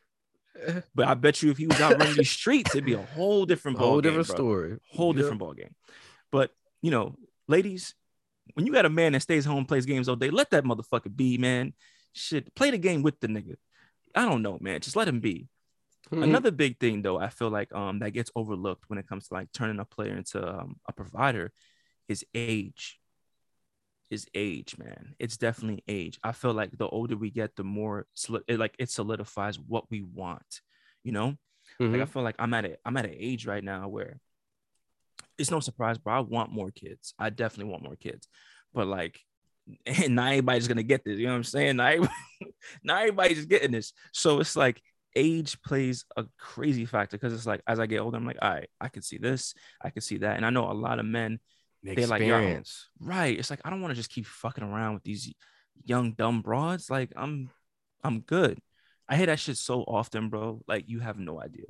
But 0.96 1.08
I 1.08 1.14
bet 1.14 1.42
you, 1.42 1.52
if 1.52 1.58
he 1.58 1.68
was 1.68 1.80
out 1.82 1.98
running 1.98 2.16
these 2.16 2.30
streets, 2.32 2.74
it'd 2.74 2.86
be 2.86 2.94
a 2.94 2.98
whole 3.02 3.46
different 3.46 3.78
ball 3.78 3.88
whole 3.88 4.02
game, 4.02 4.12
different 4.14 4.28
bro. 4.28 4.36
story. 4.36 4.78
whole 4.94 5.14
Yep. 5.14 5.16
different 5.18 5.40
ball 5.40 5.54
game. 5.54 5.76
But 6.32 6.52
you 6.82 6.92
know, 6.92 7.16
ladies, 7.48 7.94
when 8.54 8.66
you 8.66 8.74
got 8.74 8.86
a 8.86 8.90
man 8.90 9.14
that 9.14 9.22
stays 9.22 9.46
home, 9.46 9.66
plays 9.66 9.86
games 9.86 10.10
all 10.10 10.16
day, 10.16 10.30
let 10.30 10.50
that 10.52 10.64
motherfucker 10.64 11.16
be, 11.16 11.38
man. 11.38 11.74
Shit, 12.14 12.54
play 12.56 12.72
the 12.72 12.78
game 12.78 13.04
with 13.04 13.20
the 13.20 13.28
nigga. 13.28 13.56
I 14.16 14.26
don't 14.26 14.42
know, 14.42 14.58
man. 14.62 14.80
Just 14.82 14.96
let 14.96 15.08
him 15.08 15.20
be. 15.20 15.48
Mhm. 16.12 16.24
Another 16.24 16.52
big 16.52 16.80
thing, 16.80 17.02
though, 17.02 17.20
I 17.20 17.30
feel 17.30 17.50
like 17.50 17.74
um 17.74 18.00
that 18.00 18.12
gets 18.12 18.32
overlooked 18.36 18.86
when 18.90 18.98
it 19.00 19.08
comes 19.08 19.28
to 19.28 19.34
like 19.34 19.52
turning 19.52 19.80
a 19.80 19.86
player 19.86 20.16
into 20.16 20.46
um, 20.46 20.78
a 20.88 20.94
provider 20.94 21.52
is 22.08 22.26
age. 22.34 23.00
Is 24.10 24.26
age, 24.34 24.78
man. 24.78 25.16
It's 25.20 25.36
definitely 25.36 25.84
age. 25.88 26.18
I 26.24 26.32
feel 26.32 26.54
like 26.54 26.78
the 26.78 26.88
older 26.88 27.18
we 27.18 27.30
get, 27.30 27.58
the 27.58 27.66
more 27.66 28.06
it, 28.48 28.58
like 28.58 28.74
it 28.80 28.90
solidifies 28.90 29.60
what 29.60 29.92
we 29.92 30.02
want. 30.02 30.62
You 31.04 31.12
know, 31.12 31.36
like 31.80 32.02
I 32.02 32.06
Mhm. 32.06 32.10
feel 32.10 32.24
like 32.24 32.36
I'm 32.40 32.54
at 32.54 32.66
a 32.66 32.78
I'm 32.86 32.96
at 32.96 33.06
an 33.06 33.16
age 33.18 33.46
right 33.46 33.64
now 33.64 33.90
where 33.90 34.20
it's 35.38 35.52
no 35.52 35.60
surprise, 35.60 35.98
bro. 35.98 36.14
I 36.16 36.20
want 36.22 36.52
more 36.52 36.72
kids. 36.72 37.14
I 37.20 37.30
definitely 37.30 37.72
want 37.72 37.84
more 37.84 37.96
kids, 37.98 38.28
but 38.74 38.88
like, 38.88 39.20
and 39.86 40.16
not 40.16 40.32
everybody's 40.32 40.68
gonna 40.68 40.84
get 40.84 41.04
this. 41.04 41.20
You 41.20 41.26
know 41.26 41.34
what 41.34 41.38
I'm 41.38 41.44
saying? 41.44 41.76
Not, 41.76 41.92
everybody, 41.94 42.14
not 42.84 43.00
everybody's 43.02 43.46
getting 43.46 43.72
this. 43.72 43.94
So 44.14 44.40
it's 44.40 44.56
like 44.56 44.82
age 45.16 45.62
plays 45.64 46.06
a 46.16 46.26
crazy 46.38 46.86
factor 46.86 47.18
because 47.18 47.34
it's 47.34 47.46
like 47.46 47.62
as 47.68 47.80
I 47.80 47.88
get 47.88 48.00
older, 48.00 48.18
I'm 48.18 48.26
like, 48.26 48.38
all 48.42 48.52
right, 48.52 48.70
I 48.80 48.88
can 48.88 49.02
see 49.02 49.18
this, 49.18 49.54
I 49.82 49.90
can 49.90 50.02
see 50.02 50.18
that, 50.20 50.38
and 50.38 50.46
I 50.46 50.50
know 50.50 50.72
a 50.72 50.74
lot 50.74 51.00
of 51.00 51.06
men. 51.06 51.40
They're 51.96 52.08
like, 52.08 52.24
yo, 52.24 52.42
experience. 52.42 52.90
Right? 53.00 53.38
It's 53.38 53.50
like 53.50 53.62
I 53.66 53.70
don't 53.70 53.82
want 53.82 53.92
to 53.92 53.96
just 53.96 54.10
keep 54.12 54.26
fucking 54.26 54.64
around 54.64 54.96
with 54.96 55.04
these 55.04 55.34
young 55.86 56.14
dumb 56.14 56.42
broads. 56.42 56.90
Like 56.90 57.12
I'm, 57.16 57.50
I'm 58.04 58.22
good. 58.22 58.60
I 59.10 59.18
hear 59.18 59.28
that 59.28 59.40
shit 59.40 59.58
so 59.58 59.82
often, 59.84 60.30
bro. 60.30 60.62
Like 60.68 60.86
you 60.90 61.00
have 61.00 61.18
no 61.20 61.42
idea. 61.42 61.66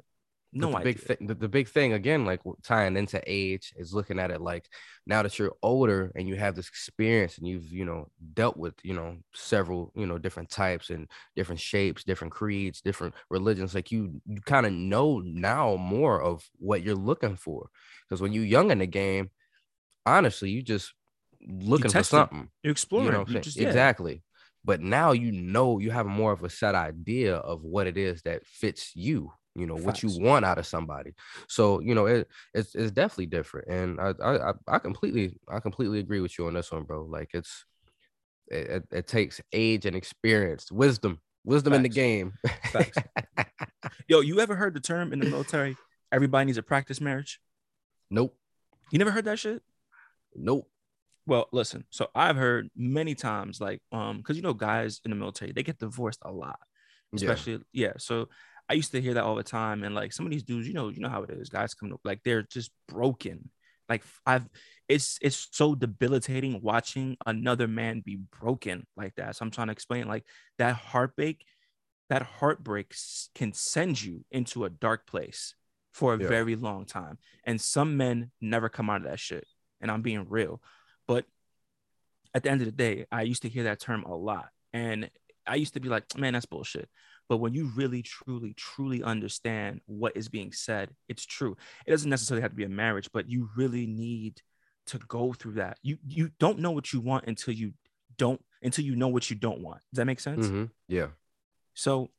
No 0.53 0.69
But 0.69 0.71
the 0.71 0.77
idea. 0.77 0.93
big 0.93 0.99
thing, 0.99 1.27
the, 1.27 1.35
the 1.35 1.49
big 1.49 1.67
thing 1.67 1.93
again, 1.93 2.25
like 2.25 2.39
tying 2.63 2.95
into 2.97 3.21
age, 3.27 3.73
is 3.77 3.93
looking 3.93 4.17
at 4.17 4.31
it 4.31 4.41
like 4.41 4.67
now 5.05 5.21
that 5.21 5.37
you're 5.37 5.53
older 5.61 6.11
and 6.15 6.27
you 6.27 6.35
have 6.35 6.55
this 6.55 6.69
experience 6.69 7.37
and 7.37 7.47
you've 7.47 7.71
you 7.71 7.85
know 7.85 8.07
dealt 8.33 8.57
with 8.57 8.73
you 8.83 8.93
know 8.93 9.17
several 9.35 9.91
you 9.95 10.05
know 10.05 10.17
different 10.17 10.49
types 10.49 10.89
and 10.89 11.09
different 11.35 11.59
shapes, 11.59 12.03
different 12.05 12.33
creeds, 12.33 12.81
different 12.81 13.13
religions. 13.29 13.75
Like 13.75 13.91
you, 13.91 14.21
you 14.25 14.41
kind 14.41 14.65
of 14.65 14.71
know 14.71 15.19
now 15.19 15.75
more 15.75 16.21
of 16.21 16.49
what 16.57 16.81
you're 16.81 16.95
looking 16.95 17.35
for. 17.35 17.69
Because 18.07 18.21
when 18.21 18.31
you're 18.33 18.45
young 18.45 18.71
in 18.71 18.79
the 18.79 18.87
game, 18.87 19.29
honestly, 20.07 20.49
you 20.49 20.61
just 20.61 20.93
looking 21.47 21.91
for 21.91 22.03
something. 22.03 22.49
You're 22.63 22.71
exploring. 22.71 23.05
You 23.07 23.11
know 23.11 23.25
You 23.27 23.39
just- 23.39 23.57
yeah. 23.57 23.67
Exactly. 23.67 24.23
But 24.65 24.81
now 24.81 25.11
you 25.13 25.31
know 25.31 25.79
you 25.79 25.91
have 25.91 26.05
more 26.05 26.31
of 26.33 26.43
a 26.43 26.49
set 26.49 26.75
idea 26.75 27.35
of 27.37 27.63
what 27.63 27.87
it 27.87 27.95
is 27.97 28.21
that 28.23 28.45
fits 28.45 28.91
you, 28.95 29.31
you 29.55 29.65
know, 29.65 29.75
what 29.75 30.03
you 30.03 30.09
want 30.19 30.43
out 30.43 30.57
of 30.57 30.65
somebody. 30.65 31.13
So, 31.47 31.79
you 31.79 31.95
know, 31.95 32.05
it, 32.05 32.27
it's 32.53 32.75
it's 32.75 32.91
definitely 32.91 33.27
different. 33.27 33.67
And 33.69 33.99
I, 34.01 34.13
I 34.21 34.53
I- 34.67 34.79
completely 34.79 35.37
I 35.47 35.61
completely 35.61 35.99
agree 35.99 36.19
with 36.19 36.37
you 36.37 36.47
on 36.47 36.53
this 36.53 36.69
one, 36.71 36.83
bro. 36.83 37.05
Like 37.05 37.29
it's 37.33 37.65
it, 38.49 38.83
it, 38.91 39.07
takes 39.07 39.39
age 39.53 39.85
and 39.85 39.95
experience, 39.95 40.69
wisdom, 40.71 41.21
wisdom 41.45 41.73
in 41.73 41.83
the 41.83 41.89
game. 41.89 42.33
Facts. 42.71 42.97
Yo, 44.07 44.21
you 44.21 44.39
ever 44.39 44.55
heard 44.55 44.73
the 44.73 44.79
term 44.79 45.11
in 45.13 45.19
the 45.19 45.29
military? 45.29 45.75
Everybody 46.11 46.45
needs 46.45 46.57
a 46.57 46.63
practice 46.63 46.99
marriage. 47.01 47.39
nope. 48.09 48.35
You 48.91 48.99
never 48.99 49.11
heard 49.11 49.25
that 49.25 49.37
shit? 49.39 49.63
Nope. 50.37 50.69
Well, 51.25 51.47
listen. 51.51 51.83
So 51.89 52.07
I've 52.15 52.37
heard 52.37 52.69
many 52.75 53.13
times, 53.15 53.59
like, 53.59 53.81
um, 53.91 54.17
because 54.17 54.37
you 54.37 54.43
know, 54.43 54.53
guys 54.53 55.01
in 55.03 55.11
the 55.11 55.17
military 55.17 55.51
they 55.51 55.63
get 55.63 55.77
divorced 55.79 56.19
a 56.21 56.31
lot, 56.31 56.59
especially 57.13 57.59
yeah. 57.73 57.93
So 57.97 58.29
I 58.69 58.73
used 58.73 58.91
to 58.91 59.01
hear 59.01 59.13
that 59.15 59.23
all 59.23 59.35
the 59.35 59.43
time, 59.43 59.83
and 59.83 59.93
like 59.93 60.13
some 60.13 60.25
of 60.25 60.31
these 60.31 60.43
dudes, 60.43 60.67
you 60.67 60.73
know, 60.73 60.89
you 60.89 61.01
know 61.01 61.09
how 61.09 61.23
it 61.23 61.29
is. 61.31 61.49
Guys 61.49 61.73
coming 61.73 61.93
up, 61.93 61.99
like 62.05 62.21
they're 62.23 62.43
just 62.43 62.71
broken. 62.87 63.49
Like 63.89 64.03
I've, 64.25 64.47
it's 64.87 65.17
it's 65.21 65.49
so 65.51 65.75
debilitating 65.75 66.61
watching 66.61 67.17
another 67.25 67.67
man 67.67 68.01
be 68.05 68.19
broken 68.39 68.85
like 68.95 69.15
that. 69.15 69.35
So 69.35 69.43
I'm 69.43 69.51
trying 69.51 69.67
to 69.67 69.73
explain, 69.73 70.07
like 70.07 70.25
that 70.59 70.75
heartbreak, 70.75 71.43
that 72.09 72.21
heartbreak 72.21 72.93
can 73.35 73.51
send 73.53 74.01
you 74.01 74.23
into 74.31 74.63
a 74.65 74.69
dark 74.69 75.07
place 75.07 75.55
for 75.93 76.13
a 76.13 76.17
Yeah. 76.17 76.27
very 76.27 76.55
long 76.55 76.85
time, 76.85 77.17
and 77.43 77.59
some 77.59 77.97
men 77.97 78.31
never 78.39 78.69
come 78.69 78.89
out 78.89 79.01
of 79.01 79.07
that 79.07 79.19
shit. 79.19 79.45
And 79.81 79.91
I'm 79.91 80.01
being 80.01 80.25
real, 80.29 80.61
but 81.07 81.25
at 82.33 82.43
the 82.43 82.49
end 82.49 82.61
of 82.61 82.65
the 82.65 82.71
day, 82.71 83.05
I 83.11 83.21
used 83.23 83.41
to 83.43 83.49
hear 83.49 83.63
that 83.63 83.79
term 83.79 84.03
a 84.03 84.15
lot, 84.15 84.49
and 84.73 85.09
I 85.45 85.55
used 85.55 85.73
to 85.75 85.79
be 85.79 85.89
like, 85.89 86.17
man, 86.17 86.33
that's 86.33 86.45
bullshit. 86.45 86.89
But 87.29 87.37
when 87.37 87.53
you 87.53 87.71
really, 87.75 88.01
truly, 88.01 88.53
truly 88.53 89.03
understand 89.03 89.81
what 89.85 90.15
is 90.15 90.29
being 90.29 90.51
said, 90.51 90.91
it's 91.09 91.25
true. 91.25 91.57
It 91.85 91.91
doesn't 91.91 92.09
necessarily 92.09 92.41
have 92.41 92.51
to 92.51 92.57
be 92.57 92.63
a 92.63 92.69
marriage, 92.69 93.09
but 93.11 93.29
you 93.29 93.49
really 93.55 93.85
need 93.85 94.41
to 94.87 94.97
go 94.99 95.33
through 95.33 95.53
that. 95.53 95.77
You 95.81 95.97
you 96.07 96.31
don't 96.39 96.59
know 96.59 96.71
what 96.71 96.93
you 96.93 97.01
want 97.01 97.25
until 97.27 97.53
you 97.53 97.73
don't 98.17 98.43
until 98.61 98.85
you 98.85 98.95
know 98.95 99.09
what 99.09 99.29
you 99.29 99.35
don't 99.35 99.61
want. 99.61 99.81
Does 99.91 99.97
that 99.97 100.05
make 100.05 100.19
sense? 100.19 100.47
Mhm. 100.47 100.71
Yeah. 100.87 101.07
So 101.73 102.09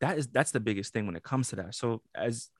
that 0.00 0.18
is 0.18 0.28
that's 0.28 0.50
the 0.50 0.60
biggest 0.60 0.92
thing 0.92 1.06
when 1.06 1.16
it 1.16 1.22
comes 1.22 1.48
to 1.48 1.56
that. 1.56 1.74
So 1.74 2.02
as 2.14 2.50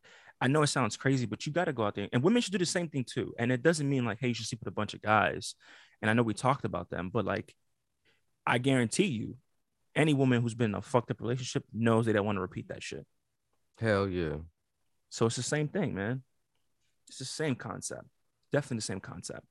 I 0.43 0.49
know 0.49 0.63
it 0.63 0.67
sounds 0.67 0.97
crazy, 0.97 1.25
but 1.27 1.47
you 1.47 1.53
got 1.53 1.67
to 1.67 1.73
go 1.73 1.85
out 1.85 1.95
there, 1.95 2.09
and 2.13 2.23
women 2.23 2.43
should 2.43 2.53
do 2.53 2.59
the 2.59 2.67
same 2.67 2.89
thing 2.89 3.05
too. 3.05 3.33
And 3.39 3.53
it 3.53 3.63
doesn't 3.63 3.89
mean 3.89 4.05
like, 4.05 4.19
hey, 4.21 4.29
you 4.29 4.35
should 4.35 4.47
sleep 4.47 4.61
with 4.61 4.69
a 4.69 4.79
bunch 4.81 4.93
of 4.93 5.01
guys. 5.01 5.55
And 6.01 6.11
I 6.11 6.15
know 6.15 6.23
we 6.25 6.35
talked 6.35 6.65
about 6.65 6.91
them, 6.91 7.11
but 7.13 7.25
like, 7.25 7.55
I 8.45 8.59
guarantee 8.59 9.07
you, 9.07 9.37
any 9.95 10.15
woman 10.15 10.43
who's 10.43 10.55
been 10.55 10.73
in 10.73 10.75
a 10.75 10.83
fucked 10.83 11.11
up 11.13 11.21
relationship 11.21 11.65
knows 11.73 12.07
they 12.07 12.13
don't 12.13 12.27
want 12.27 12.37
to 12.37 12.41
repeat 12.43 12.69
that 12.69 12.83
shit. 12.83 13.07
Hell 13.79 14.09
yeah. 14.09 14.37
So 15.11 15.27
it's 15.27 15.37
the 15.37 15.43
same 15.43 15.69
thing, 15.69 15.95
man. 15.95 16.23
It's 17.09 17.19
the 17.19 17.25
same 17.25 17.55
concept. 17.55 18.05
Definitely 18.53 18.79
the 18.79 18.83
same 18.83 19.01
concept. 19.01 19.47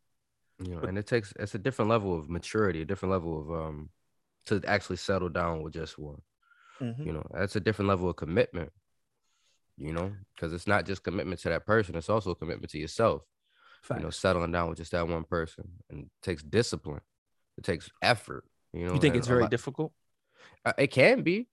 you 0.63 0.71
know 0.75 0.79
But- 0.81 0.89
and 0.89 0.97
it 0.97 1.07
takes 1.07 1.33
it's 1.39 1.55
a 1.55 1.59
different 1.59 1.89
level 1.89 2.17
of 2.19 2.29
maturity 2.29 2.81
a 2.81 2.85
different 2.85 3.11
level 3.11 3.39
of 3.41 3.45
um 3.61 3.89
to 4.47 4.61
actually 4.67 4.97
settle 4.97 5.29
down 5.29 5.61
with 5.63 5.73
just 5.73 5.97
one 5.97 6.21
you 7.05 7.13
know 7.13 7.23
that's 7.33 7.55
a 7.55 7.59
different 7.59 7.89
level 7.89 8.09
of 8.09 8.15
commitment 8.15 8.71
you 9.81 9.93
know 9.93 10.11
because 10.35 10.53
it's 10.53 10.67
not 10.67 10.85
just 10.85 11.03
commitment 11.03 11.39
to 11.39 11.49
that 11.49 11.65
person 11.65 11.95
it's 11.95 12.09
also 12.09 12.31
a 12.31 12.35
commitment 12.35 12.71
to 12.71 12.77
yourself 12.79 13.23
you 13.97 14.03
know 14.03 14.09
settling 14.09 14.51
down 14.51 14.69
with 14.69 14.77
just 14.77 14.91
that 14.91 15.07
one 15.07 15.23
person 15.23 15.67
and 15.89 16.09
takes 16.21 16.43
discipline 16.43 17.01
it 17.57 17.63
takes 17.63 17.89
effort 18.01 18.43
you 18.73 18.85
know 18.85 18.93
you 18.93 18.99
think 18.99 19.15
it's 19.15 19.27
very 19.27 19.41
lot- 19.41 19.51
difficult? 19.51 19.91
uh, 20.65 20.73
it 20.77 20.87
can 20.87 21.23
be 21.23 21.47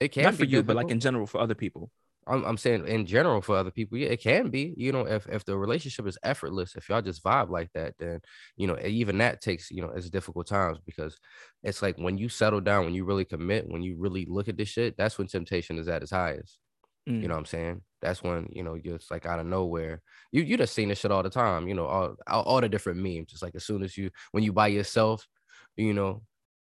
it 0.00 0.08
can 0.08 0.24
Not 0.24 0.32
be 0.32 0.38
for 0.38 0.44
you, 0.44 0.62
but 0.62 0.76
like 0.76 0.90
in 0.90 0.98
general 0.98 1.26
for 1.26 1.40
other 1.40 1.54
people. 1.54 1.90
I'm, 2.26 2.44
I'm 2.44 2.56
saying 2.56 2.86
in 2.86 3.06
general 3.06 3.40
for 3.40 3.56
other 3.56 3.70
people, 3.70 3.98
yeah, 3.98 4.08
it 4.08 4.22
can 4.22 4.50
be. 4.50 4.74
You 4.76 4.92
know, 4.92 5.06
if 5.06 5.26
if 5.28 5.44
the 5.44 5.56
relationship 5.56 6.06
is 6.06 6.18
effortless, 6.22 6.74
if 6.74 6.88
y'all 6.88 7.02
just 7.02 7.22
vibe 7.22 7.50
like 7.50 7.70
that, 7.74 7.94
then 7.98 8.20
you 8.56 8.66
know, 8.66 8.78
even 8.82 9.18
that 9.18 9.40
takes 9.40 9.70
you 9.70 9.82
know, 9.82 9.90
it's 9.90 10.10
difficult 10.10 10.46
times 10.46 10.78
because 10.84 11.18
it's 11.62 11.82
like 11.82 11.96
when 11.98 12.18
you 12.18 12.28
settle 12.28 12.60
down, 12.60 12.84
when 12.84 12.94
you 12.94 13.04
really 13.04 13.24
commit, 13.24 13.68
when 13.68 13.82
you 13.82 13.96
really 13.98 14.26
look 14.26 14.48
at 14.48 14.56
this 14.56 14.68
shit, 14.68 14.96
that's 14.96 15.18
when 15.18 15.26
temptation 15.26 15.78
is 15.78 15.88
at 15.88 16.02
its 16.02 16.10
highest. 16.10 16.58
Mm. 17.08 17.22
You 17.22 17.28
know 17.28 17.34
what 17.34 17.40
I'm 17.40 17.46
saying? 17.46 17.82
That's 18.02 18.22
when 18.22 18.48
you 18.52 18.62
know 18.62 18.74
you're 18.74 18.98
just 18.98 19.10
like 19.10 19.26
out 19.26 19.40
of 19.40 19.46
nowhere. 19.46 20.02
You 20.32 20.42
you 20.42 20.56
just 20.56 20.74
seen 20.74 20.88
this 20.88 20.98
shit 20.98 21.10
all 21.10 21.22
the 21.22 21.30
time. 21.30 21.68
You 21.68 21.74
know, 21.74 21.86
all 21.86 22.16
all, 22.26 22.60
the 22.60 22.68
different 22.68 23.00
memes. 23.00 23.30
Just 23.30 23.42
like 23.42 23.54
as 23.54 23.64
soon 23.64 23.82
as 23.82 23.96
you 23.96 24.10
when 24.32 24.42
you 24.42 24.52
by 24.52 24.68
yourself, 24.68 25.26
you 25.76 25.92
know. 25.92 26.22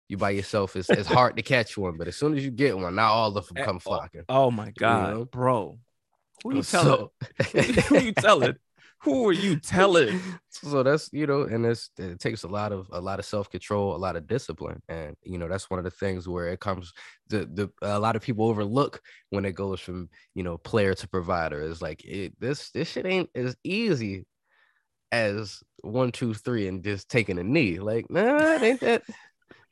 You 0.08 0.18
by 0.18 0.30
yourself, 0.30 0.76
it's, 0.76 0.90
it's 0.90 1.08
hard 1.08 1.36
to 1.36 1.42
catch 1.42 1.78
one, 1.78 1.96
but 1.96 2.06
as 2.06 2.16
soon 2.16 2.36
as 2.36 2.44
you 2.44 2.50
get 2.50 2.76
one, 2.76 2.94
now 2.94 3.12
all 3.12 3.34
of 3.34 3.46
them 3.48 3.56
Eh, 3.56 3.64
come 3.64 3.76
oh, 3.76 3.78
flocking. 3.78 4.24
Oh 4.28 4.50
my 4.50 4.70
god, 4.78 5.14
know? 5.14 5.24
bro. 5.24 5.78
Who 6.44 6.56
you 6.56 6.62
telling? 6.62 7.08
So- 7.40 7.48
Who 7.88 7.98
you 7.98 8.12
telling? 8.12 8.56
Who 9.04 9.28
are 9.28 9.32
you 9.32 9.58
telling? 9.58 10.20
so 10.50 10.84
that's 10.84 11.10
you 11.12 11.26
know, 11.26 11.42
and 11.42 11.66
it's 11.66 11.90
it 11.98 12.20
takes 12.20 12.44
a 12.44 12.48
lot 12.48 12.70
of 12.70 12.88
a 12.92 13.00
lot 13.00 13.18
of 13.18 13.24
self 13.24 13.50
control, 13.50 13.96
a 13.96 13.98
lot 13.98 14.14
of 14.14 14.28
discipline, 14.28 14.80
and 14.88 15.16
you 15.24 15.38
know 15.38 15.48
that's 15.48 15.68
one 15.68 15.78
of 15.78 15.84
the 15.84 15.90
things 15.90 16.28
where 16.28 16.48
it 16.48 16.60
comes. 16.60 16.92
The 17.28 17.46
the 17.46 17.70
a 17.82 17.98
lot 17.98 18.14
of 18.14 18.22
people 18.22 18.46
overlook 18.46 19.00
when 19.30 19.44
it 19.44 19.56
goes 19.56 19.80
from 19.80 20.08
you 20.34 20.44
know 20.44 20.56
player 20.56 20.94
to 20.94 21.08
provider. 21.08 21.60
Is 21.62 21.82
like 21.82 22.04
it 22.04 22.34
this 22.38 22.70
this 22.70 22.90
shit 22.90 23.06
ain't 23.06 23.30
as 23.34 23.56
easy 23.64 24.24
as 25.10 25.62
one 25.82 26.12
two 26.12 26.32
three 26.32 26.68
and 26.68 26.84
just 26.84 27.08
taking 27.08 27.38
a 27.38 27.44
knee. 27.44 27.80
Like 27.80 28.08
nah, 28.08 28.54
it 28.54 28.62
ain't 28.62 28.80
that. 28.80 29.02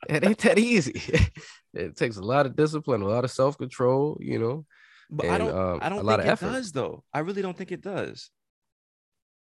it 0.09 0.25
ain't 0.25 0.39
that 0.39 0.59
easy. 0.59 1.01
it 1.73 1.95
takes 1.95 2.17
a 2.17 2.21
lot 2.23 2.45
of 2.45 2.57
discipline, 2.57 3.01
a 3.01 3.07
lot 3.07 3.23
of 3.23 3.31
self 3.31 3.57
control. 3.57 4.17
You 4.19 4.39
know. 4.39 4.65
But 5.09 5.27
I 5.27 5.37
don't. 5.37 5.55
um, 5.55 5.79
I 5.81 5.87
a 5.87 5.89
don't 5.89 6.05
lot 6.05 6.19
think 6.19 6.27
it 6.27 6.31
effort. 6.31 6.51
does, 6.51 6.71
though. 6.71 7.03
I 7.13 7.19
really 7.19 7.41
don't 7.41 7.57
think 7.57 7.71
it 7.71 7.81
does. 7.81 8.29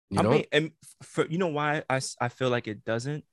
You 0.09 0.19
I 0.19 0.23
know. 0.23 0.31
mean, 0.31 0.45
and 0.51 0.71
for 1.03 1.25
you 1.27 1.37
know 1.37 1.47
why 1.47 1.83
I, 1.89 2.01
I 2.19 2.29
feel 2.29 2.49
like 2.49 2.67
it 2.67 2.83
doesn't. 2.83 3.23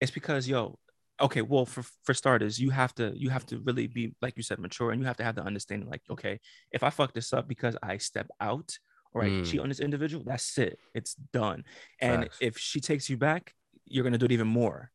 It's 0.00 0.10
because 0.10 0.48
yo, 0.48 0.78
okay, 1.20 1.42
well 1.42 1.66
for 1.66 1.82
for 2.04 2.14
starters, 2.14 2.58
you 2.58 2.70
have 2.70 2.94
to 2.96 3.12
you 3.16 3.30
have 3.30 3.46
to 3.46 3.58
really 3.60 3.86
be 3.86 4.14
like 4.20 4.34
you 4.36 4.42
said 4.42 4.58
mature, 4.58 4.90
and 4.90 5.00
you 5.00 5.06
have 5.06 5.16
to 5.18 5.24
have 5.24 5.34
the 5.34 5.42
understanding 5.42 5.88
like 5.88 6.02
okay, 6.10 6.40
if 6.72 6.82
I 6.82 6.90
fuck 6.90 7.12
this 7.12 7.32
up 7.32 7.48
because 7.48 7.76
I 7.82 7.98
step 7.98 8.28
out 8.40 8.76
or 9.14 9.22
I 9.22 9.30
Mm. 9.30 9.44
cheat 9.44 9.60
on 9.60 9.68
this 9.68 9.80
individual, 9.80 10.22
that's 10.24 10.58
it, 10.58 10.78
it's 10.94 11.14
done. 11.32 11.64
And 12.00 12.24
Facts. 12.24 12.38
if 12.40 12.58
she 12.58 12.80
takes 12.80 13.08
you 13.08 13.16
back, 13.16 13.54
you're 13.86 14.04
gonna 14.04 14.18
do 14.18 14.26
it 14.26 14.32
even 14.32 14.48
more. 14.48 14.90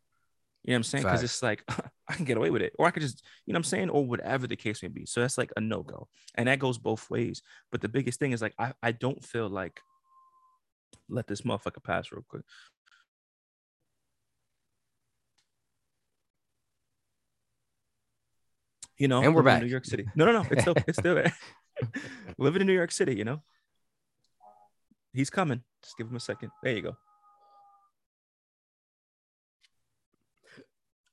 You 0.63 0.71
know 0.71 0.75
what 0.75 0.79
I'm 0.79 0.83
saying? 0.83 1.03
Because 1.05 1.23
it's 1.23 1.41
like 1.43 1.63
I 2.09 2.13
can 2.13 2.25
get 2.25 2.37
away 2.37 2.49
with 2.49 2.61
it, 2.61 2.73
or 2.79 2.87
I 2.87 2.91
could 2.91 3.01
just, 3.03 3.23
you 3.45 3.53
know 3.53 3.57
what 3.57 3.65
I'm 3.65 3.69
saying, 3.69 3.89
or 3.89 4.05
whatever 4.05 4.47
the 4.47 4.55
case 4.55 4.81
may 4.81 4.89
be. 4.89 5.05
So 5.05 5.19
that's 5.21 5.37
like 5.37 5.51
a 5.57 5.61
no 5.61 5.81
go, 5.83 6.07
and 6.35 6.47
that 6.47 6.59
goes 6.59 6.77
both 6.77 7.09
ways. 7.09 7.41
But 7.71 7.81
the 7.81 7.89
biggest 7.89 8.19
thing 8.19 8.31
is 8.31 8.41
like 8.41 8.53
I 8.59 8.73
I 8.81 8.91
don't 8.93 9.23
feel 9.23 9.49
like 9.49 9.81
let 11.09 11.27
this 11.27 11.41
motherfucker 11.41 11.83
pass 11.83 12.11
real 12.11 12.25
quick. 12.27 12.43
You 18.97 19.07
know, 19.07 19.21
And 19.23 19.33
we're 19.33 19.41
living 19.41 19.53
in 19.53 19.55
back. 19.59 19.63
New 19.63 19.69
York 19.69 19.85
City. 19.85 20.05
No, 20.15 20.25
no, 20.25 20.31
no, 20.31 20.45
it's 20.51 20.61
still 20.61 20.75
it's 20.87 20.99
still 20.99 21.15
there. 21.15 21.33
living 22.37 22.61
in 22.61 22.67
New 22.67 22.73
York 22.73 22.91
City, 22.91 23.15
you 23.15 23.23
know. 23.23 23.41
He's 25.11 25.29
coming. 25.29 25.63
Just 25.81 25.97
give 25.97 26.07
him 26.07 26.15
a 26.15 26.19
second. 26.19 26.51
There 26.61 26.73
you 26.73 26.81
go. 26.81 26.97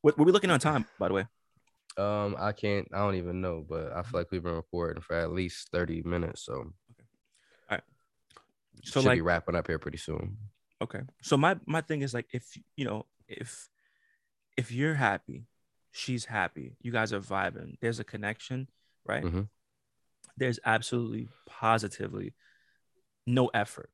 What 0.03 0.17
were 0.19 0.25
we 0.25 0.33
looking 0.33 0.51
on 0.51 0.61
time, 0.61 0.87
by 0.99 1.09
the 1.09 1.15
way? 1.15 1.27
Um, 1.99 2.37
I 2.39 2.53
can't. 2.53 2.89
I 2.93 2.99
don't 2.99 3.17
even 3.17 3.41
know, 3.41 3.65
but 3.69 3.93
I 3.93 4.03
feel 4.03 4.21
like 4.21 4.31
we've 4.31 4.43
been 4.43 4.55
recording 4.55 5.03
for 5.03 5.17
at 5.17 5.33
least 5.33 5.69
thirty 5.71 6.03
minutes, 6.03 6.45
so 6.45 6.73
So 8.85 9.01
should 9.01 9.07
like 9.09 9.17
be 9.17 9.23
wrapping 9.23 9.55
up 9.57 9.67
here 9.67 9.79
pretty 9.79 9.99
soon. 9.99 10.37
Okay. 10.83 11.01
So 11.23 11.37
my 11.37 11.57
my 11.67 11.81
thing 11.81 12.03
is 12.03 12.15
like 12.15 12.27
if 12.33 12.45
you 12.77 12.85
know 12.85 13.07
if 13.29 13.69
if 14.57 14.73
you're 14.73 14.95
happy, 14.95 15.47
she's 15.93 16.25
happy, 16.25 16.77
you 16.81 16.93
guys 16.93 17.13
are 17.13 17.21
vibing, 17.21 17.79
there's 17.81 18.01
a 18.01 18.05
connection, 18.05 18.69
right? 19.07 19.25
Mhm. 19.25 19.49
There's 20.37 20.59
absolutely 20.65 21.29
positively 21.47 22.35
no 23.27 23.49
effort. 23.49 23.91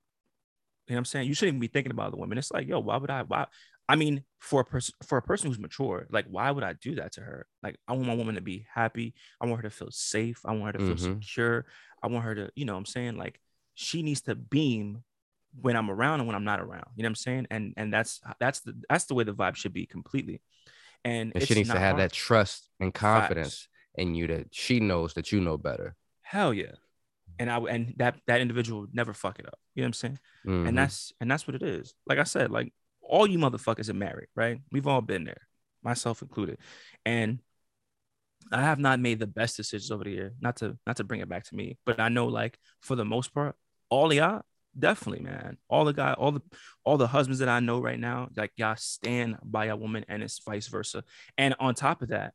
You 0.87 0.93
know 0.95 0.97
what 0.97 1.01
I'm 1.01 1.05
saying? 1.07 1.28
You 1.28 1.34
shouldn't 1.34 1.55
even 1.57 1.61
be 1.61 1.66
thinking 1.66 1.91
about 1.91 2.12
the 2.12 2.16
woman. 2.18 2.39
It's 2.39 2.53
like, 2.53 2.68
yo, 2.68 2.78
why 2.80 2.97
would 2.97 3.11
I 3.11 3.22
why 3.22 3.47
I 3.89 3.95
mean, 3.97 4.24
for 4.39 4.61
a 4.61 4.64
person 4.64 4.95
for 5.05 5.18
a 5.18 5.22
person 5.22 5.49
who's 5.49 5.59
mature, 5.59 6.07
like 6.11 6.26
why 6.28 6.51
would 6.51 6.64
I 6.64 6.74
do 6.74 6.97
that 6.97 7.12
to 7.12 7.20
her? 7.20 7.47
Like 7.62 7.76
I 7.89 7.93
want 7.93 8.07
my 8.07 8.14
woman 8.14 8.34
to 8.37 8.41
be 8.41 8.66
happy. 8.72 9.14
I 9.41 9.47
want 9.47 9.62
her 9.62 9.68
to 9.68 9.74
feel 9.74 9.91
safe. 9.91 10.41
I 10.45 10.53
want 10.53 10.74
her 10.74 10.80
to 10.80 10.87
feel 10.87 10.97
Mhm. 10.97 11.22
secure. 11.22 11.66
I 12.03 12.09
want 12.09 12.24
her 12.24 12.34
to, 12.34 12.51
you 12.55 12.64
know 12.64 12.72
what 12.74 12.80
I'm 12.80 12.87
saying? 12.87 13.16
Like 13.16 13.41
she 13.77 14.03
needs 14.03 14.22
to 14.22 14.35
beam 14.35 15.05
when 15.61 15.77
I'm 15.77 15.91
around 15.91 16.20
and 16.20 16.27
when 16.27 16.35
I'm 16.35 16.45
not 16.45 16.61
around. 16.61 16.87
You 16.97 17.03
know 17.03 17.09
what 17.09 17.11
I'm 17.11 17.14
saying? 17.14 17.47
And 17.51 17.72
and 17.77 17.93
that's 17.93 18.20
that's 18.41 18.61
the 18.61 18.74
that's 18.91 19.05
the 19.05 19.14
way 19.14 19.22
the 19.22 19.33
vibe 19.35 19.55
should 19.55 19.72
be 19.72 19.87
completely. 19.87 20.43
And, 21.05 21.31
And 21.35 21.47
she 21.47 21.55
needs 21.55 21.68
to 21.70 21.79
have 21.79 21.97
hard. 21.97 22.01
that 22.01 22.12
trust 22.12 22.68
and 22.81 22.93
confidence 22.93 23.68
in 23.95 24.14
you 24.16 24.27
that 24.27 24.49
she 24.51 24.81
knows 24.81 25.14
that 25.14 25.31
you 25.31 25.41
know 25.41 25.57
better. 25.57 25.95
Hell 26.22 26.53
yeah. 26.53 26.72
And 27.39 27.51
I 27.51 27.59
and 27.59 27.95
that 27.99 28.16
that 28.27 28.41
individual 28.41 28.81
would 28.83 28.95
never 28.95 29.12
fuck 29.12 29.39
it 29.39 29.47
up. 29.47 29.59
You 29.74 29.83
know 29.83 29.87
what 29.87 29.89
I'm 29.89 29.93
saying? 29.93 30.18
Mhm. 30.47 30.68
And 30.68 30.79
that's 30.79 31.12
and 31.20 31.31
that's 31.31 31.47
what 31.47 31.55
it 31.55 31.62
is. 31.62 31.95
Like 32.07 32.18
I 32.18 32.24
said, 32.24 32.51
like 32.51 32.72
all 33.03 33.27
you 33.27 33.39
motherfuckers 33.39 33.89
are 33.89 33.95
married, 33.95 34.29
right? 34.35 34.59
We've 34.72 34.87
all 34.89 35.01
been 35.03 35.24
there, 35.24 35.43
myself 35.83 36.22
included. 36.22 36.59
And 37.05 37.41
I 38.53 38.62
have 38.62 38.79
not 38.79 39.01
made 39.01 39.18
the 39.18 39.27
best 39.27 39.57
decisions 39.57 39.91
over 39.91 40.05
the 40.05 40.11
year. 40.11 40.33
Not 40.41 40.57
to 40.57 40.77
not 40.87 40.97
to 40.97 41.05
bring 41.05 41.20
it 41.20 41.29
back 41.29 41.45
to 41.45 41.55
me, 41.55 41.79
but 41.87 42.01
I 42.01 42.09
know 42.09 42.27
like 42.27 42.59
for 42.81 42.97
the 42.97 43.05
most 43.05 43.33
part, 43.35 43.55
all 43.91 44.11
of 44.11 44.16
y'all, 44.16 44.43
definitely, 44.78 45.24
man. 45.24 45.57
All 45.68 45.84
the 45.84 45.93
guy, 45.93 46.12
all 46.12 46.32
the 46.32 46.43
all 46.84 46.97
the 46.97 47.07
husbands 47.07 47.41
that 47.41 47.49
I 47.49 47.61
know 47.61 47.80
right 47.80 47.99
now, 47.99 48.28
like 48.37 48.53
y'all 48.57 48.76
stand 48.76 49.37
by 49.43 49.66
a 49.66 49.76
woman, 49.76 50.05
and 50.09 50.22
it's 50.22 50.41
vice 50.45 50.68
versa. 50.68 51.05
And 51.39 51.55
on 51.61 51.74
top 51.74 52.03
of 52.03 52.09
that, 52.09 52.34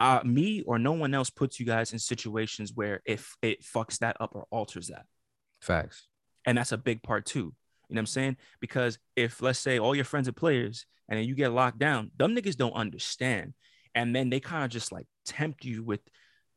uh, 0.00 0.20
me 0.24 0.62
or 0.66 0.78
no 0.78 0.92
one 0.92 1.14
else 1.14 1.30
puts 1.30 1.58
you 1.58 1.66
guys 1.66 1.92
in 1.92 1.98
situations 1.98 2.72
where 2.74 3.00
if 3.04 3.36
it 3.42 3.62
fucks 3.62 3.98
that 3.98 4.16
up 4.20 4.34
or 4.34 4.46
alters 4.50 4.88
that. 4.88 5.06
facts. 5.60 6.06
And 6.44 6.56
that's 6.56 6.72
a 6.72 6.78
big 6.78 7.02
part 7.02 7.26
too. 7.26 7.52
You 7.88 7.94
know 7.94 7.98
what 7.98 8.02
I'm 8.02 8.06
saying? 8.06 8.36
Because 8.60 8.98
if 9.16 9.42
let's 9.42 9.58
say 9.58 9.78
all 9.78 9.94
your 9.94 10.04
friends 10.04 10.28
are 10.28 10.32
players 10.32 10.86
and 11.08 11.18
then 11.18 11.26
you 11.26 11.34
get 11.34 11.52
locked 11.52 11.78
down, 11.78 12.10
them 12.16 12.34
niggas 12.34 12.56
don't 12.56 12.74
understand. 12.74 13.54
And 13.94 14.14
then 14.14 14.30
they 14.30 14.40
kind 14.40 14.64
of 14.64 14.70
just 14.70 14.92
like 14.92 15.06
tempt 15.24 15.64
you 15.64 15.82
with 15.82 16.00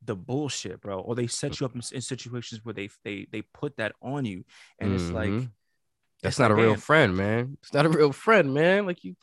the 0.04 0.16
bullshit, 0.16 0.82
bro. 0.82 0.99
Or 0.99 1.16
they 1.16 1.28
set 1.28 1.60
you 1.60 1.66
up 1.66 1.76
in, 1.76 1.82
in 1.93 2.02
situations 2.02 2.62
where 2.64 2.74
they 2.74 2.89
they 3.04 3.28
they 3.32 3.41
put 3.41 3.78
that 3.78 3.93
on 4.02 4.26
you. 4.26 4.43
And 4.80 4.93
it's 4.93 5.12
like 5.12 5.30
Mhm. 5.32 5.49
That's 6.22 6.34
it's 6.34 6.39
not 6.39 6.52
like, 6.52 6.60
a 6.60 6.62
real 6.62 6.74
damn. 6.74 6.82
friend, 6.82 7.18
man. 7.18 7.58
It's 7.62 7.74
not 7.74 7.86
a 7.86 7.89
real 7.89 8.12
friend, 8.12 8.54
man. 8.54 8.86
Like 8.86 9.04
you, 9.04 9.16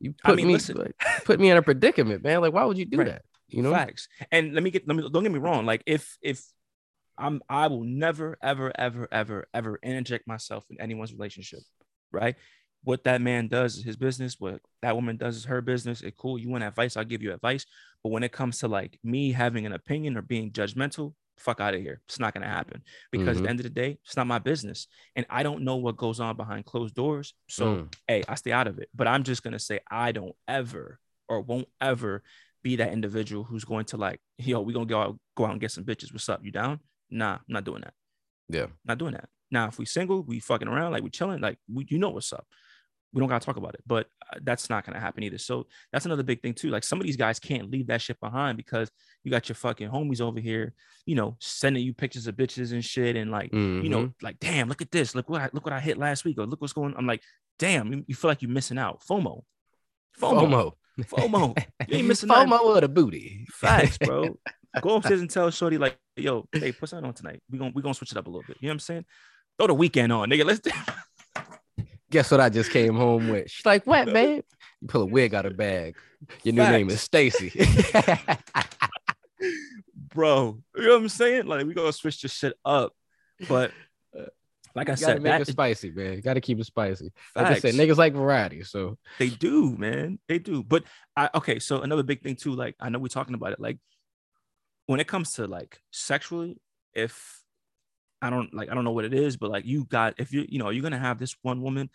you 0.00 0.14
I 0.24 0.28
put 0.30 0.36
mean, 0.36 0.46
me, 0.46 0.58
like, 0.74 0.94
put 1.24 1.38
me 1.38 1.50
in 1.50 1.56
a 1.56 1.62
predicament, 1.62 2.22
man. 2.22 2.40
Like 2.40 2.52
why 2.52 2.64
would 2.64 2.78
you 2.78 2.86
do 2.86 2.98
Right. 2.98 3.08
that? 3.08 3.22
You 3.48 3.62
know? 3.62 3.72
facts. 3.72 4.08
And 4.30 4.54
let 4.54 4.62
me 4.62 4.70
get 4.70 4.86
let 4.86 4.96
me 4.96 5.08
don't 5.10 5.22
get 5.22 5.32
me 5.32 5.38
wrong. 5.38 5.66
Like 5.66 5.82
if 5.86 6.18
if 6.22 6.44
I'm 7.16 7.42
I 7.48 7.66
will 7.66 7.84
never 7.84 8.38
ever 8.42 8.72
ever 8.78 9.08
ever 9.10 9.46
ever 9.52 9.78
interject 9.82 10.26
myself 10.26 10.64
in 10.70 10.80
anyone's 10.80 11.12
relationship, 11.12 11.60
right? 12.12 12.36
What 12.84 13.04
that 13.04 13.20
man 13.20 13.48
does 13.48 13.76
is 13.76 13.84
his 13.84 13.96
business. 13.96 14.36
What 14.38 14.60
that 14.82 14.94
woman 14.94 15.16
does 15.16 15.36
is 15.36 15.44
her 15.44 15.60
business. 15.60 16.00
It 16.00 16.16
cool. 16.16 16.38
You 16.38 16.48
want 16.48 16.64
advice? 16.64 16.96
I'll 16.96 17.04
give 17.04 17.22
you 17.22 17.32
advice. 17.32 17.66
But 18.02 18.10
when 18.10 18.22
it 18.22 18.32
comes 18.32 18.58
to 18.60 18.68
like 18.68 18.98
me 19.02 19.32
having 19.32 19.66
an 19.66 19.72
opinion 19.72 20.16
or 20.16 20.22
being 20.22 20.52
judgmental, 20.52 21.14
fuck 21.36 21.60
out 21.60 21.74
of 21.74 21.80
here. 21.80 22.00
It's 22.06 22.18
not 22.18 22.34
gonna 22.34 22.48
happen 22.48 22.82
because 23.12 23.36
at 23.36 23.40
Mhm. 23.40 23.44
the 23.44 23.50
end 23.50 23.60
of 23.60 23.64
the 23.64 23.70
day, 23.70 23.98
it's 24.04 24.16
not 24.16 24.26
my 24.26 24.38
business, 24.40 24.88
and 25.14 25.24
I 25.30 25.44
don't 25.44 25.62
know 25.62 25.76
what 25.76 25.96
goes 25.96 26.18
on 26.18 26.36
behind 26.36 26.64
closed 26.64 26.94
doors. 26.96 27.34
So 27.48 27.66
Mm. 27.76 27.94
hey, 28.08 28.24
I 28.28 28.34
stay 28.34 28.50
out 28.52 28.66
of 28.66 28.78
it. 28.78 28.88
But 28.94 29.06
I'm 29.06 29.22
just 29.22 29.42
gonna 29.42 29.58
say 29.60 29.80
I 29.90 30.10
don't 30.12 30.34
ever 30.48 30.98
or 31.28 31.40
won't 31.40 31.68
ever 31.80 32.22
be 32.62 32.76
that 32.76 32.92
individual 32.92 33.44
who's 33.44 33.64
going 33.64 33.84
to 33.86 33.96
like, 33.96 34.20
yo, 34.38 34.60
we 34.62 34.72
gonna 34.72 34.86
go 34.86 35.00
out, 35.00 35.20
go 35.36 35.44
out 35.44 35.52
and 35.52 35.60
get 35.60 35.70
some 35.70 35.84
bitches. 35.84 36.12
What's 36.12 36.28
up? 36.28 36.44
You 36.44 36.50
down? 36.50 36.80
Nah, 37.10 37.34
I'm 37.34 37.40
not 37.46 37.64
doing 37.64 37.82
that. 37.82 37.94
Yeah. 38.48 38.66
Not 38.84 38.98
doing 38.98 39.12
that. 39.12 39.28
Now, 39.50 39.68
if 39.68 39.78
we 39.78 39.84
single, 39.86 40.22
we 40.24 40.40
fucking 40.40 40.66
around, 40.68 40.90
like 40.92 41.02
we 41.04 41.10
chilling, 41.10 41.40
like 41.40 41.58
we, 41.72 41.86
you 41.88 41.98
know 41.98 42.10
what's 42.10 42.32
up. 42.32 42.46
We 43.12 43.20
don't 43.20 43.28
gotta 43.28 43.44
talk 43.44 43.56
about 43.56 43.74
it, 43.74 43.80
but 43.86 44.06
uh, 44.30 44.38
that's 44.42 44.68
not 44.68 44.84
gonna 44.84 45.00
happen 45.00 45.22
either. 45.22 45.38
So 45.38 45.66
that's 45.92 46.04
another 46.04 46.22
big 46.22 46.42
thing 46.42 46.52
too. 46.52 46.68
Like 46.68 46.84
some 46.84 47.00
of 47.00 47.06
these 47.06 47.16
guys 47.16 47.38
can't 47.38 47.70
leave 47.70 47.86
that 47.86 48.02
shit 48.02 48.20
behind 48.20 48.56
because 48.58 48.90
you 49.24 49.30
got 49.30 49.48
your 49.48 49.56
fucking 49.56 49.88
homies 49.88 50.20
over 50.20 50.38
here, 50.40 50.74
you 51.06 51.14
know, 51.14 51.36
sending 51.40 51.82
you 51.82 51.94
pictures 51.94 52.26
of 52.26 52.36
bitches 52.36 52.72
and 52.72 52.84
shit, 52.84 53.16
and 53.16 53.30
like 53.30 53.52
you 53.52 53.88
know, 53.88 54.06
Mhm. 54.08 54.14
like 54.20 54.38
damn, 54.40 54.68
look 54.68 54.82
at 54.82 54.90
this, 54.90 55.14
look 55.14 55.28
what 55.30 55.40
I 55.40 55.48
look 55.52 55.64
what 55.64 55.72
I 55.72 55.80
hit 55.80 55.96
last 55.96 56.24
week, 56.26 56.38
or 56.38 56.44
look 56.46 56.60
what's 56.60 56.74
going. 56.74 56.94
I'm 56.98 57.06
like, 57.06 57.22
damn, 57.58 57.92
you, 57.92 58.04
you 58.08 58.14
feel 58.14 58.30
like 58.30 58.42
you're 58.42 58.50
missing 58.50 58.76
out. 58.78 59.02
FOMO, 59.08 59.42
FOMO, 60.20 60.42
FOMO. 60.50 60.72
FOMO. 61.00 61.64
You 61.88 61.98
ain't 61.98 62.08
missing 62.08 62.26
nothing. 62.28 62.48
FOMO 62.50 62.74
of 62.74 62.80
the 62.82 62.88
booty. 62.88 63.46
Facts, 63.52 63.98
bro. 63.98 64.36
Go 64.82 64.96
upstairs 64.96 65.20
and 65.22 65.30
tell 65.30 65.50
Shorty 65.50 65.78
like, 65.78 65.96
yo, 66.16 66.46
hey, 66.52 66.72
put 66.72 66.88
something 66.90 67.06
on 67.08 67.14
tonight. 67.14 67.40
We 67.50 67.58
gonna 67.58 67.72
we 67.74 67.80
gonna 67.82 67.94
switch 67.94 68.12
it 68.12 68.18
up 68.18 68.26
a 68.26 68.30
little 68.30 68.44
bit. 68.46 68.58
You 68.60 68.66
know 68.68 68.72
what 68.72 68.74
I'm 68.74 68.80
saying? 68.80 69.04
Throw 69.58 69.68
the 69.68 69.74
Weeknd 69.74 70.14
on, 70.16 70.28
nigga. 70.28 70.44
Let's. 70.44 70.60
Guess 72.10 72.30
what 72.30 72.40
I 72.40 72.48
just 72.48 72.70
came 72.70 72.94
home 72.94 73.28
with? 73.28 73.50
She's 73.50 73.66
like, 73.66 73.86
what, 73.86 74.06
babe? 74.06 74.44
You 74.80 74.88
pull 74.88 75.02
a 75.02 75.06
wig 75.06 75.34
out 75.34 75.46
of 75.46 75.56
bag. 75.56 75.96
Your 76.42 76.54
new 76.54 76.62
name 76.62 76.90
is 76.90 77.00
Stacy. 77.00 77.52
bro. 80.14 80.58
You 80.76 80.82
know 80.82 80.94
what 80.94 81.02
I'm 81.02 81.08
saying? 81.08 81.46
Like 81.46 81.66
we 81.66 81.74
gonna 81.74 81.92
switch 81.92 82.20
this 82.22 82.32
shit 82.32 82.54
up. 82.64 82.92
But 83.48 83.72
uh, 84.18 84.24
like 84.74 84.88
I 84.88 84.92
You 84.92 84.96
gotta 84.96 84.98
said, 84.98 85.22
make 85.22 85.32
that 85.32 85.40
it 85.42 85.48
spicy, 85.48 85.90
man. 85.90 86.14
You 86.14 86.22
gotta 86.22 86.40
keep 86.40 86.58
it 86.58 86.64
spicy. 86.64 87.12
facts. 87.34 87.36
Like 87.36 87.46
I 87.46 87.58
said, 87.58 87.74
niggas 87.74 87.96
like 87.96 88.14
variety. 88.14 88.62
So 88.64 88.98
they 89.18 89.28
do, 89.28 89.76
man. 89.76 90.18
They 90.28 90.38
do. 90.38 90.62
But 90.62 90.84
I 91.16 91.30
okay, 91.34 91.58
so 91.58 91.82
another 91.82 92.02
big 92.02 92.22
thing 92.22 92.36
too, 92.36 92.54
like 92.54 92.74
I 92.80 92.88
know 92.88 92.98
we're 92.98 93.08
talking 93.08 93.34
about 93.34 93.52
it. 93.52 93.60
Like 93.60 93.78
when 94.86 95.00
it 95.00 95.06
comes 95.06 95.34
to 95.34 95.46
like 95.46 95.78
sexually, 95.92 96.56
if 96.94 97.42
I 98.20 98.30
don't 98.30 98.52
like 98.52 98.70
I 98.70 98.74
don't 98.74 98.84
know 98.84 98.92
what 98.92 99.04
it 99.04 99.14
is, 99.14 99.36
but 99.36 99.50
like 99.50 99.64
you 99.64 99.84
got 99.84 100.14
if 100.18 100.32
you 100.32 100.46
you 100.48 100.58
know 100.58 100.70
you're 100.70 100.82
gonna 100.82 100.98
have 100.98 101.18
this 101.18 101.36
one 101.42 101.62
woman, 101.62 101.90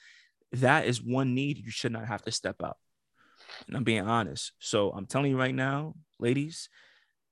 that 0.54 0.86
is 0.86 1.02
one 1.02 1.34
need 1.34 1.58
you 1.58 1.72
should 1.72 1.92
not 1.92 2.08
have 2.08 2.22
to 2.24 2.32
step 2.32 2.58
out. 2.64 2.78
And 3.68 3.76
I'm 3.76 3.84
being 3.84 4.08
honest. 4.08 4.54
So 4.60 4.92
I'm 4.92 5.06
telling 5.06 5.32
you 5.32 5.38
right 5.38 5.54
now, 5.54 5.96
ladies, 6.20 6.70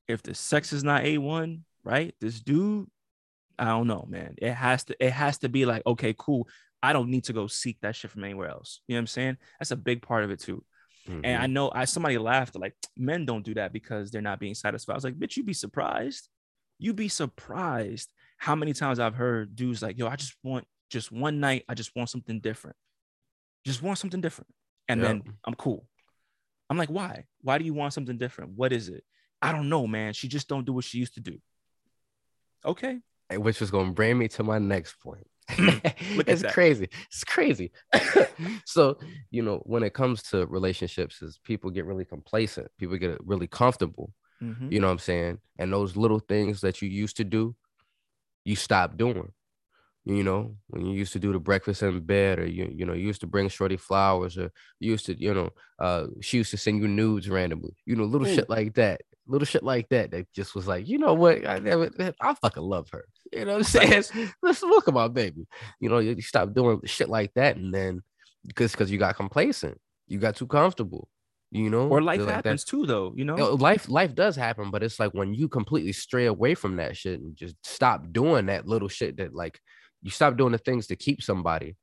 if 0.08 0.22
the 0.22 0.34
sex 0.34 0.74
is 0.74 0.84
not 0.84 1.04
A1, 1.04 1.62
right? 1.84 2.14
This 2.20 2.40
dude, 2.40 2.88
I 3.58 3.66
don't 3.66 3.88
know, 3.88 4.06
man. 4.10 4.36
It 4.38 4.54
has 4.54 4.84
to, 4.86 5.04
it 5.04 5.12
has 5.12 5.40
to 5.40 5.50
be 5.50 5.66
like, 5.66 5.84
okay, 5.86 6.14
cool. 6.18 6.48
I 6.84 6.94
don't 6.94 7.10
need 7.10 7.26
to 7.26 7.34
go 7.34 7.48
seek 7.48 7.80
that 7.82 7.96
shit 7.96 8.12
from 8.12 8.24
anywhere 8.24 8.50
else. 8.50 8.82
You 8.88 8.96
know 8.96 9.00
what 9.00 9.02
I'm 9.02 9.08
saying? 9.08 9.38
That's 9.60 9.72
a 9.72 9.76
big 9.76 10.02
part 10.02 10.24
of 10.24 10.32
it 10.32 10.40
too. 10.40 10.64
Mm-hmm. 11.08 11.22
And 11.24 11.42
I 11.42 11.48
know 11.48 11.72
I 11.74 11.86
somebody 11.86 12.18
laughed 12.18 12.56
like 12.56 12.76
men 12.98 13.26
don't 13.26 13.46
do 13.46 13.56
that 13.56 13.74
because 13.74 14.12
they're 14.12 14.22
not 14.22 14.40
being 14.40 14.56
satisfied. 14.56 14.94
I 14.94 14.96
was 14.96 15.04
like, 15.04 15.20
bitch, 15.20 15.38
you'd 15.38 15.46
be 15.46 15.54
surprised. 15.54 16.28
You'd 16.80 16.96
be 16.96 17.08
surprised 17.08 18.12
how 18.42 18.56
many 18.56 18.74
times 18.74 18.98
I've 18.98 19.14
heard 19.14 19.56
dudes 19.56 19.84
like, 19.84 20.00
yo, 20.00 20.08
I 20.08 20.16
just 20.16 20.36
want 20.42 20.66
just 20.90 21.12
one 21.12 21.40
night, 21.40 21.64
I 21.70 21.76
just 21.76 21.96
want 21.96 22.10
something 22.10 22.40
different. 22.40 22.76
Just 23.64 23.84
want 23.84 24.00
something 24.00 24.20
different. 24.20 24.48
And 24.90 25.00
yep. 25.00 25.10
then 25.10 25.34
I'm 25.46 25.54
cool. 25.54 25.86
I'm 26.68 26.76
like, 26.76 26.90
why? 26.90 27.26
Why 27.42 27.60
do 27.60 27.66
you 27.66 27.76
want 27.76 27.94
something 27.94 28.18
different? 28.18 28.54
What 28.56 28.74
is 28.74 28.90
it? 28.90 29.04
I 29.44 29.52
don't 29.52 29.70
know, 29.70 29.86
man. 29.86 30.14
She 30.14 30.28
just 30.28 30.48
don't 30.48 30.66
do 30.66 30.74
what 30.74 30.86
she 30.86 30.98
used 30.98 31.14
to 31.14 31.20
do. 31.20 31.38
Okay. 32.66 32.98
Which 33.32 33.60
was 33.60 33.70
gonna 33.70 33.92
bring 33.92 34.18
me 34.18 34.28
to 34.30 34.44
my 34.44 34.58
next 34.58 34.96
point. 35.04 35.28
it's 35.50 36.42
crazy. 36.52 36.90
It's 37.12 37.24
crazy. 37.24 37.72
so, 38.66 38.98
you 39.30 39.44
know, 39.44 39.62
when 39.68 39.84
it 39.84 39.94
comes 39.94 40.24
to 40.32 40.48
relationships, 40.48 41.22
is 41.22 41.40
people 41.44 41.70
get 41.70 41.86
really 41.86 42.06
complacent, 42.06 42.70
people 42.80 42.98
get 42.98 43.24
really 43.24 43.48
comfortable. 43.48 44.12
Mm-hmm. 44.42 44.72
You 44.72 44.80
know 44.80 44.88
what 44.88 44.94
I'm 44.94 45.00
saying? 45.00 45.38
And 45.60 45.72
those 45.72 45.96
little 45.96 46.20
things 46.20 46.62
that 46.62 46.82
you 46.82 46.90
used 46.90 47.18
to 47.18 47.24
do, 47.24 47.56
you 48.44 48.56
stop 48.56 48.98
doing. 48.98 49.32
You 50.04 50.24
know, 50.24 50.56
when 50.68 50.88
you 50.88 50.94
used 50.94 51.14
to 51.14 51.20
do 51.20 51.32
the 51.32 51.40
breakfast 51.40 51.84
in 51.84 52.00
bed, 52.00 52.40
or 52.40 52.48
you, 52.48 52.74
you 52.74 52.88
know, 52.88 52.94
you 52.94 53.06
used 53.06 53.22
to 53.22 53.28
bring 53.28 53.50
Shorty 53.50 53.78
flowers, 53.78 54.36
or 54.36 54.52
you 54.80 54.92
used 54.92 55.06
to, 55.06 55.22
you 55.22 55.32
know, 55.32 55.52
uh, 55.80 56.08
she 56.22 56.38
used 56.38 56.50
to 56.52 56.58
send 56.58 56.82
you 56.82 56.88
nudes 56.88 57.30
randomly, 57.30 57.76
you 57.86 57.96
know, 57.96 58.06
little 58.06 58.28
Ooh. 58.28 58.34
shit 58.34 58.50
like 58.50 58.74
that 58.76 59.02
little 59.28 59.46
shit 59.46 59.64
like 59.64 59.88
that 59.90 60.12
that 60.12 60.32
just 60.34 60.56
was 60.56 60.68
like, 60.68 60.88
you 60.88 60.98
know 60.98 61.14
what, 61.14 61.48
I 61.48 61.60
never, 61.60 61.90
I 62.22 62.34
fucking 62.36 62.64
love 62.64 62.90
her. 62.92 63.06
You 63.32 63.46
know 63.46 63.54
what 63.54 63.58
I'm 63.60 63.64
saying? 63.64 64.04
Let's 64.44 64.62
look 64.62 64.88
at 64.88 64.94
my 64.94 65.08
baby. 65.08 65.48
You 65.80 65.90
know, 65.90 66.00
you 66.00 66.22
stop 66.22 66.54
doing 66.54 66.82
shit 66.86 67.10
like 67.10 67.34
that, 67.36 67.56
and 67.56 67.74
then 67.74 68.02
because 68.46 68.72
because 68.72 68.92
you 68.92 68.98
got 68.98 69.16
complacent, 69.16 69.80
you 70.08 70.20
got 70.20 70.36
too 70.36 70.48
comfortable. 70.48 71.08
You 71.54 71.70
know, 71.70 71.90
or 71.90 72.02
life 72.02 72.22
like 72.22 72.30
happens 72.30 72.64
that. 72.64 72.70
too, 72.70 72.86
though. 72.86 73.14
You 73.16 73.26
know? 73.26 73.36
you 73.36 73.44
know, 73.44 73.54
life 73.56 73.90
life 73.90 74.16
does 74.16 74.38
happen, 74.38 74.72
but 74.72 74.84
it's 74.84 75.00
like 75.02 75.14
when 75.14 75.34
you 75.34 75.50
completely 75.50 75.92
stray 75.92 76.26
away 76.26 76.56
from 76.56 76.78
that 76.78 76.96
shit 76.96 77.20
and 77.20 77.36
just 77.36 77.56
stop 77.66 78.14
doing 78.14 78.46
that 78.46 78.68
little 78.68 78.88
shit 78.88 79.18
that 79.18 79.36
like 79.36 79.60
you 80.02 80.12
stop 80.12 80.38
doing 80.38 80.54
the 80.54 80.58
things 80.58 80.88
to 80.88 80.96
keep 80.96 81.22
somebody, 81.22 81.76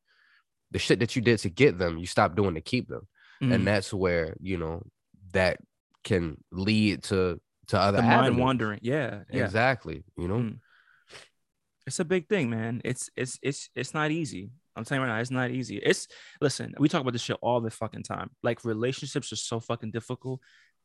the 0.71 0.79
shit 0.79 1.01
that 1.01 1.14
you 1.16 1.21
did 1.21 1.39
to 1.41 1.51
get 1.51 1.77
them, 1.77 1.99
you 1.99 2.07
stop 2.07 2.35
doing 2.35 2.55
to 2.55 2.62
keep 2.62 2.89
them, 2.89 3.07
mm. 3.43 3.53
and 3.53 3.66
that's 3.66 3.93
where 3.93 4.37
you 4.41 4.57
know 4.57 4.83
that 5.33 5.59
can 6.03 6.39
lead 6.51 7.03
to 7.03 7.39
to 7.66 7.79
other 7.79 7.99
the 7.99 8.03
mind 8.05 8.39
wandering. 8.39 8.81
Yeah, 8.83 9.21
yeah, 9.31 9.45
exactly. 9.45 10.03
You 10.16 10.29
know, 10.29 10.39
mm. 10.39 10.59
it's 11.87 12.01
a 12.01 12.07
big 12.07 12.27
thing, 12.27 12.49
man. 12.49 12.81
It's 12.85 13.11
it's 13.16 13.39
it's 13.43 13.69
it's 13.75 13.93
not 13.93 14.11
easy. 14.11 14.51
I'm 14.79 14.85
telling 14.85 15.03
you 15.03 15.09
right 15.09 15.14
now, 15.14 15.20
it's 15.20 15.31
not 15.31 15.51
easy. 15.51 15.76
It's 15.79 16.09
listen, 16.41 16.74
we 16.79 16.89
talk 16.89 17.01
about 17.01 17.12
this 17.12 17.22
shit 17.22 17.37
all 17.43 17.61
the 17.61 17.70
fucking 17.70 18.05
time. 18.05 18.31
Like 18.43 18.64
relationships 18.64 19.33
are 19.33 19.37
so 19.37 19.61
fucking 19.61 19.91
difficult. 19.91 20.41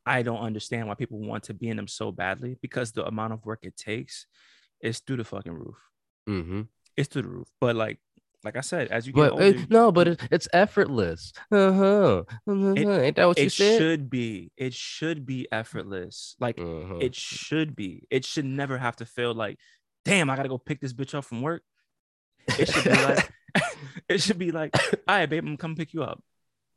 I 0.06 0.22
don't 0.22 0.40
understand 0.40 0.88
why 0.88 0.94
people 0.94 1.18
want 1.18 1.44
to 1.44 1.54
be 1.54 1.68
in 1.68 1.76
them 1.76 1.88
so 1.88 2.12
badly 2.12 2.58
because 2.60 2.92
the 2.92 3.06
amount 3.06 3.32
of 3.32 3.44
work 3.46 3.60
it 3.62 3.76
takes 3.76 4.26
is 4.82 4.98
through 5.00 5.16
the 5.16 5.24
fucking 5.24 5.52
roof. 5.52 5.76
Mm-hmm. 6.28 6.62
It's 6.96 7.08
through 7.08 7.22
the 7.22 7.28
roof. 7.28 7.48
But 7.60 7.76
like 7.76 7.98
like 8.44 8.56
I 8.56 8.60
said, 8.60 8.88
as 8.88 9.06
you 9.06 9.14
get 9.14 9.20
but, 9.20 9.32
older, 9.32 9.44
it, 9.44 9.70
no, 9.70 9.90
but 9.90 10.08
it, 10.08 10.20
it's 10.30 10.46
effortless. 10.52 11.32
Uh-huh. 11.50 12.24
uh-huh. 12.46 12.74
It, 12.76 12.86
Ain't 12.86 13.16
that 13.16 13.26
what 13.26 13.38
you 13.38 13.48
said? 13.48 13.74
It 13.74 13.78
should 13.78 14.10
be. 14.10 14.52
It 14.56 14.74
should 14.74 15.24
be 15.24 15.48
effortless. 15.50 16.36
Like 16.38 16.60
uh-huh. 16.60 16.98
it 17.00 17.14
should 17.14 17.74
be. 17.74 18.06
It 18.10 18.24
should 18.26 18.44
never 18.44 18.76
have 18.76 18.96
to 18.96 19.06
feel 19.06 19.32
like, 19.32 19.58
damn, 20.04 20.28
I 20.28 20.36
gotta 20.36 20.50
go 20.50 20.58
pick 20.58 20.80
this 20.80 20.92
bitch 20.92 21.14
up 21.14 21.24
from 21.24 21.40
work. 21.40 21.62
It 22.58 22.68
should 22.68 22.84
be 22.84 22.90
like, 22.90 23.30
it 24.08 24.20
should 24.20 24.38
be 24.38 24.50
like, 24.52 24.76
all 25.08 25.16
right, 25.16 25.26
babe, 25.28 25.44
I'm 25.44 25.56
come 25.56 25.76
pick 25.76 25.92
you 25.92 26.02
up. 26.02 26.22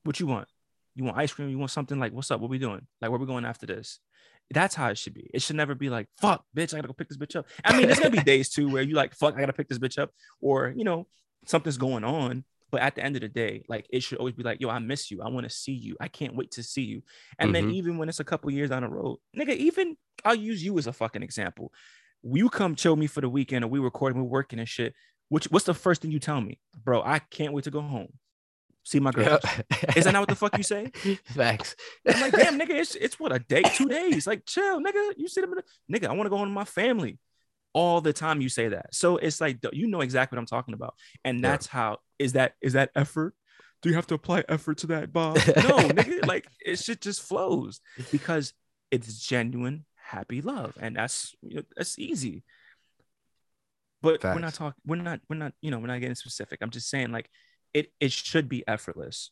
What 0.03 0.19
you 0.19 0.27
want? 0.27 0.47
You 0.95 1.03
want 1.03 1.17
ice 1.17 1.33
cream? 1.33 1.49
You 1.49 1.59
want 1.59 1.71
something 1.71 1.99
like, 1.99 2.13
what's 2.13 2.31
up? 2.31 2.39
What 2.39 2.49
we 2.49 2.57
doing? 2.57 2.87
Like, 3.01 3.11
where 3.11 3.19
we 3.19 3.25
going 3.25 3.45
after 3.45 3.65
this? 3.65 3.99
That's 4.51 4.75
how 4.75 4.89
it 4.89 4.97
should 4.97 5.13
be. 5.13 5.29
It 5.33 5.41
should 5.41 5.57
never 5.57 5.75
be 5.75 5.89
like, 5.89 6.07
fuck, 6.19 6.45
bitch, 6.55 6.73
I 6.73 6.77
gotta 6.77 6.87
go 6.87 6.93
pick 6.93 7.09
this 7.09 7.17
bitch 7.17 7.35
up. 7.35 7.47
I 7.65 7.75
mean, 7.77 7.87
there's 7.87 7.99
gonna 7.99 8.11
be 8.11 8.23
days 8.23 8.49
too 8.49 8.69
where 8.69 8.81
you 8.81 8.95
like, 8.95 9.13
fuck, 9.13 9.35
I 9.35 9.39
gotta 9.41 9.53
pick 9.53 9.67
this 9.67 9.79
bitch 9.79 9.97
up, 9.97 10.11
or 10.41 10.73
you 10.75 10.83
know, 10.83 11.07
something's 11.45 11.77
going 11.77 12.03
on 12.03 12.43
but 12.71 12.81
at 12.81 12.95
the 12.95 13.03
end 13.03 13.15
of 13.15 13.21
the 13.21 13.27
day 13.27 13.63
like 13.67 13.85
it 13.89 14.03
should 14.03 14.17
always 14.17 14.33
be 14.33 14.43
like 14.43 14.61
yo 14.61 14.69
i 14.69 14.79
miss 14.79 15.09
you 15.11 15.21
i 15.21 15.29
want 15.29 15.45
to 15.45 15.49
see 15.49 15.73
you 15.73 15.95
i 15.99 16.07
can't 16.07 16.35
wait 16.35 16.51
to 16.51 16.63
see 16.63 16.83
you 16.83 17.01
and 17.39 17.53
mm-hmm. 17.53 17.67
then 17.67 17.75
even 17.75 17.97
when 17.97 18.09
it's 18.09 18.19
a 18.19 18.23
couple 18.25 18.51
years 18.51 18.69
down 18.69 18.83
the 18.83 18.89
road 18.89 19.17
nigga 19.37 19.55
even 19.55 19.95
i'll 20.25 20.35
use 20.35 20.63
you 20.63 20.77
as 20.77 20.87
a 20.87 20.93
fucking 20.93 21.23
example 21.23 21.71
you 22.23 22.49
come 22.49 22.75
chill 22.75 22.95
me 22.95 23.07
for 23.07 23.21
the 23.21 23.29
weekend 23.29 23.63
and 23.63 23.71
we 23.71 23.79
recording 23.79 24.21
we're 24.21 24.27
working 24.27 24.59
and 24.59 24.67
shit 24.67 24.93
which 25.29 25.45
what's 25.45 25.65
the 25.65 25.73
first 25.73 26.01
thing 26.01 26.11
you 26.11 26.19
tell 26.19 26.41
me 26.41 26.59
bro 26.83 27.01
i 27.03 27.19
can't 27.19 27.53
wait 27.53 27.63
to 27.63 27.71
go 27.71 27.81
home 27.81 28.11
see 28.83 28.99
my 28.99 29.11
girl 29.11 29.39
is 29.95 30.05
that 30.05 30.13
not 30.13 30.21
what 30.21 30.29
the 30.29 30.35
fuck 30.35 30.57
you 30.57 30.63
say 30.63 30.91
facts 31.25 31.75
i'm 32.07 32.21
like 32.21 32.33
damn 32.33 32.59
nigga 32.59 32.71
it's, 32.71 32.95
it's 33.01 33.19
what 33.19 33.33
a 33.33 33.39
day 33.39 33.63
two 33.75 33.87
days 33.87 34.25
like 34.25 34.45
chill 34.45 34.79
nigga 34.79 35.11
you 35.17 35.27
see 35.27 35.41
them 35.41 35.53
nigga 35.91 36.07
i 36.07 36.13
want 36.13 36.25
to 36.25 36.29
go 36.29 36.37
home 36.37 36.47
with 36.47 36.55
my 36.55 36.63
family 36.63 37.19
all 37.77 38.01
the 38.01 38.11
time 38.11 38.41
you 38.41 38.49
say 38.49 38.69
that. 38.69 38.93
So 38.95 39.17
it's 39.17 39.39
like 39.39 39.59
you 39.71 39.85
know 39.85 40.01
exactly 40.01 40.35
what 40.35 40.39
I'm 40.39 40.47
talking 40.47 40.73
about. 40.73 40.95
And 41.23 41.43
that's 41.43 41.67
yeah. 41.67 41.73
how 41.73 41.97
is 42.17 42.33
that 42.33 42.53
is 42.59 42.73
that 42.73 42.89
effort? 42.95 43.35
Do 43.83 43.89
you 43.89 43.95
have 43.95 44.07
to 44.07 44.15
apply 44.15 44.43
effort 44.49 44.79
to 44.79 44.87
that, 44.87 45.13
Bob? 45.13 45.35
No, 45.45 45.77
nigga, 45.89 46.25
like 46.25 46.47
it 46.65 46.79
shit 46.79 47.01
just 47.01 47.21
flows 47.21 47.79
because 48.11 48.53
it's 48.89 49.19
genuine 49.19 49.85
happy 49.95 50.41
love. 50.41 50.73
And 50.81 50.95
that's 50.95 51.35
you 51.43 51.57
know, 51.57 51.63
that's 51.75 51.99
easy. 51.99 52.43
But 54.01 54.21
Facts. 54.21 54.35
we're 54.35 54.41
not 54.41 54.53
talking, 54.53 54.81
we're 54.85 54.95
not, 55.01 55.19
we're 55.29 55.37
not, 55.37 55.53
you 55.61 55.71
know, 55.71 55.79
we're 55.79 55.87
not 55.87 55.99
getting 55.99 56.15
specific. 56.15 56.59
I'm 56.61 56.69
just 56.69 56.89
saying, 56.89 57.11
like, 57.11 57.29
it 57.73 57.91
it 57.99 58.11
should 58.11 58.47
be 58.47 58.67
effortless. 58.67 59.31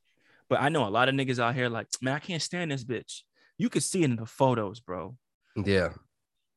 But 0.49 0.61
I 0.61 0.70
know 0.70 0.88
a 0.88 0.89
lot 0.89 1.09
of 1.09 1.16
niggas 1.16 1.39
out 1.39 1.55
here, 1.55 1.70
like, 1.70 1.88
man, 2.01 2.16
I 2.16 2.20
can't 2.20 2.41
stand 2.41 2.72
this 2.72 2.84
bitch. 2.84 3.22
You 3.57 3.70
could 3.70 3.84
see 3.84 4.01
it 4.01 4.05
in 4.05 4.16
the 4.16 4.26
photos, 4.26 4.80
bro. 4.80 5.16
Yeah 5.55 5.89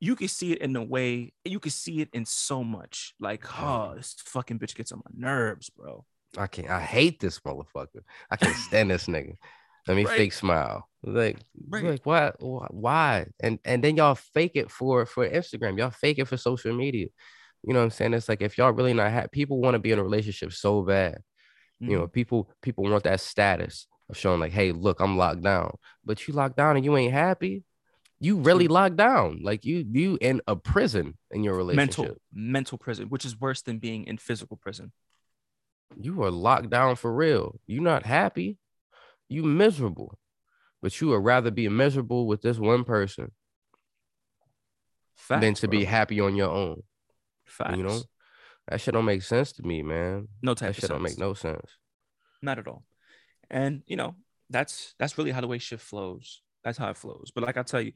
you 0.01 0.17
can 0.17 0.29
see 0.29 0.53
it 0.53 0.59
in 0.59 0.73
the 0.73 0.83
way 0.83 1.33
you 1.45 1.59
can 1.59 1.71
see 1.71 2.01
it 2.01 2.09
in 2.13 2.25
so 2.25 2.63
much. 2.63 3.15
Like, 3.19 3.45
oh, 3.61 3.95
this 3.97 4.15
fucking 4.19 4.59
bitch 4.59 4.75
gets 4.75 4.93
on 4.93 5.03
my 5.05 5.29
nerves, 5.29 5.71
bro. 5.71 6.05
I 6.37 6.47
can't. 6.47 6.71
I 6.71 6.81
hate 6.81 7.21
this 7.21 7.41
motherfucker. 7.41 8.03
I 8.31 8.37
can't 8.37 8.57
stand 8.57 8.91
this 8.91 9.07
nigga. 9.07 9.35
Let 9.87 9.97
me 9.97 10.05
right. 10.05 10.17
fake 10.17 10.33
smile. 10.35 10.89
Like, 11.03 11.39
right. 11.69 11.85
like 11.85 12.07
why, 12.07 12.33
why? 12.39 13.27
And 13.41 13.59
and 13.65 13.83
then 13.83 13.97
y'all 13.97 14.15
fake 14.15 14.53
it 14.55 14.71
for 14.71 15.07
for 15.07 15.29
Instagram. 15.29 15.79
Y'all 15.79 15.91
fake 15.91 16.19
it 16.19 16.29
for 16.29 16.37
social 16.37 16.75
media. 16.75 17.09
You 17.65 17.73
know 17.73 17.81
what 17.81 17.87
I'm 17.87 17.91
saying? 17.91 18.15
It's 18.15 18.29
like 18.29 18.43
if 18.43 18.57
y'all 18.57 18.73
really 18.73 18.95
not 18.95 19.11
happy, 19.11 19.29
people 19.33 19.61
want 19.61 19.75
to 19.75 19.79
be 19.79 19.93
in 19.93 19.99
a 19.99 20.03
relationship 20.03 20.53
so 20.53 20.83
bad. 20.83 21.19
Mm-hmm. 21.83 21.91
You 21.91 21.97
know, 21.99 22.05
mm-hmm. 22.05 22.13
people 22.13 22.51
people 22.63 22.85
want 22.85 23.05
that 23.05 23.21
status 23.21 23.87
of 24.09 24.17
showing 24.17 24.41
like, 24.41 24.53
hey, 24.53 24.73
look, 24.73 25.01
I'm 25.01 25.19
locked 25.19 25.43
down. 25.43 25.77
But 26.05 26.27
you 26.27 26.35
locked 26.35 26.57
down 26.57 26.77
and 26.77 26.85
you 26.85 26.97
ain't 26.97 27.13
happy 27.13 27.65
you 28.21 28.37
really 28.37 28.69
locked 28.69 28.97
down 28.97 29.41
like 29.43 29.65
you 29.65 29.85
you 29.91 30.19
in 30.21 30.41
a 30.47 30.57
prison 30.57 31.17
in 31.31 31.45
your 31.45 31.55
relationship 31.55 31.99
mental 31.99 32.17
mental 32.33 32.79
prison 32.79 33.09
which 33.09 33.25
is 33.25 33.41
worse 33.41 33.63
than 33.63 33.79
being 33.79 34.05
in 34.05 34.19
physical 34.19 34.57
prison 34.57 34.93
you 35.97 36.23
are 36.23 36.31
locked 36.31 36.71
down 36.71 36.97
for 36.97 37.13
real 37.13 37.59
you're 37.67 37.83
not 37.83 38.05
happy 38.05 38.59
you 39.29 39.43
miserable 39.43 40.19
but 40.83 41.01
you 41.01 41.09
would 41.09 41.25
rather 41.25 41.51
be 41.51 41.69
miserable 41.69 42.27
with 42.27 42.43
this 42.43 42.59
one 42.59 42.85
person 42.85 43.33
Facts, 45.17 45.41
than 45.41 45.55
to 45.55 45.69
bro. 45.69 45.79
be 45.79 45.85
happy 45.85 46.21
on 46.21 46.37
your 46.37 46.51
own 46.51 46.83
Facts. 47.59 47.77
you 47.77 47.83
know 47.83 48.01
that 48.69 48.81
shit 48.81 48.95
don't 48.95 49.05
make 49.05 49.23
sense 49.23 49.53
to 49.53 49.63
me 49.63 49.83
man 49.83 50.29
no 50.43 50.55
type 50.55 50.69
that 50.69 50.75
shit 50.75 50.83
sense. 50.83 50.91
don't 50.91 51.03
make 51.03 51.19
no 51.19 51.35
sense 51.35 51.71
not 52.41 52.59
at 52.59 52.67
all 52.69 52.85
and 53.51 53.83
you 53.87 53.97
know 53.97 54.15
that's 54.51 54.95
that's 54.99 55.19
really 55.19 55.31
how 55.31 55.41
the 55.41 55.47
way 55.47 55.59
shit 55.59 55.81
flows 55.81 56.41
that's 56.65 56.79
how 56.79 56.91
it 56.91 56.97
flows. 56.97 57.31
But 57.35 57.45
like 57.45 57.57
I 57.57 57.63
tell 57.63 57.81
you, 57.81 57.93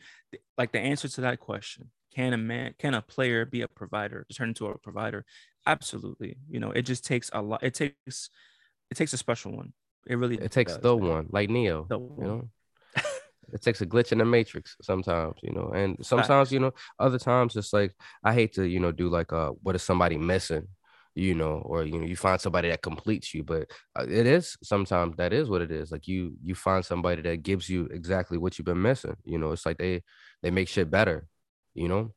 like 0.57 0.73
the 0.73 0.81
answer 0.81 1.09
to 1.09 1.21
that 1.23 1.41
question, 1.41 1.91
can 2.15 2.33
a 2.33 2.39
man, 2.39 2.75
can 2.79 2.95
a 2.95 3.03
player 3.03 3.45
be 3.45 3.63
a 3.63 3.69
provider, 3.69 4.25
to 4.29 4.35
turn 4.35 4.49
into 4.49 4.67
a 4.67 4.79
provider? 4.79 5.25
Absolutely. 5.67 6.37
You 6.49 6.61
know, 6.61 6.71
it 6.71 6.83
just 6.83 7.05
takes 7.05 7.31
a 7.33 7.43
lot. 7.43 7.63
It 7.63 7.75
takes, 7.75 8.31
it 8.91 8.97
takes 8.97 9.13
a 9.13 9.19
special 9.19 9.55
one. 9.57 9.73
It 10.07 10.17
really. 10.17 10.37
It 10.37 10.53
takes 10.53 10.73
does, 10.73 10.83
the 10.83 10.97
man. 10.97 11.09
one, 11.09 11.27
like 11.31 11.51
Neo. 11.51 11.87
The 11.89 11.99
you 11.99 12.15
know. 12.19 12.49
It 13.53 13.63
takes 13.63 13.81
a 13.81 13.87
glitch 13.87 14.13
in 14.13 14.19
the 14.19 14.25
matrix 14.25 14.77
sometimes, 14.83 15.35
you 15.43 15.53
know, 15.53 15.71
and 15.75 15.97
sometimes, 16.05 16.53
you 16.53 16.61
know, 16.61 16.73
other 16.99 17.19
times 17.19 17.57
it's 17.57 17.73
like 17.73 17.95
I 18.25 18.33
hate 18.35 18.53
to, 18.55 18.65
you 18.65 18.81
know, 18.81 18.93
do 18.93 19.09
like 19.09 19.33
uh 19.33 19.51
what 19.63 19.75
is 19.75 19.83
somebody 19.83 20.19
missing? 20.19 20.69
you 21.15 21.35
know 21.35 21.63
or 21.67 21.85
you 21.85 21.99
know 21.99 22.07
you 22.07 22.17
find 22.17 22.41
somebody 22.41 22.71
that 22.71 22.83
completes 22.83 23.35
you 23.35 23.43
but 23.43 23.71
uh, 23.99 24.05
it 24.09 24.27
is 24.27 24.57
sometimes 24.63 25.15
that 25.17 25.33
is 25.33 25.49
what 25.49 25.61
it 25.61 25.71
is 25.71 25.91
like 25.93 26.09
you 26.09 26.35
you 26.43 26.55
find 26.55 26.85
somebody 26.85 27.21
that 27.21 27.43
gives 27.43 27.69
you 27.69 27.85
exactly 27.87 28.39
what 28.39 28.59
you've 28.59 28.65
been 28.65 28.81
missing 28.81 29.17
you 29.25 29.39
know 29.39 29.53
it's 29.53 29.67
like 29.67 29.79
they 29.79 30.03
they 30.43 30.51
make 30.51 30.69
shit 30.69 30.91
better 30.91 31.27
you 31.75 31.87
know 31.89 32.13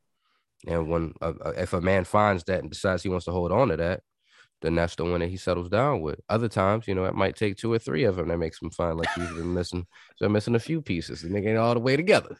and 0.67 0.89
when 0.89 1.13
uh, 1.21 1.34
uh 1.43 1.53
if 1.57 1.73
a 1.73 1.82
man 1.82 2.05
finds 2.05 2.43
that 2.45 2.61
and 2.61 2.71
decides 2.71 3.03
he 3.03 3.09
wants 3.09 3.26
to 3.26 3.32
hold 3.32 3.51
on 3.51 3.67
to 3.67 3.78
that 3.78 4.01
then 4.66 4.76
that's 4.76 4.95
the 4.95 5.03
one 5.03 5.20
that 5.20 5.30
he 5.30 5.38
settles 5.38 5.70
down 5.70 6.01
with 6.01 6.20
other 6.30 6.49
times 6.49 6.88
you 6.88 6.95
know 6.95 7.05
it 7.05 7.16
might 7.16 7.36
take 7.36 7.55
two 7.55 7.72
or 7.72 7.80
three 7.80 8.03
of 8.03 8.16
them 8.16 8.28
that 8.28 8.38
makes 8.38 8.61
him 8.61 8.70
find 8.70 8.97
like 8.97 9.09
he's 9.13 9.32
been 9.32 9.53
missing 9.53 9.86
so 10.18 10.26
I'm 10.26 10.32
missing 10.32 10.55
a 10.55 10.59
few 10.59 10.82
pieces 10.82 11.24
and 11.24 11.36
they 11.36 11.41
get 11.41 11.57
all 11.57 11.74
the 11.74 11.80
way 11.80 11.95
together 11.95 12.36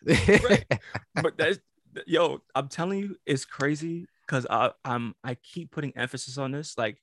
right. 0.50 0.66
but 1.22 1.38
that's 1.38 1.60
yo 2.06 2.42
i'm 2.56 2.68
telling 2.68 3.00
you 3.00 3.16
it's 3.26 3.46
crazy 3.46 4.06
because 4.26 4.46
I 4.50 4.72
I'm 4.84 5.16
I 5.24 5.36
keep 5.36 5.72
putting 5.72 5.96
emphasis 5.96 6.38
on 6.38 6.52
this. 6.52 6.78
Like 6.78 7.02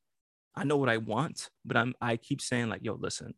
I 0.54 0.64
know 0.64 0.76
what 0.76 0.88
I 0.88 0.98
want, 0.98 1.50
but 1.64 1.76
I'm 1.76 1.94
I 2.00 2.16
keep 2.16 2.40
saying 2.40 2.68
like, 2.68 2.82
yo, 2.82 2.94
listen, 2.94 3.34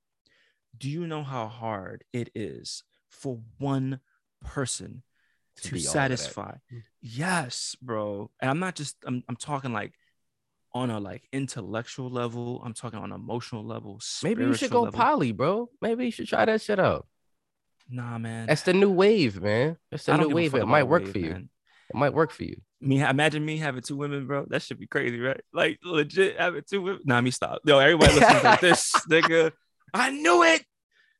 do 0.77 0.89
you 0.91 1.07
know 1.07 1.23
how 1.23 1.47
hard 1.47 2.05
it 2.13 2.31
is 2.35 2.83
for 3.11 3.41
one 3.59 4.01
person 4.45 5.03
to, 5.63 5.73
be 5.73 5.79
all 5.79 5.81
of 5.81 5.85
that. 5.85 5.91
satisfy? 5.91 6.55
Mm. 6.73 6.83
Yes, 7.01 7.77
bro. 7.81 8.31
And 8.41 8.51
I'm 8.51 8.59
not 8.59 8.75
just 8.75 8.97
I'm 9.07 9.23
I'm 9.29 9.37
talking 9.37 9.73
like 9.73 9.95
on 10.75 10.91
a 10.91 10.99
like 10.99 11.23
intellectual 11.33 12.11
level. 12.11 12.61
I'm 12.65 12.75
talking 12.75 12.99
on 12.99 13.13
emotional 13.13 13.65
level. 13.65 14.01
Maybe 14.23 14.45
you 14.45 14.55
should 14.55 14.71
go 14.71 14.83
level. 14.83 14.99
poly, 14.99 15.33
bro. 15.33 15.71
Maybe 15.81 16.07
you 16.07 16.11
should 16.11 16.27
try 16.27 16.45
that 16.45 16.61
shit 16.61 16.81
out. 16.81 17.07
Nah, 17.89 18.19
man. 18.19 18.47
That's 18.47 18.63
the 18.63 18.73
new 18.73 18.91
wave, 18.91 19.41
man. 19.41 19.77
That's 19.91 20.05
the 20.05 20.13
new 20.13 20.19
don't 20.19 20.29
give 20.29 20.33
a 20.33 20.37
wave. 20.37 20.55
It 20.55 20.67
might 20.67 20.85
work 20.85 21.05
wave, 21.05 21.13
for 21.13 21.19
you. 21.19 21.31
man. 21.31 21.49
It 21.91 21.97
might 21.97 22.15
work 22.15 22.33
for 22.33 22.45
you. 22.45 22.61
Me, 22.81 23.03
imagine 23.03 23.45
me 23.45 23.57
having 23.57 23.83
two 23.83 23.97
women, 23.97 24.27
bro. 24.27 24.47
That 24.49 24.63
should 24.63 24.79
be 24.79 24.87
crazy, 24.87 25.21
right? 25.21 25.41
Like 25.53 25.79
legit 25.85 26.39
having 26.39 26.63
two 26.69 26.83
women. 26.83 27.01
Nah, 27.05 27.21
me 27.21 27.31
stop. 27.31 27.61
Yo, 27.65 27.79
everybody 27.79 28.15
listens 28.15 28.43
to 28.43 28.59
this, 28.61 28.93
nigga. 29.11 29.53
I 29.93 30.11
knew 30.11 30.43
it. 30.43 30.65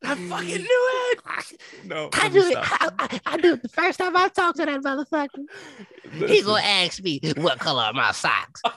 I 0.03 0.15
fucking 0.15 0.63
knew 0.63 0.91
it. 0.93 0.94
No, 1.85 2.09
I 2.15 2.29
knew 2.29 2.41
it. 2.49 2.57
I, 2.57 2.91
I, 2.99 3.21
I 3.27 3.37
knew 3.37 3.53
it 3.55 3.63
the 3.63 3.69
first 3.69 3.99
time 3.99 4.17
I 4.17 4.29
talked 4.29 4.57
to 4.59 4.65
that 4.67 4.81
motherfucker. 4.81 5.45
He 6.29 6.43
gonna 6.43 6.63
ask 6.63 7.03
me 7.03 7.21
what 7.37 7.59
color 7.59 7.83
are 7.83 7.93
my 7.93 8.13
socks. 8.13 8.63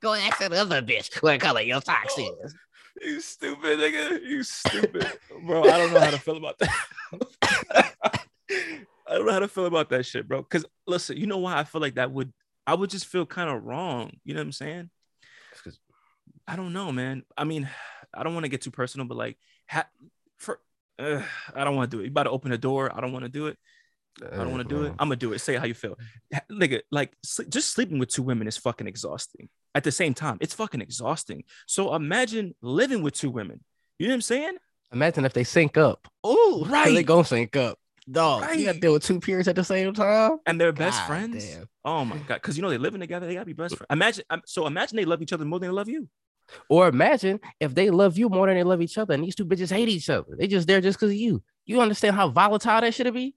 Go 0.00 0.14
ask 0.14 0.38
that 0.38 0.52
other 0.52 0.80
bitch 0.82 1.22
what 1.22 1.40
color 1.40 1.60
your 1.60 1.80
socks 1.82 2.14
oh, 2.18 2.36
is. 2.44 2.54
you 3.02 3.20
stupid 3.20 3.78
nigga. 3.78 4.22
You 4.22 4.42
stupid, 4.42 5.06
bro. 5.44 5.64
I 5.64 5.78
don't 5.78 5.92
know 5.92 6.00
how 6.00 6.10
to 6.10 6.18
feel 6.18 6.36
about 6.38 6.58
that. 6.58 6.70
I 8.50 9.14
don't 9.14 9.26
know 9.26 9.32
how 9.32 9.38
to 9.40 9.48
feel 9.48 9.66
about 9.66 9.90
that 9.90 10.06
shit, 10.06 10.26
bro. 10.28 10.42
Because 10.42 10.64
listen, 10.86 11.16
you 11.16 11.26
know 11.26 11.38
why 11.38 11.58
I 11.58 11.64
feel 11.64 11.80
like 11.80 11.96
that 11.96 12.10
would 12.12 12.32
I 12.66 12.74
would 12.74 12.90
just 12.90 13.06
feel 13.06 13.26
kind 13.26 13.50
of 13.50 13.64
wrong. 13.64 14.12
You 14.24 14.34
know 14.34 14.40
what 14.40 14.46
I'm 14.46 14.52
saying? 14.52 14.90
'cause- 15.62 15.78
I 16.48 16.56
don't 16.56 16.72
know, 16.72 16.90
man. 16.90 17.22
I 17.36 17.44
mean, 17.44 17.68
I 18.14 18.22
don't 18.22 18.34
want 18.34 18.44
to 18.44 18.48
get 18.48 18.62
too 18.62 18.70
personal, 18.70 19.06
but 19.06 19.16
like, 19.16 19.36
ha- 19.68 19.88
for 20.38 20.60
uh, 20.98 21.22
I 21.54 21.64
don't 21.64 21.76
want 21.76 21.90
to 21.90 21.96
do 21.96 22.00
it. 22.00 22.04
You 22.06 22.10
about 22.10 22.24
to 22.24 22.30
open 22.30 22.50
the 22.50 22.58
door. 22.58 22.90
I 22.94 23.00
don't 23.00 23.12
want 23.12 23.24
to 23.24 23.28
do 23.30 23.46
it. 23.46 23.56
I 24.20 24.36
don't 24.38 24.50
want 24.50 24.68
to 24.68 24.74
do 24.74 24.84
it. 24.84 24.90
I'm 24.98 25.06
gonna 25.08 25.16
do 25.16 25.32
it. 25.32 25.38
Say 25.38 25.56
how 25.56 25.64
you 25.64 25.72
feel, 25.72 25.96
nigga. 26.50 26.80
Like, 26.90 27.12
sl- 27.24 27.44
just 27.48 27.70
sleeping 27.72 27.98
with 27.98 28.10
two 28.10 28.22
women 28.22 28.48
is 28.48 28.56
fucking 28.56 28.86
exhausting. 28.86 29.48
At 29.74 29.84
the 29.84 29.92
same 29.92 30.14
time, 30.14 30.36
it's 30.40 30.52
fucking 30.52 30.80
exhausting. 30.82 31.44
So 31.66 31.94
imagine 31.94 32.54
living 32.60 33.02
with 33.02 33.14
two 33.14 33.30
women. 33.30 33.64
You 33.98 34.08
know 34.08 34.12
what 34.12 34.16
I'm 34.16 34.22
saying? 34.22 34.56
Imagine 34.92 35.24
if 35.24 35.32
they 35.32 35.44
sync 35.44 35.78
up. 35.78 36.08
They 36.24 36.34
Right. 36.66 37.06
gonna 37.06 37.24
sync 37.24 37.56
up. 37.56 37.78
dog. 38.10 38.42
You 38.42 38.46
gotta 38.64 38.72
Right. 38.72 38.80
deal 38.80 38.92
with 38.94 39.04
two 39.04 39.20
peers 39.20 39.46
at 39.46 39.54
the 39.54 39.62
same 39.64 39.94
time. 39.94 40.38
And 40.44 40.60
they're 40.60 40.72
best 40.72 40.98
God 40.98 41.06
friends. 41.06 41.44
damn. 41.46 41.68
Oh 41.84 42.04
my 42.04 42.18
god, 42.18 42.34
because 42.42 42.56
you 42.56 42.62
know 42.62 42.68
they're 42.68 42.78
living 42.80 43.00
together. 43.00 43.26
They 43.28 43.34
gotta 43.34 43.46
be 43.46 43.52
best 43.52 43.76
friends. 43.76 43.86
Imagine. 43.90 44.24
um, 44.30 44.42
So 44.44 44.66
imagine 44.66 44.96
they 44.96 45.04
love 45.04 45.22
each 45.22 45.32
other 45.32 45.44
more 45.44 45.60
than 45.60 45.68
they 45.70 45.74
love 45.74 45.88
you. 45.88 46.08
Or 46.68 46.88
imagine 46.88 47.40
if 47.58 47.74
they 47.74 47.90
love 47.90 48.18
you 48.18 48.28
more 48.28 48.46
than 48.46 48.56
they 48.56 48.62
love 48.62 48.82
each 48.82 48.98
other, 48.98 49.14
and 49.14 49.22
these 49.24 49.34
two 49.34 49.44
bitches 49.44 49.70
hate 49.70 49.88
each 49.88 50.10
other. 50.10 50.36
They 50.38 50.46
just 50.46 50.66
there 50.66 50.80
just 50.80 50.98
because 50.98 51.10
of 51.10 51.16
you. 51.16 51.42
You 51.66 51.80
understand 51.80 52.16
how 52.16 52.28
volatile 52.28 52.80
that 52.80 52.94
should 52.94 53.12
be? 53.14 53.34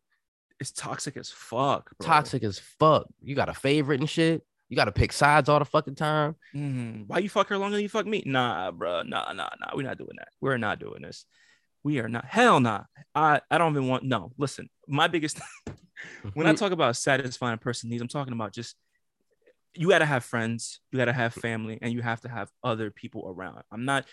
It's 0.59 0.71
toxic 0.71 1.17
as 1.17 1.29
fuck. 1.29 1.91
Bro. 1.97 2.07
Toxic 2.07 2.43
as 2.43 2.59
fuck. 2.79 3.07
You 3.21 3.35
got 3.35 3.49
a 3.49 3.53
favorite 3.53 3.99
and 3.99 4.09
shit. 4.09 4.43
You 4.69 4.75
got 4.75 4.85
to 4.85 4.91
pick 4.91 5.11
sides 5.11 5.49
all 5.49 5.59
the 5.59 5.65
fucking 5.65 5.95
time. 5.95 6.35
Mhm. 6.55 7.07
Why 7.07 7.19
you 7.19 7.29
fuck 7.29 7.49
her 7.49 7.57
longer 7.57 7.75
than 7.75 7.83
you 7.83 7.89
fuck 7.89 8.07
me? 8.07 8.23
Nah, 8.25 8.71
bro. 8.71 9.03
Nah, 9.03 9.33
nah, 9.33 9.49
nah. 9.59 9.71
We're 9.75 9.83
not 9.83 9.97
doing 9.97 10.15
that. 10.17 10.29
We're 10.41 10.57
not 10.57 10.79
doing 10.79 11.01
this. 11.01 11.25
We 11.83 11.99
are 11.99 12.07
not. 12.07 12.25
Hell 12.25 12.59
nah. 12.59 12.83
I, 13.13 13.41
I 13.51 13.57
don't 13.57 13.73
even 13.73 13.87
want. 13.87 14.03
No, 14.03 14.31
listen. 14.37 14.69
My 14.87 15.07
biggest. 15.07 15.39
when 16.33 16.47
I 16.47 16.53
talk 16.53 16.71
about 16.71 16.95
satisfying 16.95 17.55
a 17.55 17.57
person's 17.57 17.91
needs, 17.91 18.01
I'm 18.01 18.07
talking 18.07 18.33
about 18.33 18.53
just 18.53 18.75
you 19.75 19.89
got 19.89 19.99
to 19.99 20.05
have 20.05 20.23
friends, 20.23 20.79
you 20.91 20.97
got 20.97 21.05
to 21.05 21.13
have 21.13 21.33
family, 21.33 21.79
and 21.81 21.91
you 21.93 22.01
have 22.01 22.21
to 22.21 22.29
have 22.29 22.49
other 22.63 22.91
people 22.91 23.27
around. 23.27 23.63
I'm 23.71 23.85
not. 23.85 24.05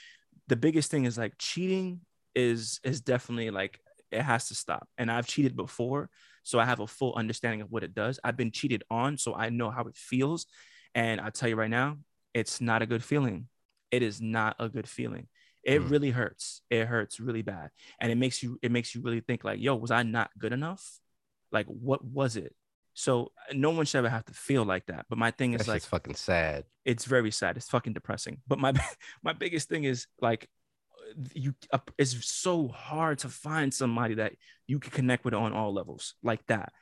The 0.48 0.56
biggest 0.56 0.90
thing 0.90 1.04
is 1.04 1.18
like 1.18 1.34
cheating 1.38 2.00
is 2.34 2.80
is 2.84 3.00
definitely 3.00 3.50
like 3.50 3.80
it 4.10 4.22
has 4.22 4.48
to 4.48 4.54
stop. 4.54 4.88
And 4.98 5.10
I've 5.10 5.26
cheated 5.26 5.56
before, 5.56 6.10
so 6.42 6.58
I 6.58 6.64
have 6.64 6.80
a 6.80 6.86
full 6.86 7.14
understanding 7.14 7.60
of 7.60 7.70
what 7.70 7.84
it 7.84 7.94
does. 7.94 8.18
I've 8.24 8.36
been 8.36 8.50
cheated 8.50 8.82
on, 8.90 9.16
so 9.18 9.34
I 9.34 9.50
know 9.50 9.70
how 9.70 9.84
it 9.84 9.96
feels. 9.96 10.46
And 10.94 11.20
I 11.20 11.30
tell 11.30 11.48
you 11.48 11.56
right 11.56 11.70
now, 11.70 11.98
it's 12.34 12.60
not 12.60 12.82
a 12.82 12.86
good 12.86 13.04
feeling. 13.04 13.48
It 13.90 14.02
is 14.02 14.20
not 14.20 14.56
a 14.58 14.68
good 14.68 14.88
feeling. 14.88 15.28
It 15.62 15.80
Mm. 15.82 15.90
really 15.90 16.10
hurts. 16.10 16.62
It 16.70 16.86
hurts 16.86 17.20
really 17.20 17.42
bad, 17.42 17.70
and 18.00 18.10
it 18.10 18.16
makes 18.16 18.42
you 18.42 18.58
it 18.62 18.72
makes 18.72 18.94
you 18.94 19.02
really 19.02 19.20
think 19.20 19.44
like, 19.44 19.60
yo, 19.60 19.76
was 19.76 19.90
I 19.90 20.02
not 20.04 20.30
good 20.38 20.52
enough? 20.52 20.98
Like, 21.52 21.66
what 21.66 22.04
was 22.04 22.36
it? 22.36 22.54
So 23.00 23.32
no 23.54 23.70
one 23.70 23.86
should 23.86 23.96
ever 23.96 24.10
have 24.10 24.26
to 24.26 24.34
feel 24.34 24.62
like 24.62 24.84
that. 24.86 25.06
But 25.08 25.16
my 25.16 25.30
thing 25.30 25.54
is 25.54 25.60
That's 25.60 25.68
like, 25.68 25.82
fucking 25.82 26.16
sad. 26.16 26.66
it's 26.84 27.06
very 27.06 27.30
sad. 27.30 27.56
It's 27.56 27.70
fucking 27.70 27.94
depressing. 27.94 28.42
But 28.46 28.58
my 28.58 28.74
my 29.22 29.32
biggest 29.32 29.70
thing 29.70 29.84
is 29.84 30.06
like 30.20 30.50
you 31.32 31.54
uh, 31.72 31.78
it's 31.96 32.30
so 32.30 32.68
hard 32.68 33.20
to 33.20 33.28
find 33.30 33.72
somebody 33.72 34.16
that 34.16 34.34
you 34.66 34.78
can 34.78 34.90
connect 34.90 35.24
with 35.24 35.32
on 35.32 35.54
all 35.54 35.72
levels 35.72 36.14
like 36.22 36.44
that. 36.48 36.74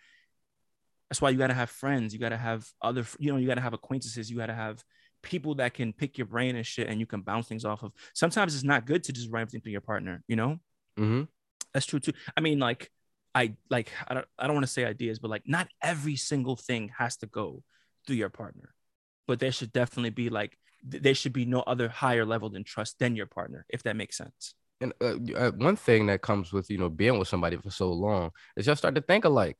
That's 1.09 1.23
why 1.23 1.31
you 1.31 1.39
got 1.39 1.47
to 1.47 1.55
have 1.55 1.71
friends. 1.71 2.12
You 2.12 2.19
got 2.19 2.31
to 2.31 2.37
have 2.37 2.69
other, 2.83 3.07
you 3.21 3.31
know, 3.31 3.39
you 3.39 3.47
got 3.47 3.55
to 3.55 3.61
have 3.61 3.73
acquaintances. 3.73 4.29
You 4.29 4.37
got 4.37 4.47
to 4.47 4.55
have 4.55 4.83
people 5.23 5.55
that 5.55 5.73
can 5.73 5.93
pick 5.93 6.19
your 6.19 6.27
brain 6.27 6.57
and 6.57 6.66
shit 6.66 6.89
and 6.89 6.99
you 6.99 7.07
can 7.07 7.21
bounce 7.21 7.47
things 7.47 7.64
off 7.64 7.85
of. 7.85 7.93
Sometimes 8.12 8.57
it's 8.57 8.64
not 8.64 8.87
good 8.87 9.05
to 9.05 9.12
just 9.12 9.31
run 9.31 9.43
everything 9.43 9.61
through 9.61 9.73
your 9.73 9.81
partner, 9.81 10.23
you 10.27 10.35
know? 10.35 10.59
hmm 10.97 11.23
That's 11.73 11.87
true 11.87 12.01
too. 12.01 12.12
I 12.37 12.41
mean, 12.41 12.59
like, 12.59 12.91
I 13.39 13.55
like 13.70 13.89
I 14.09 14.14
don't 14.14 14.26
I 14.39 14.47
don't 14.47 14.57
want 14.59 14.66
to 14.66 14.72
say 14.72 14.84
ideas, 14.84 15.18
but 15.20 15.30
like 15.30 15.45
not 15.47 15.68
every 15.93 16.16
single 16.16 16.57
thing 16.57 16.91
has 16.99 17.16
to 17.18 17.26
go 17.26 17.62
through 18.05 18.16
your 18.16 18.30
partner. 18.30 18.68
But 19.28 19.39
there 19.39 19.53
should 19.53 19.72
definitely 19.72 20.11
be 20.22 20.28
like 20.28 20.53
th- 20.91 21.03
there 21.03 21.14
should 21.14 21.32
be 21.32 21.45
no 21.57 21.61
other 21.72 21.89
higher 21.89 22.24
level 22.24 22.49
than 22.51 22.64
trust 22.64 22.99
than 22.99 23.14
your 23.14 23.26
partner, 23.26 23.61
if 23.68 23.82
that 23.84 23.97
makes 23.97 24.16
sense. 24.16 24.55
And 24.80 24.93
uh, 25.01 25.16
uh, 25.36 25.51
one 25.53 25.76
thing 25.76 26.07
that 26.07 26.20
comes 26.22 26.53
with 26.53 26.66
you 26.70 26.78
know 26.78 26.89
being 26.89 27.18
with 27.18 27.28
somebody 27.28 27.57
for 27.57 27.70
so 27.70 27.93
long 27.93 28.30
is 28.57 28.66
y'all 28.66 28.76
start 28.76 28.95
to 28.97 29.01
think 29.11 29.24
alike. 29.24 29.57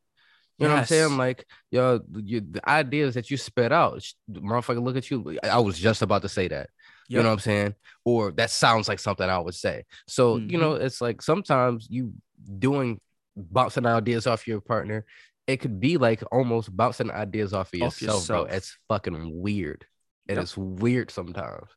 You 0.59 0.66
know 0.66 0.74
what 0.74 0.81
I'm 0.81 0.87
saying? 0.87 1.11
Yes. 1.11 1.18
Like, 1.18 1.47
yo, 1.70 2.01
you, 2.31 2.41
the 2.41 2.68
ideas 2.68 3.14
that 3.14 3.31
you 3.31 3.37
spit 3.37 3.70
out, 3.70 4.03
motherfucker, 4.29 4.83
look 4.83 4.97
at 4.97 5.09
you. 5.09 5.39
I 5.45 5.61
was 5.61 5.79
just 5.79 6.03
about 6.03 6.22
to 6.22 6.29
say 6.29 6.49
that. 6.49 6.70
You 7.09 7.16
Yep. 7.16 7.22
know 7.22 7.29
what 7.29 7.33
I'm 7.35 7.39
saying? 7.39 7.74
Or 8.05 8.33
that 8.33 8.51
sounds 8.51 8.89
like 8.89 8.99
something 8.99 9.29
I 9.31 9.39
would 9.39 9.55
say. 9.55 9.85
So, 10.09 10.39
you 10.39 10.43
Mm-hmm. 10.43 10.61
know, 10.61 10.72
it's 10.74 11.01
like 11.01 11.22
sometimes 11.22 11.87
you 11.89 12.12
doing 12.59 13.01
bouncing 13.39 13.86
ideas 13.86 14.26
off 14.26 14.47
your 14.47 14.61
partner, 14.61 15.05
it 15.47 15.59
could 15.59 15.80
be 15.80 15.97
like 15.97 16.22
almost 16.30 16.76
bouncing 16.76 17.11
ideas 17.11 17.55
off 17.55 17.72
of 17.72 17.82
Off 17.82 18.03
yourself, 18.03 18.26
bro. 18.26 18.45
It's 18.45 18.76
fucking 18.89 19.41
weird. 19.41 19.86
It 20.26 20.34
Yep. 20.34 20.43
is 20.45 20.57
weird 20.57 21.11
sometimes. 21.11 21.68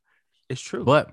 It's 0.50 0.62
true. 0.62 0.84
But 0.84 1.10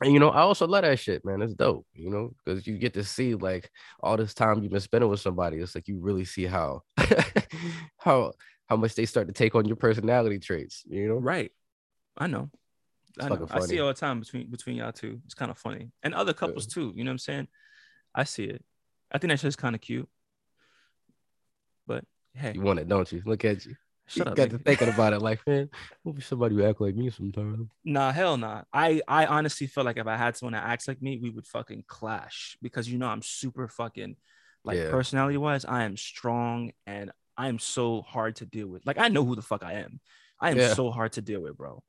and 0.00 0.12
you 0.12 0.18
know, 0.18 0.30
I 0.30 0.40
also 0.40 0.66
love 0.66 0.82
that 0.82 0.98
shit, 0.98 1.24
man. 1.24 1.42
It's 1.42 1.54
dope, 1.54 1.86
you 1.94 2.10
know, 2.10 2.34
because 2.44 2.66
you 2.66 2.76
get 2.76 2.94
to 2.94 3.04
see 3.04 3.34
like 3.36 3.70
all 4.00 4.16
this 4.16 4.34
time 4.34 4.62
you've 4.62 4.72
been 4.72 4.80
spending 4.80 5.08
with 5.08 5.20
somebody. 5.20 5.58
It's 5.58 5.74
like 5.76 5.86
you 5.86 6.00
really 6.00 6.24
see 6.24 6.44
how 6.44 6.82
how 7.98 8.32
how 8.66 8.76
much 8.76 8.94
they 8.94 9.06
start 9.06 9.28
to 9.28 9.32
take 9.32 9.54
on 9.54 9.66
your 9.66 9.76
personality 9.76 10.40
traits, 10.40 10.82
you 10.88 11.08
know? 11.08 11.16
right. 11.16 11.52
I 12.16 12.26
know. 12.26 12.50
It's 13.16 13.24
I 13.24 13.28
know. 13.28 13.46
I 13.50 13.60
see 13.60 13.80
all 13.80 13.88
the 13.88 13.94
time 13.94 14.18
between 14.20 14.50
between 14.50 14.76
y'all 14.76 14.92
two. 14.92 15.20
It's 15.24 15.34
kind 15.34 15.50
of 15.50 15.58
funny. 15.58 15.90
And 16.02 16.14
other 16.14 16.32
couples 16.32 16.66
too. 16.66 16.92
You 16.96 17.04
know 17.04 17.10
what 17.10 17.14
I'm 17.14 17.18
saying? 17.18 17.48
I 18.14 18.24
see 18.24 18.44
it. 18.44 18.64
I 19.12 19.18
think 19.18 19.30
that's 19.30 19.42
just 19.42 19.58
kind 19.58 19.74
of 19.74 19.80
cute. 19.80 20.08
But 21.86 22.04
hey, 22.34 22.52
You 22.54 22.62
want 22.62 22.80
it, 22.80 22.88
don't 22.88 23.10
you? 23.12 23.22
Look 23.24 23.44
at 23.44 23.64
you. 23.66 23.74
shut 24.08 24.26
you 24.26 24.32
up. 24.32 24.36
got 24.36 24.50
to 24.50 24.58
thinking 24.58 24.88
about 24.88 25.12
it 25.12 25.20
like, 25.20 25.46
man, 25.46 25.68
will 26.04 26.12
be 26.12 26.22
somebody 26.22 26.54
who 26.54 26.64
act 26.64 26.80
like 26.80 26.94
me 26.94 27.10
sometimes. 27.10 27.68
Nah, 27.84 28.12
hell 28.12 28.36
nah. 28.36 28.62
I 28.72 29.02
I 29.08 29.26
honestly 29.26 29.66
feel 29.66 29.84
like 29.84 29.96
if 29.96 30.06
I 30.06 30.16
had 30.16 30.36
someone 30.36 30.52
that 30.52 30.64
acts 30.64 30.86
like 30.88 31.02
me, 31.02 31.18
we 31.20 31.30
would 31.30 31.46
fucking 31.46 31.84
clash 31.88 32.56
because 32.62 32.88
you 32.88 32.98
know 32.98 33.08
I'm 33.08 33.22
super 33.22 33.68
fucking 33.68 34.16
like 34.64 34.78
Yeah. 34.78 34.90
personality 34.90 35.36
wise, 35.36 35.64
I 35.64 35.82
am 35.82 35.96
strong 35.96 36.72
and 36.86 37.10
I 37.36 37.48
am 37.48 37.58
so 37.58 38.02
hard 38.02 38.36
to 38.36 38.46
deal 38.46 38.68
with. 38.68 38.86
Like 38.86 38.98
I 38.98 39.08
know 39.08 39.24
who 39.24 39.34
the 39.34 39.42
fuck 39.42 39.64
I 39.64 39.74
am. 39.74 40.00
I 40.40 40.50
am 40.50 40.58
Yeah. 40.58 40.74
so 40.74 40.90
hard 40.90 41.12
to 41.14 41.22
deal 41.22 41.40
with, 41.40 41.56
bro. 41.56 41.82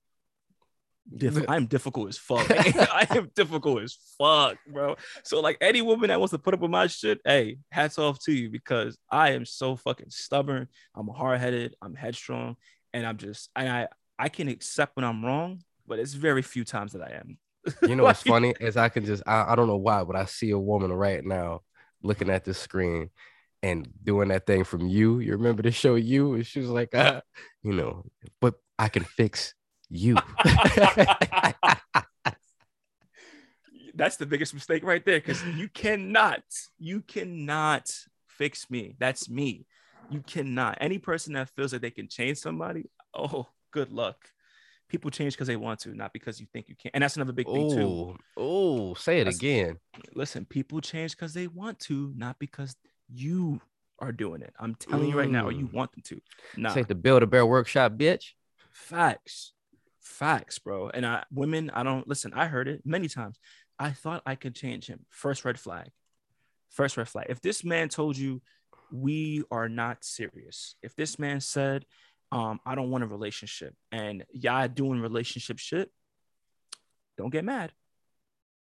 Diff- 1.15 1.45
I'm 1.49 1.65
difficult 1.65 2.09
as 2.09 2.17
fuck. 2.17 2.47
I 2.49 3.07
am 3.11 3.31
difficult 3.35 3.83
as 3.83 3.97
fuck, 4.17 4.57
bro. 4.67 4.95
So 5.23 5.41
like 5.41 5.57
any 5.61 5.81
woman 5.81 6.09
that 6.09 6.19
wants 6.19 6.31
to 6.31 6.39
put 6.39 6.53
up 6.53 6.61
with 6.61 6.71
my 6.71 6.87
shit, 6.87 7.19
hey, 7.25 7.57
hats 7.71 7.99
off 7.99 8.19
to 8.25 8.31
you 8.31 8.49
because 8.49 8.97
I 9.09 9.31
am 9.31 9.45
so 9.45 9.75
fucking 9.75 10.09
stubborn. 10.09 10.67
I'm 10.95 11.07
hard 11.07 11.39
headed. 11.39 11.75
I'm 11.81 11.95
headstrong, 11.95 12.55
and 12.93 13.05
I'm 13.05 13.17
just 13.17 13.49
and 13.55 13.69
I 13.69 13.87
I 14.17 14.29
can 14.29 14.47
accept 14.47 14.95
when 14.95 15.05
I'm 15.05 15.23
wrong, 15.23 15.61
but 15.87 15.99
it's 15.99 16.13
very 16.13 16.41
few 16.41 16.63
times 16.63 16.93
that 16.93 17.01
I 17.01 17.15
am. 17.15 17.37
You 17.87 17.95
know 17.95 18.03
what's 18.03 18.21
funny 18.21 18.53
is 18.59 18.75
I 18.75 18.89
can 18.89 19.05
just 19.05 19.23
I, 19.25 19.53
I 19.53 19.55
don't 19.55 19.67
know 19.67 19.77
why, 19.77 20.03
but 20.03 20.15
I 20.15 20.25
see 20.25 20.51
a 20.51 20.59
woman 20.59 20.91
right 20.91 21.23
now 21.23 21.61
looking 22.01 22.29
at 22.29 22.43
the 22.43 22.53
screen 22.53 23.09
and 23.61 23.87
doing 24.03 24.27
that 24.27 24.45
thing 24.45 24.65
from 24.65 24.87
you. 24.87 25.19
You 25.19 25.31
remember 25.33 25.61
the 25.63 25.71
show 25.71 25.95
you? 25.95 26.33
And 26.33 26.45
she 26.45 26.59
was 26.59 26.67
like, 26.69 26.93
uh, 26.93 27.21
you 27.61 27.71
know, 27.71 28.05
but 28.41 28.55
I 28.77 28.89
can 28.89 29.05
fix 29.05 29.53
you. 29.95 30.17
That's 33.95 34.17
the 34.17 34.25
biggest 34.25 34.53
mistake 34.55 34.83
right 34.83 35.05
there 35.05 35.19
because 35.19 35.43
you 35.45 35.69
cannot, 35.69 36.41
you 36.79 37.01
cannot 37.01 37.91
fix 38.27 38.69
me. 38.69 38.95
That's 38.99 39.29
me. 39.29 39.67
You 40.09 40.21
cannot. 40.21 40.79
Any 40.81 40.97
person 40.97 41.33
that 41.33 41.49
feels 41.49 41.73
like 41.73 41.81
they 41.83 41.91
can 41.91 42.07
change 42.07 42.39
somebody, 42.39 42.89
oh, 43.13 43.47
good 43.71 43.91
luck. 43.91 44.17
People 44.89 45.11
change 45.11 45.33
because 45.33 45.47
they 45.47 45.55
want 45.55 45.79
to, 45.81 45.93
not 45.93 46.11
because 46.11 46.39
you 46.39 46.47
think 46.51 46.69
you 46.69 46.75
can. 46.75 46.91
And 46.93 47.03
that's 47.03 47.15
another 47.15 47.33
big 47.33 47.47
thing 47.47 47.69
too. 47.69 47.81
Oh, 47.81 48.15
oh, 48.37 48.93
say 48.95 49.17
it 49.19 49.25
That's- 49.25 49.37
again. 49.37 49.77
Listen, 50.15 50.45
people 50.45 50.81
change 50.81 51.11
because 51.15 51.33
they 51.33 51.47
want 51.47 51.79
to, 51.81 52.13
not 52.15 52.37
because 52.39 52.75
you 53.11 53.61
are 53.99 54.11
doing 54.11 54.41
it. 54.41 54.53
I'm 54.59 54.73
telling 54.75 55.09
you 55.09 55.17
right 55.17 55.29
now, 55.29 55.45
or 55.47 55.51
you 55.51 55.67
Mm. 55.67 55.73
want 55.73 55.91
them 55.93 56.01
to. 56.05 56.21
Nah, 56.57 56.73
Say 56.73 56.81
the 56.83 56.95
Build 56.95 57.21
a 57.23 57.27
Bear 57.27 57.45
Workshop, 57.45 57.93
bitch. 57.93 58.31
facts, 58.71 59.53
facts, 60.03 60.59
bro. 60.59 60.89
And 60.89 61.05
I, 61.05 61.23
women, 61.31 61.71
I 61.73 61.83
don't 61.83 62.07
listen. 62.07 62.33
I 62.35 62.47
heard 62.47 62.67
it 62.67 62.81
many 62.85 63.07
times. 63.07 63.39
I 63.79 63.91
thought 63.91 64.21
I 64.25 64.35
could 64.35 64.55
change 64.55 64.87
him. 64.87 65.05
First 65.09 65.45
red 65.45 65.59
flag. 65.59 65.87
First 66.69 66.97
red 66.97 67.07
flag. 67.07 67.27
If 67.29 67.41
this 67.41 67.63
man 67.63 67.89
told 67.89 68.17
you 68.17 68.41
we 68.91 69.43
are 69.49 69.69
not 69.69 70.03
serious, 70.03 70.75
if 70.83 70.95
this 70.95 71.17
man 71.17 71.39
said, 71.41 71.85
um, 72.31 72.59
I 72.65 72.75
don't 72.75 72.89
want 72.89 73.03
a 73.03 73.07
relationship, 73.07 73.75
and 73.91 74.25
y'all 74.31 74.67
doing 74.67 74.99
relationship 74.99 75.59
shit, 75.59 75.91
don't 77.17 77.29
get 77.29 77.45
mad. 77.45 77.71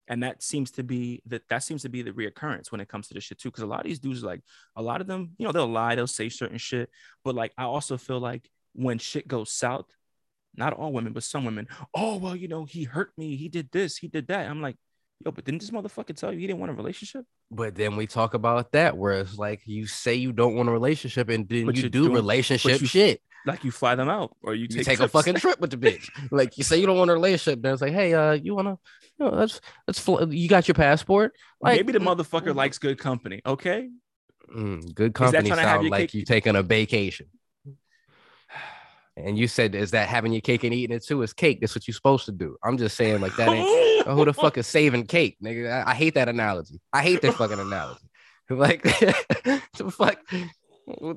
And 0.08 0.24
that 0.24 0.44
seems 0.44 0.72
to 0.72 0.84
be 0.84 1.22
that 1.28 1.48
that 1.50 1.64
seems 1.64 1.84
to 1.84 1.90
be 1.90 2.02
the 2.02 2.12
reoccurrence 2.12 2.70
when 2.70 2.82
it 2.82 2.90
comes 2.90 3.08
to 3.08 3.14
this 3.14 3.24
shit 3.24 3.40
too. 3.40 3.50
Because 3.50 3.64
a 3.64 3.68
lot 3.68 3.80
of 3.80 3.86
these 3.86 4.00
dudes, 4.00 4.24
like 4.24 4.42
a 4.76 4.82
lot 4.82 5.00
of 5.00 5.08
them, 5.08 5.32
you 5.38 5.46
know, 5.46 5.54
they'll 5.54 5.68
lie, 5.68 5.96
they'll 5.96 6.08
say 6.08 6.28
certain 6.28 6.58
shit. 6.58 6.90
But 7.24 7.36
like 7.36 7.54
I 7.58 7.64
also 7.64 7.96
feel 7.98 8.20
like 8.20 8.50
when 8.74 8.98
shit 8.98 9.26
goes 9.26 9.52
south, 9.52 9.86
not 10.56 10.74
all 10.74 10.92
women, 10.92 11.14
but 11.14 11.24
some 11.24 11.46
women, 11.46 11.68
oh 11.94 12.18
well, 12.18 12.36
you 12.36 12.48
know, 12.48 12.66
he 12.66 12.84
hurt 12.84 13.12
me, 13.18 13.36
he 13.36 13.50
did 13.50 13.70
this, 13.72 13.98
he 13.98 14.08
did 14.08 14.28
that. 14.28 14.50
I'm 14.50 14.62
like, 14.62 14.76
yo, 15.24 15.32
but 15.32 15.46
didn't 15.46 15.62
this 15.62 15.72
motherfucker 15.72 16.16
tell 16.16 16.32
you 16.34 16.40
he 16.40 16.48
didn't 16.48 16.60
want 16.60 16.72
a 16.72 16.76
relationship? 16.76 17.26
But 17.50 17.76
then 17.76 17.96
we 17.96 18.08
talk 18.08 18.34
about 18.34 18.72
that 18.74 18.98
where 18.98 19.14
it's 19.20 19.38
like 19.38 19.62
you 19.66 19.86
say 19.88 20.16
you 20.16 20.32
don't 20.32 20.56
want 20.56 20.70
a 20.70 20.72
relationship 20.72 21.30
and 21.30 21.48
then 21.48 21.66
But 21.66 21.76
you 21.76 21.84
do 21.84 22.04
doing- 22.04 22.14
relationship 22.14 22.82
you- 22.82 22.88
shit. 22.88 23.22
Like 23.44 23.64
you 23.64 23.72
fly 23.72 23.96
them 23.96 24.08
out 24.08 24.36
or 24.44 24.54
you 24.54 24.64
You 24.64 24.68
take, 24.68 24.86
take, 24.86 25.00
a 25.00 25.08
fucking 25.08 25.34
trip 25.34 25.60
with 25.60 25.72
the 25.72 25.78
bitch. 25.86 26.10
Like 26.30 26.60
you 26.60 26.64
say 26.64 26.78
you 26.78 26.86
don't 26.86 26.98
want 27.00 27.10
a 27.10 27.14
relationship. 27.14 27.60
Then 27.64 27.74
it's 27.74 27.82
like, 27.82 27.92
hey, 27.92 28.14
uh, 28.14 28.34
you 28.34 28.54
wanna, 28.54 28.78
you 29.18 29.26
know, 29.26 29.32
let's 29.32 29.60
let's 29.88 30.00
fl- 30.00 30.32
you 30.32 30.48
got 30.48 30.68
your 30.68 30.76
passport. 30.76 31.34
Like, 31.60 31.78
Maybe 31.78 31.92
the 31.92 31.98
mm, 32.00 32.16
motherfucker 32.16 32.54
likes 32.54 32.78
good 32.78 33.00
company. 33.00 33.42
Okay. 33.44 33.90
mm, 34.56 34.94
good 34.94 35.16
company 35.16 35.50
trying 35.50 35.58
to 35.60 35.64
have 35.68 35.78
sound 35.82 35.90
like 35.90 36.02
cake- 36.12 36.14
you 36.14 36.24
taking 36.26 36.56
a 36.56 36.62
vacation. 36.62 37.26
And 39.18 39.38
you 39.38 39.48
said, 39.48 39.76
is 39.76 39.92
that 39.92 40.08
having 40.08 40.32
your 40.32 40.42
cake 40.42 40.64
and 40.64 40.74
eating 40.74 40.96
it 40.96 41.06
too? 41.06 41.22
Is 41.22 41.34
cake? 41.34 41.60
That's 41.60 41.76
what 41.76 41.88
you're 41.88 41.94
supposed 41.94 42.26
to 42.26 42.32
do. 42.32 42.58
I'm 42.64 42.78
just 42.78 42.96
saying, 42.96 43.22
like 43.22 43.36
that 43.36 43.50
ain't. 43.50 44.08
who 44.08 44.26
the 44.26 44.34
fuck 44.34 44.58
is 44.58 44.68
saving 44.68 45.06
cake, 45.06 45.38
nigga? 45.44 45.72
I, 45.72 45.92
I 45.92 45.94
hate 45.94 46.16
that 46.16 46.30
analogy. 46.30 46.80
I 46.94 47.02
hate 47.02 47.22
that 47.22 47.34
fucking 47.34 47.60
analogy. 47.60 48.02
Like, 48.50 48.84
the 48.84 49.94
fuck, 49.96 50.20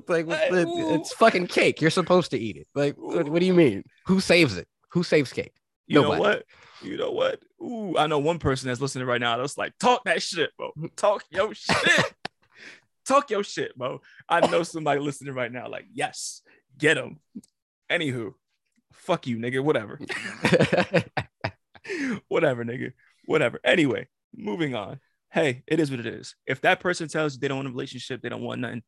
like 0.07 0.25
it's 0.29 1.13
fucking 1.15 1.47
cake. 1.47 1.81
You're 1.81 1.89
supposed 1.91 2.31
to 2.31 2.39
eat 2.39 2.55
it. 2.55 2.65
Like, 2.73 2.95
what, 2.95 3.27
what 3.27 3.41
do 3.41 3.45
you 3.45 3.53
mean? 3.53 3.83
Who 4.05 4.21
saves 4.21 4.55
it? 4.55 4.69
Who 4.91 5.03
saves 5.03 5.33
cake? 5.33 5.51
You 5.85 6.01
Nobody. 6.01 6.15
know 6.15 6.29
what? 6.29 6.45
You 6.81 6.95
know 6.95 7.11
what? 7.11 7.41
Ooh, 7.61 7.97
I 7.97 8.07
know 8.07 8.19
one 8.19 8.39
person 8.39 8.69
that's 8.69 8.79
listening 8.79 9.05
right 9.05 9.19
now 9.19 9.35
that's 9.35 9.57
like, 9.57 9.77
talk 9.79 10.05
that 10.05 10.21
shit, 10.21 10.51
bro. 10.57 10.71
Talk 10.95 11.25
your 11.29 11.53
shit. 11.53 12.13
talk 13.05 13.29
your 13.29 13.43
shit, 13.43 13.77
bro. 13.77 14.01
I 14.29 14.47
know 14.47 14.63
somebody 14.63 15.01
listening 15.01 15.33
right 15.33 15.51
now, 15.51 15.67
like, 15.67 15.87
yes, 15.93 16.41
get 16.77 16.95
him. 16.95 17.19
Anywho, 17.89 18.33
fuck 18.93 19.27
you, 19.27 19.37
nigga. 19.37 19.63
Whatever. 19.63 19.99
Whatever, 22.27 22.65
nigga. 22.65 22.93
Whatever. 23.25 23.59
Anyway, 23.63 24.07
moving 24.35 24.75
on. 24.75 24.99
Hey, 25.31 25.63
it 25.67 25.79
is 25.79 25.91
what 25.91 25.99
it 25.99 26.05
is. 26.05 26.35
If 26.45 26.61
that 26.61 26.79
person 26.79 27.07
tells 27.07 27.33
you 27.33 27.39
they 27.39 27.47
don't 27.47 27.57
want 27.57 27.67
a 27.67 27.71
relationship, 27.71 28.21
they 28.21 28.29
don't 28.29 28.41
want 28.41 28.61
nothing, 28.61 28.83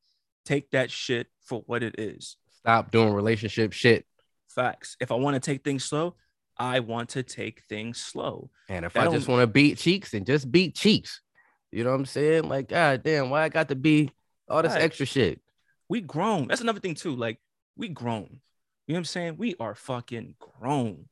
take 0.45 0.71
that 0.71 0.89
shit 0.89 1.27
for 1.41 1.63
what 1.65 1.83
it 1.83 1.95
is. 1.99 2.37
Stop 2.49 2.91
doing 2.91 3.13
relationship 3.13 3.73
shit. 3.73 4.05
Facts. 4.47 4.95
If 4.99 5.11
I 5.11 5.15
want 5.15 5.35
to 5.35 5.39
take 5.39 5.63
things 5.63 5.83
slow, 5.83 6.15
I 6.57 6.79
want 6.79 7.09
to 7.09 7.23
take 7.23 7.63
things 7.69 7.99
slow. 7.99 8.49
And 8.69 8.85
if 8.85 8.93
That 8.93 9.07
I 9.07 9.11
just 9.11 9.27
want 9.27 9.41
to 9.41 9.47
beat 9.47 9.77
cheeks 9.77 10.13
and 10.13 10.25
just 10.25 10.51
beat 10.51 10.73
cheeks, 10.73 11.21
you 11.71 11.83
know 11.83 11.91
what 11.91 11.97
I'm 11.97 12.05
saying? 12.05 12.47
Like, 12.47 12.69
god 12.69 13.03
damn, 13.03 13.29
why 13.29 13.43
I 13.43 13.49
got 13.49 13.69
to 13.69 13.75
be 13.75 14.11
all 14.49 14.63
this 14.63 14.71
Facts. 14.71 14.83
extra 14.83 15.05
shit? 15.05 15.41
We 15.89 16.01
grown. 16.01 16.47
That's 16.47 16.61
another 16.61 16.79
thing 16.79 16.95
too. 16.95 17.15
Like 17.15 17.39
we 17.75 17.89
grown. 17.89 18.39
You 18.88 18.93
know 18.93 18.97
what 18.97 19.01
I'm 19.01 19.05
saying? 19.05 19.35
We 19.38 19.55
are 19.59 19.75
fucking 19.75 20.35
grown. 20.39 21.09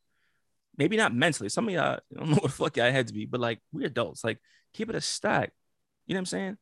Maybe 0.77 0.97
not 0.97 1.13
mentally. 1.13 1.49
Some 1.49 1.67
of 1.67 1.73
y'all, 1.73 1.99
I 2.15 2.19
don't 2.19 2.29
know 2.29 2.35
what 2.35 2.43
the 2.43 2.49
fuck 2.49 2.77
y'all 2.77 2.91
had 2.91 3.07
to 3.07 3.13
be, 3.13 3.25
but 3.25 3.39
like 3.39 3.59
we 3.71 3.85
adults. 3.85 4.23
Like 4.23 4.39
keep 4.73 4.89
it 4.89 4.95
a 4.95 5.01
stack. 5.01 5.51
You 6.07 6.13
know 6.13 6.19
what 6.19 6.21
I'm 6.21 6.25
saying? 6.25 6.57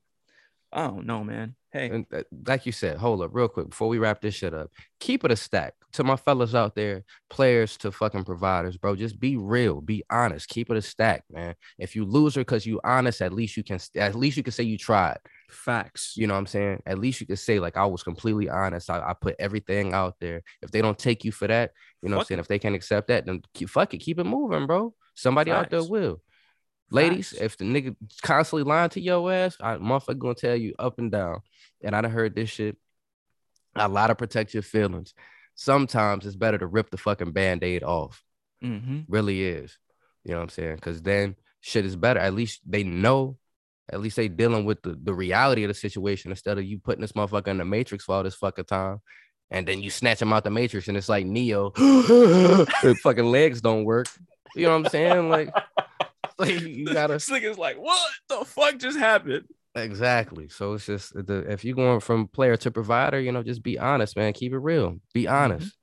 I 0.71 0.87
don't 0.87 1.05
know, 1.05 1.23
man. 1.23 1.55
Hey, 1.71 1.89
And 1.89 2.05
uh, 2.11 2.23
like 2.47 2.65
you 2.65 2.71
said, 2.71 2.97
hold 2.97 3.21
up 3.21 3.31
real 3.33 3.47
quick 3.47 3.69
before 3.69 3.87
we 3.87 3.99
wrap 3.99 4.21
this 4.21 4.35
shit 4.35 4.53
up. 4.53 4.71
Keep 4.99 5.23
it 5.23 5.31
a 5.31 5.35
stack 5.35 5.75
to 5.93 6.03
my 6.03 6.15
fellas 6.15 6.55
out 6.55 6.75
there, 6.75 7.03
players 7.29 7.77
to 7.77 7.91
fucking 7.91 8.23
providers, 8.23 8.77
bro. 8.77 8.95
Just 8.95 9.19
be 9.19 9.37
real, 9.37 9.79
be 9.79 10.03
honest. 10.09 10.47
Keep 10.49 10.71
it 10.71 10.77
a 10.77 10.81
stack, 10.81 11.23
man. 11.31 11.55
If 11.77 11.95
you 11.95 12.05
lose 12.05 12.35
her 12.35 12.41
because 12.41 12.65
you 12.65 12.81
honest, 12.83 13.21
at 13.21 13.33
least 13.33 13.55
you 13.57 13.63
can 13.63 13.79
at 13.95 14.15
least 14.15 14.37
you 14.37 14.43
can 14.43 14.53
say 14.53 14.63
you 14.63 14.77
tried. 14.77 15.19
facts. 15.49 16.13
You 16.17 16.27
know 16.27 16.33
what 16.33 16.39
I'm 16.39 16.47
saying? 16.47 16.81
At 16.85 16.99
least 16.99 17.21
you 17.21 17.27
can 17.27 17.37
say 17.37 17.59
like 17.59 17.77
I 17.77 17.85
was 17.85 18.03
completely 18.03 18.49
honest. 18.49 18.89
I, 18.89 18.99
I 18.99 19.13
put 19.13 19.35
everything 19.39 19.93
out 19.93 20.15
there. 20.19 20.41
If 20.61 20.71
they 20.71 20.81
don't 20.81 20.97
take 20.97 21.23
you 21.23 21.31
for 21.31 21.47
that, 21.47 21.71
you 22.01 22.09
know 22.09 22.17
what 22.17 22.23
I'm 22.23 22.27
saying? 22.27 22.39
it. 22.39 22.41
If 22.41 22.47
they 22.47 22.59
can't 22.59 22.75
accept 22.75 23.07
that, 23.09 23.25
then 23.25 23.41
keep 23.53 23.69
fuck 23.69 23.93
it, 23.93 23.99
keep 23.99 24.19
it 24.19 24.25
moving, 24.25 24.65
bro. 24.65 24.93
Somebody 25.15 25.51
out 25.51 25.69
there 25.69 25.83
will. 25.83 26.21
Ladies, 26.89 27.29
Facts. 27.29 27.41
if 27.41 27.57
the 27.57 27.65
nigga 27.65 27.95
constantly 28.21 28.63
lying 28.63 28.89
to 28.91 29.01
your 29.01 29.31
ass, 29.31 29.57
I 29.59 29.77
motherfucker 29.77 30.19
gonna 30.19 30.35
tell 30.35 30.55
you 30.55 30.73
up 30.77 30.99
and 30.99 31.11
down. 31.11 31.41
And 31.83 31.95
I 31.95 32.01
done 32.01 32.11
heard 32.11 32.35
this 32.35 32.49
shit. 32.49 32.77
A 33.75 33.87
lot 33.87 34.11
of 34.11 34.17
protect 34.17 34.53
your 34.53 34.61
feelings. 34.61 35.13
Sometimes 35.55 36.25
it's 36.25 36.35
better 36.35 36.57
to 36.57 36.67
rip 36.67 36.89
the 36.89 36.97
fucking 36.97 37.31
band-aid 37.31 37.83
off. 37.83 38.23
hmm 38.61 39.01
Really 39.07 39.43
is. 39.43 39.77
You 40.23 40.31
know 40.31 40.37
what 40.37 40.43
I'm 40.43 40.49
saying? 40.49 40.75
Because 40.75 41.01
then 41.01 41.35
shit 41.61 41.85
is 41.85 41.95
better. 41.95 42.19
At 42.19 42.33
least 42.33 42.61
they 42.65 42.83
know. 42.83 43.37
At 43.91 43.99
least 43.99 44.15
they 44.15 44.29
dealing 44.29 44.65
with 44.65 44.81
the, 44.81 44.97
the 45.01 45.13
reality 45.13 45.63
of 45.63 45.67
the 45.67 45.73
situation 45.73 46.31
instead 46.31 46.57
of 46.57 46.63
you 46.63 46.79
putting 46.79 47.01
this 47.01 47.11
motherfucker 47.11 47.47
in 47.47 47.57
the 47.57 47.65
matrix 47.65 48.05
for 48.05 48.15
all 48.15 48.23
this 48.23 48.35
fucking 48.35 48.65
time. 48.65 49.01
And 49.51 49.67
then 49.67 49.81
you 49.81 49.89
snatch 49.89 50.21
him 50.21 50.33
out 50.33 50.45
the 50.45 50.49
matrix 50.49 50.87
and 50.87 50.97
it's 50.97 51.09
like 51.09 51.25
Neo. 51.25 51.71
fucking 53.03 53.25
legs 53.25 53.61
don't 53.61 53.83
work. 53.83 54.07
You 54.55 54.63
know 54.63 54.77
what 54.77 54.85
I'm 54.85 54.89
saying? 54.89 55.29
Like, 55.29 55.53
like 56.39 56.61
you 56.61 56.85
gotta 56.93 57.13
This 57.13 57.29
nigga's 57.29 57.57
like, 57.57 57.77
what 57.77 58.11
the 58.29 58.45
fuck 58.45 58.77
just 58.77 58.97
happened? 58.97 59.45
Exactly. 59.75 60.49
So 60.49 60.73
it's 60.73 60.85
just 60.85 61.13
the 61.13 61.45
if 61.49 61.65
you're 61.65 61.75
going 61.75 61.99
from 61.99 62.27
player 62.27 62.55
to 62.57 62.71
provider, 62.71 63.19
you 63.19 63.31
know, 63.31 63.41
just 63.43 63.63
be 63.63 63.79
honest, 63.79 64.15
man. 64.15 64.33
Keep 64.33 64.53
it 64.53 64.59
real. 64.59 64.97
Be 65.13 65.27
honest. 65.27 65.75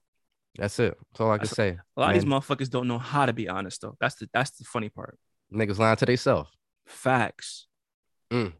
That's 0.56 0.78
it. 0.78 0.96
That's 1.12 1.20
all 1.20 1.30
I 1.30 1.38
can 1.38 1.46
That's- 1.46 1.56
say. 1.56 1.78
A 1.96 2.00
lot 2.00 2.14
of 2.14 2.14
these 2.14 2.24
motherfuckers 2.30 2.70
don't 2.70 2.86
know 2.88 2.98
how 2.98 3.26
to 3.26 3.32
be 3.32 3.48
honest 3.48 3.80
though. 3.80 3.96
That's 4.00 4.14
the 4.16 4.28
that's 4.32 4.50
the 4.52 4.64
funny 4.64 4.88
part. 4.90 5.18
Niggas 5.52 5.78
lying 5.78 5.96
to 5.96 6.06
themselves. 6.06 6.50
Facts. 6.86 7.66
Mm. 8.30 8.52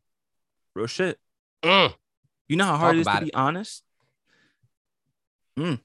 Real 0.75 0.87
shit. 0.89 1.19
Mm. 1.63 1.95
You 2.49 2.57
know 2.57 2.65
how 2.65 2.77
hard 2.77 2.93
Talk 2.93 2.97
it 2.97 3.01
is 3.01 3.07
to 3.07 3.11
about 3.13 3.25
be 3.25 3.35
honest? 3.35 3.83
Mm, 5.59 5.81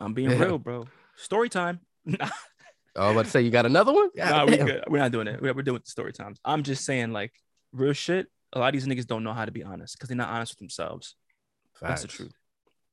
I'm 0.00 0.12
being 0.14 0.30
Yeah. 0.30 0.38
real, 0.44 0.58
bro. 0.58 0.86
Story 1.16 1.48
time. 1.48 1.80
Oh, 2.06 2.14
I 2.96 3.06
was 3.06 3.12
about 3.12 3.24
to 3.26 3.30
say 3.30 3.42
you 3.42 3.50
got 3.50 3.66
another 3.66 3.92
one? 3.92 4.10
nah, 4.14 4.44
we 4.44 4.56
good. 4.56 4.84
We're 4.88 4.98
not 4.98 5.12
doing 5.12 5.28
it. 5.28 5.40
We're, 5.40 5.54
we're 5.54 5.62
doing 5.62 5.80
story 5.84 6.12
times. 6.12 6.38
I'm 6.44 6.62
just 6.62 6.84
saying, 6.84 7.12
like, 7.12 7.32
real 7.72 7.92
shit. 7.92 8.26
A 8.52 8.58
lot 8.58 8.74
of 8.74 8.80
these 8.80 8.86
niggas 8.86 9.06
don't 9.06 9.24
know 9.24 9.32
how 9.32 9.44
to 9.44 9.52
be 9.52 9.62
honest 9.62 9.96
because 9.96 10.08
they're 10.08 10.16
not 10.16 10.30
honest 10.30 10.52
with 10.52 10.58
themselves. 10.58 11.14
That's 11.80 12.02
the 12.02 12.08
truth. 12.08 12.32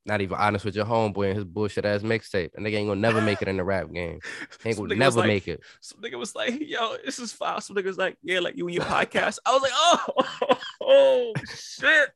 Not 0.06 0.22
even 0.22 0.38
honest 0.38 0.64
with 0.64 0.76
your 0.76 0.86
homeboy 0.86 1.28
and 1.28 1.36
his 1.36 1.44
bullshit 1.44 1.84
ass 1.84 2.02
mixtape. 2.02 2.52
And 2.56 2.66
they 2.66 2.74
ain't 2.76 2.88
gonna 2.88 3.00
never 3.02 3.20
make 3.22 3.42
it 3.42 3.50
in 3.50 3.58
the 3.58 3.64
rap 3.64 3.92
game. 3.92 4.20
Ain't 4.66 4.78
gonna 4.78 4.96
never 4.96 5.20
like- 5.20 5.28
make 5.28 5.48
it. 5.50 5.62
Some 5.82 6.00
nigga 6.02 6.18
was 6.18 6.34
like, 6.34 6.58
yo, 6.62 6.96
this 7.04 7.20
is 7.20 7.34
foul. 7.34 7.60
Some 7.60 7.76
nigga 7.76 7.86
was 7.86 7.98
like, 7.98 8.18
yeah, 8.24 8.40
like 8.40 8.56
you 8.56 8.66
and 8.68 8.76
your 8.76 8.86
podcast. 8.86 9.40
I 9.46 9.52
was 9.52 9.62
like, 9.62 9.74
oh, 9.76 10.58
oh, 10.82 11.34
shit. 11.54 12.10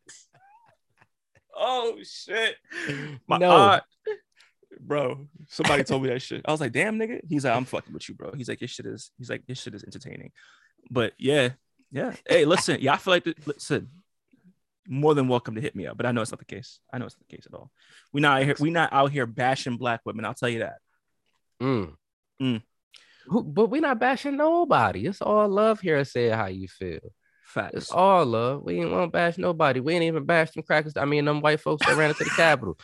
Oh 1.53 1.97
shit. 2.03 2.55
My 3.27 3.37
No. 3.37 3.51
aunt, 3.51 3.83
bro. 4.79 5.27
Somebody 5.49 5.83
told 5.83 6.03
me 6.03 6.09
that 6.09 6.21
shit. 6.21 6.41
I 6.45 6.51
was 6.51 6.61
like, 6.61 6.71
damn, 6.71 6.97
nigga. 6.97 7.19
He's 7.27 7.43
like, 7.45 7.55
I'm 7.55 7.65
fucking 7.65 7.93
with 7.93 8.07
you, 8.07 8.15
bro. 8.15 8.31
He's 8.35 8.47
like, 8.47 8.59
this 8.59 8.71
shit 8.71 8.85
is. 8.85 9.11
He's 9.17 9.29
like, 9.29 9.43
your 9.47 9.55
shit 9.55 9.75
is 9.75 9.83
entertaining. 9.83 10.31
But 10.89 11.13
yeah, 11.19 11.49
yeah. 11.91 12.13
Hey, 12.27 12.45
listen, 12.45 12.77
yeah, 12.79 12.93
I 12.93 12.97
feel 12.97 13.13
like 13.13 13.23
the, 13.23 13.35
listen. 13.45 13.89
More 14.87 15.13
than 15.13 15.27
welcome 15.27 15.55
to 15.55 15.61
hit 15.61 15.75
me 15.75 15.85
up, 15.85 15.95
but 15.95 16.07
I 16.07 16.11
know 16.11 16.21
it's 16.21 16.31
not 16.31 16.39
the 16.39 16.45
case. 16.45 16.79
I 16.91 16.97
know 16.97 17.05
it's 17.05 17.15
not 17.15 17.27
the 17.29 17.35
case 17.35 17.45
at 17.45 17.53
all. 17.53 17.71
We 18.11 18.19
not 18.19 18.39
out 18.39 18.45
here. 18.45 18.55
We 18.59 18.71
not 18.71 18.91
out 18.91 19.11
here 19.11 19.27
bashing 19.27 19.77
black 19.77 20.01
women. 20.05 20.25
I'll 20.25 20.33
tell 20.33 20.49
you 20.49 20.59
that. 20.59 20.77
Mm. 21.61 21.93
Mm. 22.41 22.63
But 23.27 23.67
we're 23.67 23.81
not 23.81 23.99
bashing 23.99 24.37
nobody. 24.37 25.05
It's 25.05 25.21
all 25.21 25.47
love 25.47 25.79
here. 25.79 26.03
Say 26.03 26.29
how 26.29 26.47
you 26.47 26.67
feel. 26.67 26.99
Facts. 27.45 27.75
It's 27.75 27.91
all 27.91 28.25
love. 28.25 28.63
We 28.63 28.79
ain't 28.79 28.91
want 28.91 29.11
to 29.11 29.15
bash 29.15 29.37
nobody. 29.37 29.79
We 29.79 29.93
ain't 29.93 30.03
even 30.03 30.25
bash 30.25 30.51
them 30.51 30.63
crackers. 30.63 30.97
I 30.97 31.05
mean, 31.05 31.25
them 31.25 31.41
white 31.41 31.59
folks 31.59 31.85
that 31.85 31.95
ran 31.95 32.09
into 32.09 32.23
the 32.23 32.29
Capitol. 32.31 32.77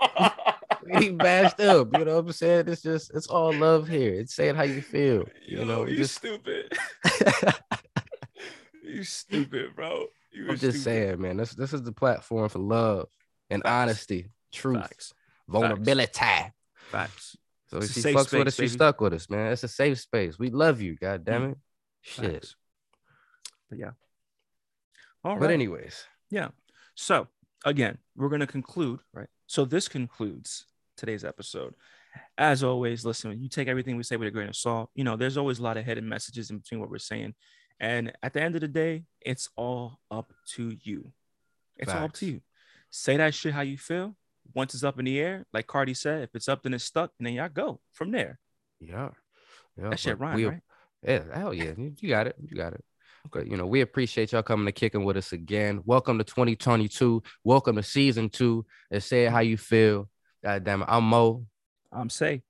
We 0.82 0.92
ain't 0.92 1.18
bashed 1.18 1.60
up. 1.60 1.88
You 1.96 2.04
know 2.04 2.16
what 2.16 2.26
I'm 2.26 2.32
saying? 2.32 2.68
It's 2.68 2.82
just, 2.82 3.14
it's 3.14 3.26
all 3.26 3.52
love 3.52 3.86
here. 3.86 4.14
It's 4.14 4.34
saying 4.34 4.54
how 4.54 4.62
you 4.62 4.80
feel. 4.80 5.24
You 5.46 5.58
Yo, 5.58 5.64
know, 5.64 5.86
you 5.86 5.98
just, 5.98 6.16
stupid. 6.16 6.72
you 8.90 9.04
stupid, 9.04 9.74
bro. 9.76 10.06
You 10.32 10.44
I'm 10.50 10.56
just 10.56 10.80
stupid. 10.80 10.82
saying, 10.82 11.20
man. 11.20 11.36
This, 11.36 11.52
this 11.54 11.72
is 11.72 11.82
the 11.82 11.92
platform 11.92 12.48
for 12.48 12.58
love 12.58 13.08
and 13.50 13.62
Facts. 13.62 13.72
honesty, 13.72 14.30
truth, 14.52 14.82
Facts. 14.82 15.14
vulnerability. 15.48 16.52
Facts. 16.90 17.36
So 17.68 17.78
It's 17.78 17.96
if 17.96 18.02
she 18.04 18.12
fucks 18.14 18.32
with 18.36 18.48
us, 18.48 18.54
space, 18.54 18.70
she 18.70 18.74
stuck 18.74 19.00
with 19.00 19.12
us, 19.12 19.30
man. 19.30 19.52
It's 19.52 19.62
a 19.64 19.68
safe 19.68 19.98
space. 20.00 20.38
We 20.38 20.50
love 20.50 20.80
you, 20.80 20.96
god 20.96 21.24
damn 21.24 21.44
it. 21.44 21.48
Mm-hmm. 21.50 22.22
Shit. 22.22 22.32
Facts. 22.32 22.56
But 23.68 23.78
yeah. 23.78 23.90
All 25.24 25.32
right. 25.32 25.40
But 25.40 25.50
anyways, 25.50 26.04
Yeah. 26.30 26.48
So 26.94 27.28
again, 27.64 27.98
we're 28.16 28.28
going 28.28 28.40
to 28.40 28.46
conclude, 28.46 29.00
right? 29.12 29.28
So 29.46 29.64
this 29.64 29.88
concludes 29.88 30.66
today's 30.96 31.24
episode. 31.24 31.74
As 32.36 32.64
always, 32.64 33.04
listen, 33.04 33.40
you 33.40 33.48
take 33.48 33.68
everything 33.68 33.96
we 33.96 34.02
say 34.02 34.16
with 34.16 34.28
a 34.28 34.30
grain 34.32 34.48
of 34.48 34.56
salt. 34.56 34.90
You 34.94 35.04
know, 35.04 35.16
there's 35.16 35.36
always 35.36 35.60
a 35.60 35.62
lot 35.62 35.76
of 35.76 35.84
hidden 35.84 36.08
messages 36.08 36.50
in 36.50 36.58
between 36.58 36.80
what 36.80 36.90
we're 36.90 36.98
saying. 36.98 37.34
And 37.80 38.12
at 38.22 38.34
the 38.34 38.42
end 38.42 38.54
of 38.54 38.60
the 38.60 38.68
day, 38.68 39.04
it's 39.22 39.48
all 39.56 39.98
up 40.10 40.32
to 40.54 40.76
you. 40.82 41.12
It's 41.76 41.90
all 41.92 42.04
up 42.04 42.12
to 42.14 42.26
you. 42.26 42.40
Say 42.90 43.16
that 43.16 43.34
shit 43.34 43.54
how 43.54 43.62
you 43.62 43.78
feel. 43.78 44.14
Once 44.54 44.74
it's 44.74 44.84
up 44.84 44.98
in 44.98 45.06
the 45.06 45.18
air, 45.18 45.46
like 45.52 45.66
Cardi 45.66 45.94
said, 45.94 46.22
if 46.24 46.34
it's 46.34 46.48
up, 46.48 46.62
then 46.62 46.74
it's 46.74 46.84
stuck, 46.84 47.12
and 47.18 47.26
then 47.26 47.34
y'all 47.34 47.48
go 47.48 47.80
from 47.92 48.10
there. 48.10 48.38
yeah. 48.80 49.10
Yeah. 49.80 49.90
That 49.90 49.98
shit 50.00 50.18
rhyme, 50.18 50.34
we- 50.36 50.44
right? 50.46 50.60
Yeah, 51.02 51.22
hell 51.32 51.54
yeah. 51.54 51.72
You 51.76 52.08
got 52.08 52.26
it. 52.26 52.36
You 52.44 52.54
got 52.56 52.74
it. 52.74 52.84
But 53.32 53.46
you 53.46 53.56
know, 53.56 53.66
we 53.66 53.80
appreciate 53.80 54.32
y'all 54.32 54.42
coming 54.42 54.66
to 54.66 54.72
kicking 54.72 55.04
with 55.04 55.16
us 55.16 55.32
again. 55.32 55.80
Welcome 55.86 56.18
to 56.18 56.24
2022. 56.24 57.22
Welcome 57.44 57.76
to 57.76 57.82
season 57.82 58.28
two. 58.28 58.66
And 58.90 59.02
say 59.02 59.24
it 59.24 59.30
how 59.30 59.38
you 59.40 59.56
feel. 59.56 60.10
God 60.44 60.64
damn 60.64 60.82
it. 60.82 60.88
I'm 60.90 61.04
Mo. 61.04 61.46
I'm 61.92 62.10
say. 62.10 62.42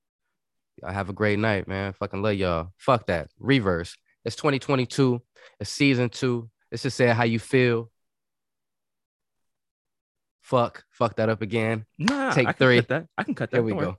Y'all 0.81 0.91
have 0.91 1.09
a 1.09 1.13
great 1.13 1.39
night, 1.39 1.67
man. 1.67 1.93
Fucking 1.93 2.21
love 2.21 2.35
y'all. 2.35 2.73
Fuck 2.77 3.07
that. 3.07 3.29
Reverse. 3.39 3.95
It's 4.25 4.35
2022. 4.35 5.21
It's 5.59 5.69
season 5.69 6.09
two. 6.09 6.49
It's 6.71 6.83
just 6.83 6.97
say 6.97 7.09
it 7.09 7.15
how 7.15 7.23
you 7.23 7.39
feel. 7.39 7.91
Fuck. 10.41 10.83
Fuck 10.89 11.15
that 11.17 11.29
up 11.29 11.41
again. 11.41 11.85
Nah, 11.97 12.31
Take 12.31 12.47
I 12.49 12.51
three. 12.53 12.77
cut 12.77 12.87
that. 12.89 13.07
I 13.17 13.23
can 13.23 13.35
cut 13.35 13.51
that. 13.51 13.57
There 13.57 13.63
we 13.63 13.71
Don't 13.71 13.81
go. 13.81 13.97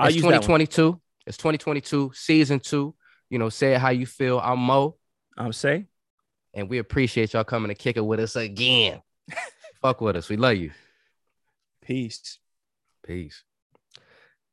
It's 0.00 0.14
use 0.14 0.22
that 0.22 0.28
one. 0.28 0.60
2022. 0.60 1.00
It's 1.26 1.36
2022, 1.36 2.12
season 2.14 2.60
two. 2.60 2.94
You 3.30 3.38
know, 3.38 3.48
say 3.48 3.74
it 3.74 3.80
how 3.80 3.90
you 3.90 4.06
feel. 4.06 4.38
I'm 4.40 4.58
Mo. 4.60 4.96
I'm 5.36 5.52
say. 5.52 5.86
and 6.54 6.68
we 6.68 6.78
appreciate 6.78 7.32
y'all 7.34 7.44
coming 7.44 7.68
to 7.68 7.74
kick 7.74 7.96
it 7.96 8.04
with 8.04 8.18
us 8.20 8.34
again. 8.36 9.02
Fuck 9.82 10.00
with 10.00 10.16
us. 10.16 10.28
We 10.28 10.36
love 10.36 10.56
you. 10.56 10.70
Peace. 11.82 12.38
Peace. 13.06 13.44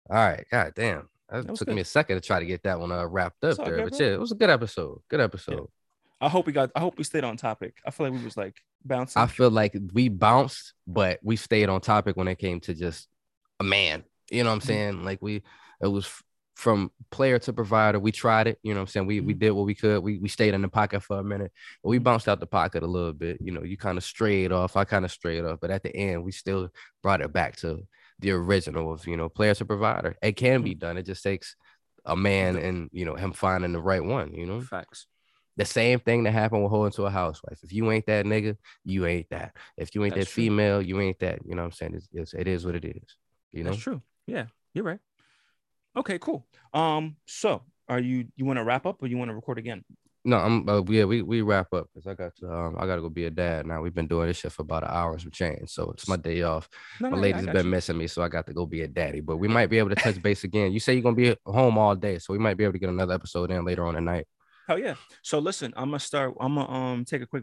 All 0.10 0.18
right. 0.18 0.46
God 0.52 0.74
damn. 0.76 1.10
That, 1.30 1.47
That 1.47 1.55
took 1.55 1.67
good. 1.67 1.76
me 1.76 1.82
a 1.82 1.86
second 1.86 2.17
to 2.17 2.21
try 2.21 2.39
to 2.39 2.45
get 2.45 2.63
that 2.63 2.80
one 2.80 2.91
uh, 2.91 3.05
wrapped 3.05 3.43
up 3.43 3.57
there. 3.57 3.78
good, 3.78 3.89
but 3.91 3.99
yeah, 3.99 4.07
it 4.07 4.19
was 4.19 4.32
a 4.32 4.36
good 4.36 4.49
episode. 4.49 5.01
Good 5.09 5.19
episode. 5.21 5.67
I 6.21 6.30
hope 6.30 6.45
we 6.45 6.53
got. 6.53 6.71
I 6.76 6.80
hope 6.80 6.97
we 6.97 7.03
stayed 7.03 7.23
on 7.23 7.36
topic. 7.38 7.78
I 7.86 7.91
feel 7.91 8.07
like 8.07 8.17
we 8.19 8.23
was 8.23 8.38
like 8.38 8.55
bouncing. 8.84 9.21
I 9.21 9.28
feel 9.28 9.49
like 9.49 9.76
we 9.93 10.07
bounced, 10.09 10.73
but 10.88 11.19
we 11.23 11.36
stayed 11.36 11.67
on 11.69 11.82
topic 11.82 12.15
when 12.15 12.28
it 12.28 12.38
came 12.38 12.59
to 12.61 12.73
just 12.73 13.07
a 13.59 13.63
man. 13.63 14.03
You 14.32 14.43
know 14.43 14.49
what 14.49 14.55
I'm 14.55 14.59
Mhm. 14.61 14.65
saying? 14.65 15.03
Like 15.05 15.21
we 15.21 15.43
it 15.82 15.88
was 15.88 16.07
from 16.55 16.89
player 17.11 17.38
to 17.38 17.51
provider. 17.51 17.99
We 17.99 18.13
tried 18.13 18.47
it. 18.47 18.59
You 18.63 18.73
know 18.73 18.80
what 18.80 18.84
I'm 18.84 18.88
saying? 18.88 19.07
We 19.07 19.19
we 19.19 19.34
Mhm. 19.34 19.39
did 19.39 19.51
what 19.51 19.65
we 19.65 19.76
could. 19.76 20.01
We 20.01 20.19
we 20.19 20.30
stayed 20.30 20.53
in 20.53 20.61
the 20.61 20.69
pocket 20.69 21.01
for 21.01 21.19
a 21.19 21.23
minute. 21.23 21.51
But 21.84 21.89
we 21.89 21.99
Mhm. 21.99 22.03
bounced 22.03 22.30
out 22.30 22.39
the 22.39 22.47
pocket 22.47 22.82
a 22.82 22.88
little 22.88 23.13
bit. 23.13 23.41
You 23.41 23.51
know, 23.51 23.63
you 23.63 23.76
kind 23.78 23.97
of 23.97 24.03
strayed 24.03 24.51
off. 24.53 24.78
I 24.78 24.86
kind 24.86 25.03
of 25.05 25.11
strayed 25.11 25.43
off. 25.43 25.59
But 25.59 25.69
at 25.71 25.84
the 25.84 25.93
end, 25.95 26.23
we 26.23 26.32
still 26.32 26.69
brought 27.03 27.21
it 27.21 27.34
back 27.34 27.57
to 27.57 27.86
the 28.20 28.32
original 28.32 28.93
of, 28.93 29.07
you 29.07 29.18
know, 29.18 29.30
player 29.30 29.53
to 29.55 29.66
provider. 29.66 30.16
It 30.22 30.34
can 30.34 30.61
be 30.61 30.74
done. 30.74 30.97
It 30.97 31.03
just 31.03 31.24
takes 31.24 31.55
a 32.05 32.16
man 32.16 32.55
and, 32.55 32.89
you 32.93 33.05
know, 33.05 33.16
him 33.16 33.34
finding 33.34 33.74
the 33.74 33.82
right 33.82 34.03
one, 34.03 34.34
you 34.34 34.45
know? 34.45 34.61
Facts. 34.61 35.07
The 35.57 35.66
same 35.66 35.99
thing 35.99 36.24
that 36.24 36.32
happened 36.32 36.63
with 36.63 36.70
holding 36.70 36.91
to 36.93 37.05
a 37.05 37.09
housewife. 37.09 37.59
If 37.63 37.72
you 37.72 37.89
ain't 37.91 38.05
that 38.07 38.26
nigga, 38.26 38.57
you 38.84 39.05
ain't 39.05 39.30
that. 39.30 39.55
If 39.78 39.95
you 39.95 40.03
ain't 40.03 40.16
That's 40.16 40.28
that 40.28 40.34
true. 40.34 40.43
female, 40.43 40.82
you 40.82 40.99
ain't 40.99 41.20
that. 41.20 41.39
You 41.45 41.55
know 41.55 41.61
what 41.61 41.68
I'm 41.68 41.72
saying? 41.72 41.95
It's, 41.95 42.07
it's, 42.11 42.34
it 42.34 42.47
is 42.47 42.66
what 42.66 42.76
it 42.76 42.86
is. 42.86 43.16
You 43.53 43.63
know? 43.63 43.72
That's 43.72 43.82
true. 43.82 44.01
Yeah, 44.28 44.45
you're 44.74 44.84
right. 44.84 44.99
Okay, 45.95 46.20
cool. 46.20 46.45
Um, 46.74 47.16
so 47.26 47.63
are 47.88 47.99
you 47.99 48.26
you 48.36 48.45
want 48.45 48.57
to 48.57 48.63
wrap 48.63 48.86
up 48.86 49.01
or 49.01 49.07
you 49.07 49.18
want 49.18 49.30
to 49.30 49.36
record 49.36 49.57
again? 49.57 49.86
No, 50.28 50.38
I'm 50.38 50.67
uh, 50.67 50.82
yeah, 50.89 51.05
we 51.05 51.21
we 51.21 51.41
wrap 51.41 51.71
up 51.73 51.88
because 51.93 52.07
I 52.07 52.15
got 52.15 52.36
to 52.38 52.51
um 52.51 52.76
I 52.80 52.88
gotta 52.88 53.01
go 53.01 53.09
be 53.09 53.26
a 53.26 53.30
dad 53.30 53.67
now. 53.67 53.82
We've 53.82 53.93
been 53.93 54.07
doing 54.07 54.28
this 54.28 54.38
shit 54.38 54.51
for 54.51 54.63
about 54.63 54.84
an 54.84 54.89
hour 54.91 55.11
and 55.13 55.21
some 55.21 55.30
change. 55.32 55.69
So 55.69 55.91
it's 55.91 56.07
my 56.07 56.17
day 56.17 56.41
off. 56.41 56.67
No, 56.99 57.09
My 57.11 57.15
no, 57.17 57.21
lady's 57.21 57.45
got 57.45 57.53
been 57.53 57.65
you. 57.65 57.71
missing 57.71 57.97
me, 57.97 58.07
so 58.07 58.23
I 58.23 58.28
got 58.28 58.47
to 58.47 58.53
go 58.53 58.65
be 58.65 58.82
a 58.82 58.88
daddy. 58.88 59.21
But 59.21 59.38
we 59.38 59.47
might 59.47 59.67
be 59.69 59.78
able 59.78 59.89
to 59.89 59.95
touch 59.95 60.19
base 60.21 60.43
again. 60.43 60.71
You 60.71 60.80
say 60.80 60.93
you're 60.93 61.03
gonna 61.03 61.15
be 61.15 61.36
home 61.45 61.78
all 61.78 61.95
day, 61.95 62.17
so 62.17 62.34
we 62.34 62.39
might 62.39 62.57
be 62.57 62.63
able 62.63 62.73
to 62.73 62.80
get 62.80 62.89
another 62.89 63.13
episode 63.13 63.51
in 63.51 63.63
later 63.63 63.86
on 63.86 63.93
tonight. 63.93 64.26
Hell 64.67 64.80
yeah. 64.80 64.95
So 65.21 65.38
listen, 65.38 65.71
I'm 65.76 65.89
gonna 65.89 65.99
start. 65.99 66.34
I'm 66.39 66.55
gonna 66.55 66.71
um 66.71 67.05
take 67.05 67.21
a 67.21 67.28
quick 67.28 67.34